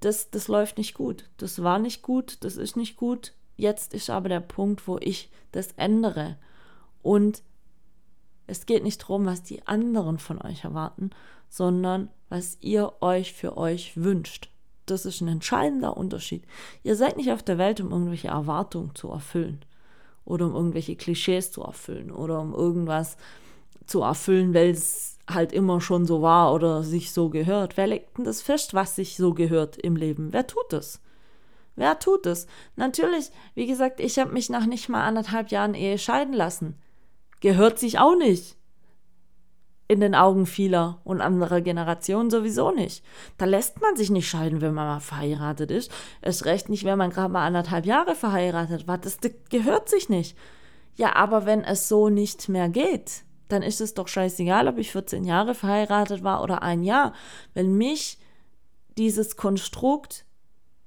das, 0.00 0.30
das 0.30 0.48
läuft 0.48 0.78
nicht 0.78 0.94
gut, 0.94 1.24
das 1.38 1.62
war 1.62 1.78
nicht 1.78 2.02
gut, 2.02 2.38
das 2.44 2.56
ist 2.56 2.76
nicht 2.76 2.96
gut, 2.96 3.32
Jetzt 3.58 3.92
ist 3.92 4.08
aber 4.08 4.28
der 4.28 4.40
Punkt, 4.40 4.86
wo 4.86 4.98
ich 5.00 5.30
das 5.50 5.72
ändere. 5.72 6.38
Und 7.02 7.42
es 8.46 8.66
geht 8.66 8.84
nicht 8.84 9.02
darum, 9.02 9.26
was 9.26 9.42
die 9.42 9.66
anderen 9.66 10.18
von 10.18 10.40
euch 10.40 10.62
erwarten, 10.62 11.10
sondern 11.48 12.10
was 12.28 12.58
ihr 12.60 12.92
euch 13.00 13.32
für 13.32 13.56
euch 13.56 13.96
wünscht. 13.96 14.50
Das 14.86 15.06
ist 15.06 15.20
ein 15.20 15.28
entscheidender 15.28 15.96
Unterschied. 15.96 16.44
Ihr 16.82 16.96
seid 16.96 17.16
nicht 17.16 17.30
auf 17.32 17.42
der 17.42 17.58
Welt, 17.58 17.80
um 17.80 17.90
irgendwelche 17.90 18.28
Erwartungen 18.28 18.94
zu 18.94 19.10
erfüllen 19.10 19.64
oder 20.24 20.46
um 20.46 20.54
irgendwelche 20.54 20.96
Klischees 20.96 21.50
zu 21.50 21.62
erfüllen 21.62 22.10
oder 22.10 22.40
um 22.40 22.54
irgendwas 22.54 23.16
zu 23.86 24.02
erfüllen, 24.02 24.54
weil 24.54 24.70
es 24.70 25.18
halt 25.28 25.52
immer 25.52 25.80
schon 25.80 26.06
so 26.06 26.22
war 26.22 26.54
oder 26.54 26.82
sich 26.82 27.12
so 27.12 27.28
gehört. 27.30 27.76
Wer 27.76 27.86
legt 27.86 28.18
denn 28.18 28.24
das 28.24 28.42
fest, 28.42 28.74
was 28.74 28.96
sich 28.96 29.16
so 29.16 29.34
gehört 29.34 29.76
im 29.78 29.96
Leben? 29.96 30.32
Wer 30.32 30.46
tut 30.46 30.72
es? 30.72 31.00
Wer 31.76 31.98
tut 31.98 32.26
es? 32.26 32.46
Natürlich, 32.76 33.30
wie 33.54 33.66
gesagt, 33.66 34.00
ich 34.00 34.18
habe 34.18 34.32
mich 34.32 34.50
nach 34.50 34.66
nicht 34.66 34.88
mal 34.88 35.04
anderthalb 35.04 35.50
Jahren 35.50 35.74
Ehe 35.74 35.98
scheiden 35.98 36.34
lassen. 36.34 36.76
Gehört 37.40 37.78
sich 37.78 37.98
auch 37.98 38.16
nicht. 38.16 38.57
In 39.88 40.00
den 40.00 40.14
Augen 40.14 40.44
vieler 40.44 41.00
und 41.04 41.22
anderer 41.22 41.62
Generationen 41.62 42.30
sowieso 42.30 42.70
nicht. 42.70 43.02
Da 43.38 43.46
lässt 43.46 43.80
man 43.80 43.96
sich 43.96 44.10
nicht 44.10 44.28
scheiden, 44.28 44.60
wenn 44.60 44.74
man 44.74 44.86
mal 44.86 45.00
verheiratet 45.00 45.70
ist. 45.70 45.90
Es 46.20 46.44
recht 46.44 46.68
nicht, 46.68 46.84
wenn 46.84 46.98
man 46.98 47.10
gerade 47.10 47.32
mal 47.32 47.46
anderthalb 47.46 47.86
Jahre 47.86 48.14
verheiratet 48.14 48.86
war. 48.86 48.98
Das 48.98 49.18
gehört 49.48 49.88
sich 49.88 50.08
nicht. 50.08 50.36
Ja, 50.96 51.16
aber 51.16 51.46
wenn 51.46 51.64
es 51.64 51.88
so 51.88 52.10
nicht 52.10 52.48
mehr 52.48 52.68
geht, 52.68 53.22
dann 53.48 53.62
ist 53.62 53.80
es 53.80 53.94
doch 53.94 54.08
scheißegal, 54.08 54.68
ob 54.68 54.76
ich 54.76 54.92
14 54.92 55.24
Jahre 55.24 55.54
verheiratet 55.54 56.22
war 56.22 56.42
oder 56.42 56.62
ein 56.62 56.82
Jahr. 56.82 57.14
Wenn 57.54 57.78
mich 57.78 58.18
dieses 58.98 59.36
Konstrukt 59.36 60.26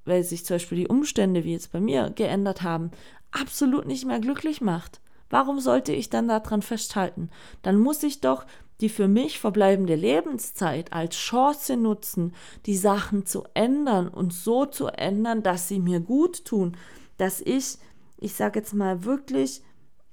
weil 0.06 0.24
sich 0.24 0.46
zum 0.46 0.56
Beispiel 0.56 0.80
die 0.80 0.88
Umstände, 0.88 1.44
wie 1.44 1.54
jetzt 1.54 1.72
bei 1.72 1.80
mir, 1.80 2.12
geändert 2.12 2.62
haben, 2.62 2.92
absolut 3.32 3.86
nicht 3.86 4.06
mehr 4.06 4.20
glücklich 4.20 4.62
macht. 4.62 5.00
Warum 5.30 5.60
sollte 5.60 5.94
ich 5.94 6.10
dann 6.10 6.28
daran 6.28 6.62
festhalten? 6.62 7.30
Dann 7.62 7.78
muss 7.78 8.04
ich 8.04 8.20
doch 8.20 8.46
die 8.82 8.90
für 8.90 9.08
mich 9.08 9.40
verbleibende 9.40 9.96
Lebenszeit 9.96 10.92
als 10.92 11.16
Chance 11.16 11.78
nutzen, 11.78 12.34
die 12.66 12.76
Sachen 12.76 13.26
zu 13.26 13.46
ändern 13.54 14.08
und 14.10 14.34
so 14.34 14.66
zu 14.66 14.88
ändern, 14.88 15.44
dass 15.44 15.68
sie 15.68 15.80
mir 15.80 16.00
gut 16.00 16.44
tun, 16.46 16.76
dass 17.18 17.40
ich 17.40 17.78
ich 18.22 18.36
sage 18.36 18.60
jetzt 18.60 18.74
mal 18.74 19.04
wirklich, 19.04 19.64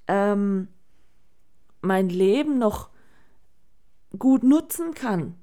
ähm, 0.09 0.69
mein 1.83 2.09
Leben 2.09 2.59
noch 2.59 2.89
gut 4.19 4.43
nutzen 4.43 4.95
kann, 4.95 5.35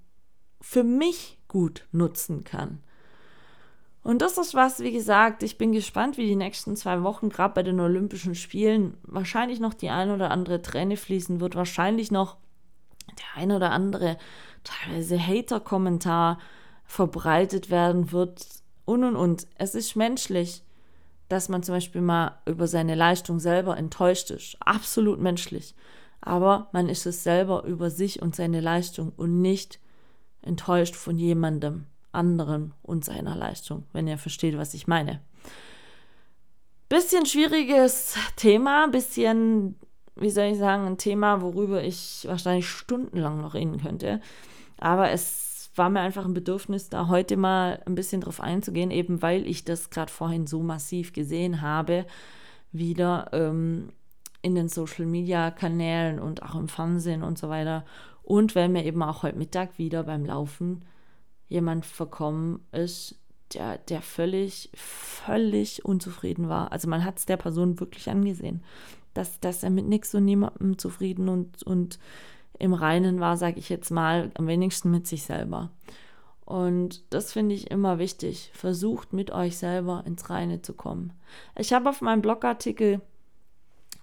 für 0.59 0.83
mich 0.83 1.39
gut 1.47 1.87
nutzen 1.91 2.43
kann. 2.43 2.81
Und 4.01 4.21
das 4.21 4.37
ist 4.37 4.53
was, 4.53 4.79
wie 4.79 4.91
gesagt, 4.91 5.43
ich 5.43 5.57
bin 5.57 5.71
gespannt, 5.71 6.17
wie 6.17 6.25
die 6.25 6.35
nächsten 6.35 6.75
zwei 6.75 7.03
Wochen, 7.03 7.29
gerade 7.29 7.53
bei 7.53 7.63
den 7.63 7.79
Olympischen 7.79 8.35
Spielen, 8.35 8.97
wahrscheinlich 9.03 9.59
noch 9.59 9.73
die 9.73 9.89
ein 9.89 10.11
oder 10.11 10.31
andere 10.31 10.61
Träne 10.61 10.97
fließen 10.97 11.39
wird, 11.39 11.55
wahrscheinlich 11.55 12.11
noch 12.11 12.37
der 13.19 13.41
ein 13.41 13.51
oder 13.51 13.71
andere 13.71 14.17
teilweise 14.63 15.19
Hater-Kommentar 15.19 16.39
verbreitet 16.85 17.69
werden 17.69 18.11
wird 18.11 18.45
und 18.85 19.03
und 19.03 19.15
und. 19.15 19.47
Es 19.57 19.75
ist 19.75 19.95
menschlich, 19.95 20.63
dass 21.29 21.49
man 21.49 21.63
zum 21.63 21.75
Beispiel 21.75 22.01
mal 22.01 22.39
über 22.45 22.67
seine 22.67 22.95
Leistung 22.95 23.39
selber 23.39 23.77
enttäuscht 23.77 24.29
ist. 24.31 24.57
Absolut 24.59 25.19
menschlich. 25.19 25.75
Aber 26.21 26.69
man 26.71 26.89
ist 26.89 27.05
es 27.05 27.23
selber 27.23 27.63
über 27.65 27.89
sich 27.89 28.21
und 28.21 28.35
seine 28.35 28.61
Leistung 28.61 29.11
und 29.15 29.41
nicht 29.41 29.79
enttäuscht 30.41 30.95
von 30.95 31.17
jemandem 31.17 31.85
anderen 32.11 32.73
und 32.81 33.03
seiner 33.03 33.35
Leistung, 33.35 33.83
wenn 33.93 34.07
ihr 34.07 34.17
versteht, 34.17 34.57
was 34.57 34.73
ich 34.73 34.87
meine. 34.87 35.21
Bisschen 36.87 37.25
schwieriges 37.25 38.15
Thema, 38.35 38.87
bisschen, 38.87 39.75
wie 40.15 40.29
soll 40.29 40.45
ich 40.45 40.57
sagen, 40.57 40.85
ein 40.85 40.97
Thema, 40.97 41.41
worüber 41.41 41.83
ich 41.83 42.25
wahrscheinlich 42.27 42.69
stundenlang 42.69 43.41
noch 43.41 43.53
reden 43.53 43.81
könnte. 43.81 44.21
Aber 44.77 45.11
es 45.11 45.71
war 45.75 45.89
mir 45.89 46.01
einfach 46.01 46.25
ein 46.25 46.33
Bedürfnis, 46.33 46.89
da 46.89 47.07
heute 47.07 47.37
mal 47.37 47.81
ein 47.85 47.95
bisschen 47.95 48.21
drauf 48.21 48.39
einzugehen, 48.39 48.91
eben 48.91 49.21
weil 49.21 49.45
ich 49.45 49.65
das 49.65 49.89
gerade 49.89 50.11
vorhin 50.11 50.47
so 50.47 50.61
massiv 50.61 51.11
gesehen 51.13 51.61
habe, 51.61 52.05
wieder 52.71 53.29
ähm, 53.33 53.89
in 54.41 54.55
den 54.55 54.69
Social 54.69 55.05
Media 55.05 55.51
Kanälen 55.51 56.19
und 56.19 56.43
auch 56.43 56.55
im 56.55 56.67
Fernsehen 56.67 57.23
und 57.23 57.37
so 57.37 57.49
weiter. 57.49 57.85
Und 58.23 58.55
weil 58.55 58.69
mir 58.69 58.85
eben 58.85 59.03
auch 59.03 59.23
heute 59.23 59.37
Mittag 59.37 59.77
wieder 59.77 60.03
beim 60.03 60.25
Laufen 60.25 60.85
jemand 61.47 61.85
verkommen 61.85 62.65
ist, 62.71 63.15
der, 63.53 63.77
der 63.77 64.01
völlig, 64.01 64.71
völlig 64.75 65.85
unzufrieden 65.85 66.49
war. 66.49 66.71
Also 66.71 66.89
man 66.89 67.05
hat 67.05 67.19
es 67.19 67.25
der 67.25 67.37
Person 67.37 67.79
wirklich 67.79 68.09
angesehen, 68.09 68.63
dass, 69.15 69.39
dass 69.39 69.63
er 69.63 69.71
mit 69.71 69.87
nichts 69.87 70.13
und 70.13 70.25
niemandem 70.25 70.77
zufrieden 70.77 71.27
und, 71.29 71.63
und 71.63 71.99
im 72.59 72.73
Reinen 72.73 73.19
war, 73.19 73.37
sage 73.37 73.59
ich 73.59 73.69
jetzt 73.69 73.89
mal, 73.89 74.31
am 74.35 74.47
wenigsten 74.47 74.91
mit 74.91 75.07
sich 75.07 75.23
selber. 75.23 75.71
Und 76.45 77.03
das 77.11 77.33
finde 77.33 77.55
ich 77.55 77.71
immer 77.71 77.97
wichtig. 77.97 78.51
Versucht 78.53 79.13
mit 79.13 79.31
euch 79.31 79.57
selber 79.57 80.03
ins 80.05 80.29
Reine 80.29 80.61
zu 80.61 80.73
kommen. 80.73 81.13
Ich 81.57 81.73
habe 81.73 81.89
auf 81.89 82.01
meinem 82.01 82.21
Blogartikel, 82.21 83.01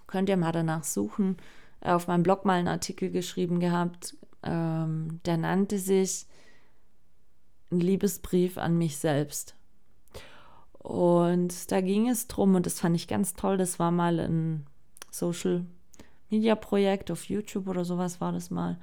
könnt 0.07 0.29
ihr 0.29 0.37
mal 0.37 0.51
danach 0.51 0.83
suchen, 0.83 1.37
äh, 1.79 1.91
auf 1.91 2.07
meinem 2.07 2.23
Blog 2.23 2.43
mal 2.43 2.59
einen 2.59 2.67
Artikel 2.67 3.09
geschrieben 3.11 3.59
gehabt, 3.59 4.17
ähm, 4.43 5.21
der 5.25 5.37
nannte 5.37 5.79
sich 5.79 6.25
ein 7.71 7.79
Liebesbrief 7.79 8.57
an 8.57 8.77
mich 8.77 8.97
selbst. 8.97 9.55
Und 10.79 11.71
da 11.71 11.79
ging 11.79 12.09
es 12.09 12.27
drum, 12.27 12.55
und 12.55 12.65
das 12.65 12.81
fand 12.81 12.95
ich 12.97 13.07
ganz 13.07 13.35
toll, 13.35 13.55
das 13.57 13.79
war 13.79 13.89
mal 13.89 14.19
ein 14.19 14.65
Social 15.13 15.65
Media 16.29 16.55
Projekt 16.55 17.11
auf 17.11 17.25
YouTube 17.29 17.67
oder 17.67 17.85
sowas 17.85 18.19
war 18.19 18.31
das 18.31 18.49
mal, 18.49 18.79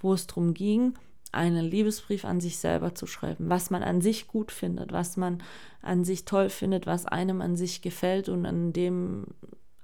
wo 0.00 0.12
es 0.12 0.26
darum 0.26 0.52
ging, 0.52 0.94
einen 1.30 1.64
Liebesbrief 1.64 2.24
an 2.24 2.40
sich 2.40 2.58
selber 2.58 2.96
zu 2.96 3.06
schreiben, 3.06 3.48
was 3.48 3.70
man 3.70 3.84
an 3.84 4.00
sich 4.00 4.26
gut 4.26 4.50
findet, 4.50 4.92
was 4.92 5.16
man 5.16 5.40
an 5.80 6.04
sich 6.04 6.24
toll 6.24 6.50
findet, 6.50 6.86
was 6.86 7.06
einem 7.06 7.40
an 7.40 7.54
sich 7.54 7.82
gefällt 7.82 8.28
und 8.28 8.46
an 8.46 8.72
dem 8.72 9.26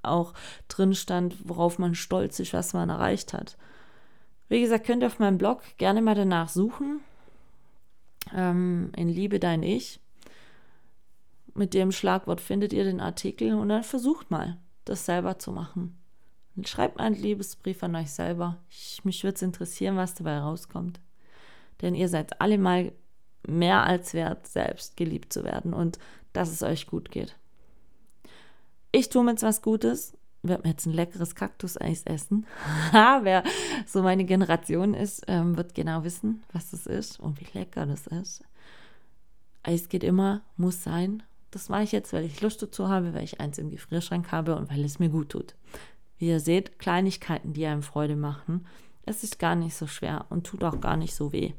auch 0.03 0.33
drin 0.67 0.93
stand, 0.93 1.47
worauf 1.47 1.79
man 1.79 1.95
stolz 1.95 2.39
ist, 2.39 2.51
was 2.51 2.73
man 2.73 2.89
erreicht 2.89 3.31
hat. 3.31 3.57
Wie 4.49 4.59
gesagt, 4.59 4.85
könnt 4.85 5.03
ihr 5.03 5.07
auf 5.07 5.19
meinem 5.19 5.37
Blog 5.37 5.61
gerne 5.77 6.01
mal 6.01 6.15
danach 6.15 6.49
suchen 6.49 6.99
ähm, 8.35 8.91
in 8.97 9.07
Liebe 9.07 9.39
dein 9.39 9.63
Ich. 9.63 10.01
Mit 11.53 11.73
dem 11.73 11.93
Schlagwort 11.93 12.41
findet 12.41 12.73
ihr 12.73 12.83
den 12.83 12.99
Artikel 12.99 13.53
und 13.53 13.69
dann 13.69 13.83
versucht 13.83 14.29
mal, 14.31 14.57
das 14.89 15.05
selber 15.05 15.39
zu 15.39 15.51
machen. 15.51 15.97
Schreibt 16.65 16.99
einen 16.99 17.15
Liebesbrief 17.15 17.83
an 17.83 17.95
euch 17.95 18.11
selber. 18.11 18.57
Ich, 18.69 19.05
mich 19.05 19.23
würde 19.23 19.35
es 19.35 19.41
interessieren, 19.41 19.95
was 19.95 20.15
dabei 20.15 20.39
rauskommt. 20.39 20.99
Denn 21.81 21.93
ihr 21.93 22.09
seid 22.09 22.41
alle 22.41 22.57
mal 22.57 22.91
mehr 23.47 23.83
als 23.83 24.13
wert, 24.13 24.47
selbst 24.47 24.97
geliebt 24.97 25.31
zu 25.31 25.43
werden 25.43 25.73
und 25.73 25.99
dass 26.33 26.51
es 26.51 26.63
euch 26.63 26.87
gut 26.87 27.11
geht. 27.11 27.35
Ich 28.91 29.09
tue 29.09 29.23
mir 29.23 29.31
jetzt 29.31 29.43
was 29.43 29.61
Gutes, 29.61 30.17
werde 30.41 30.63
mir 30.63 30.69
jetzt 30.69 30.85
ein 30.85 30.93
leckeres 30.93 31.35
Kaktuseis 31.35 32.03
essen. 32.03 32.45
Wer 32.91 33.43
so 33.85 34.01
meine 34.01 34.25
Generation 34.25 34.93
ist, 34.93 35.23
ähm, 35.27 35.57
wird 35.57 35.75
genau 35.75 36.03
wissen, 36.03 36.43
was 36.53 36.71
das 36.71 36.87
ist 36.87 37.19
und 37.19 37.39
wie 37.39 37.57
lecker 37.57 37.85
das 37.85 38.07
ist. 38.07 38.43
Eis 39.63 39.89
geht 39.89 40.03
immer, 40.03 40.41
muss 40.55 40.83
sein. 40.83 41.23
Das 41.51 41.69
mache 41.69 41.83
ich 41.83 41.91
jetzt, 41.91 42.13
weil 42.13 42.25
ich 42.25 42.41
Lust 42.41 42.61
dazu 42.61 42.89
habe, 42.89 43.13
weil 43.13 43.23
ich 43.23 43.39
eins 43.39 43.57
im 43.57 43.69
Gefrierschrank 43.69 44.31
habe 44.31 44.55
und 44.55 44.69
weil 44.69 44.83
es 44.83 44.99
mir 44.99 45.09
gut 45.09 45.29
tut. 45.29 45.55
Wie 46.17 46.27
ihr 46.27 46.39
seht, 46.39 46.79
Kleinigkeiten, 46.79 47.53
die 47.53 47.65
einem 47.65 47.83
Freude 47.83 48.15
machen. 48.15 48.65
Es 49.05 49.23
ist 49.23 49.39
gar 49.39 49.55
nicht 49.55 49.75
so 49.75 49.87
schwer 49.87 50.25
und 50.29 50.45
tut 50.45 50.63
auch 50.63 50.81
gar 50.81 50.97
nicht 50.97 51.15
so 51.15 51.31
weh. 51.31 51.53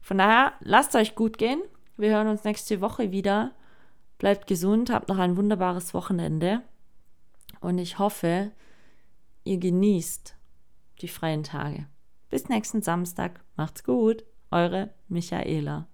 Von 0.00 0.18
daher, 0.18 0.54
lasst 0.60 0.96
euch 0.96 1.14
gut 1.14 1.38
gehen. 1.38 1.62
Wir 1.96 2.10
hören 2.10 2.28
uns 2.28 2.44
nächste 2.44 2.80
Woche 2.80 3.12
wieder. 3.12 3.52
Bleibt 4.18 4.46
gesund, 4.46 4.90
habt 4.90 5.08
noch 5.08 5.18
ein 5.18 5.36
wunderbares 5.36 5.94
Wochenende. 5.94 6.62
Und 7.60 7.78
ich 7.78 7.98
hoffe, 7.98 8.50
ihr 9.44 9.58
genießt 9.58 10.34
die 11.00 11.08
freien 11.08 11.44
Tage. 11.44 11.86
Bis 12.30 12.48
nächsten 12.48 12.82
Samstag. 12.82 13.40
Macht's 13.56 13.84
gut. 13.84 14.24
Eure 14.50 14.90
Michaela. 15.08 15.86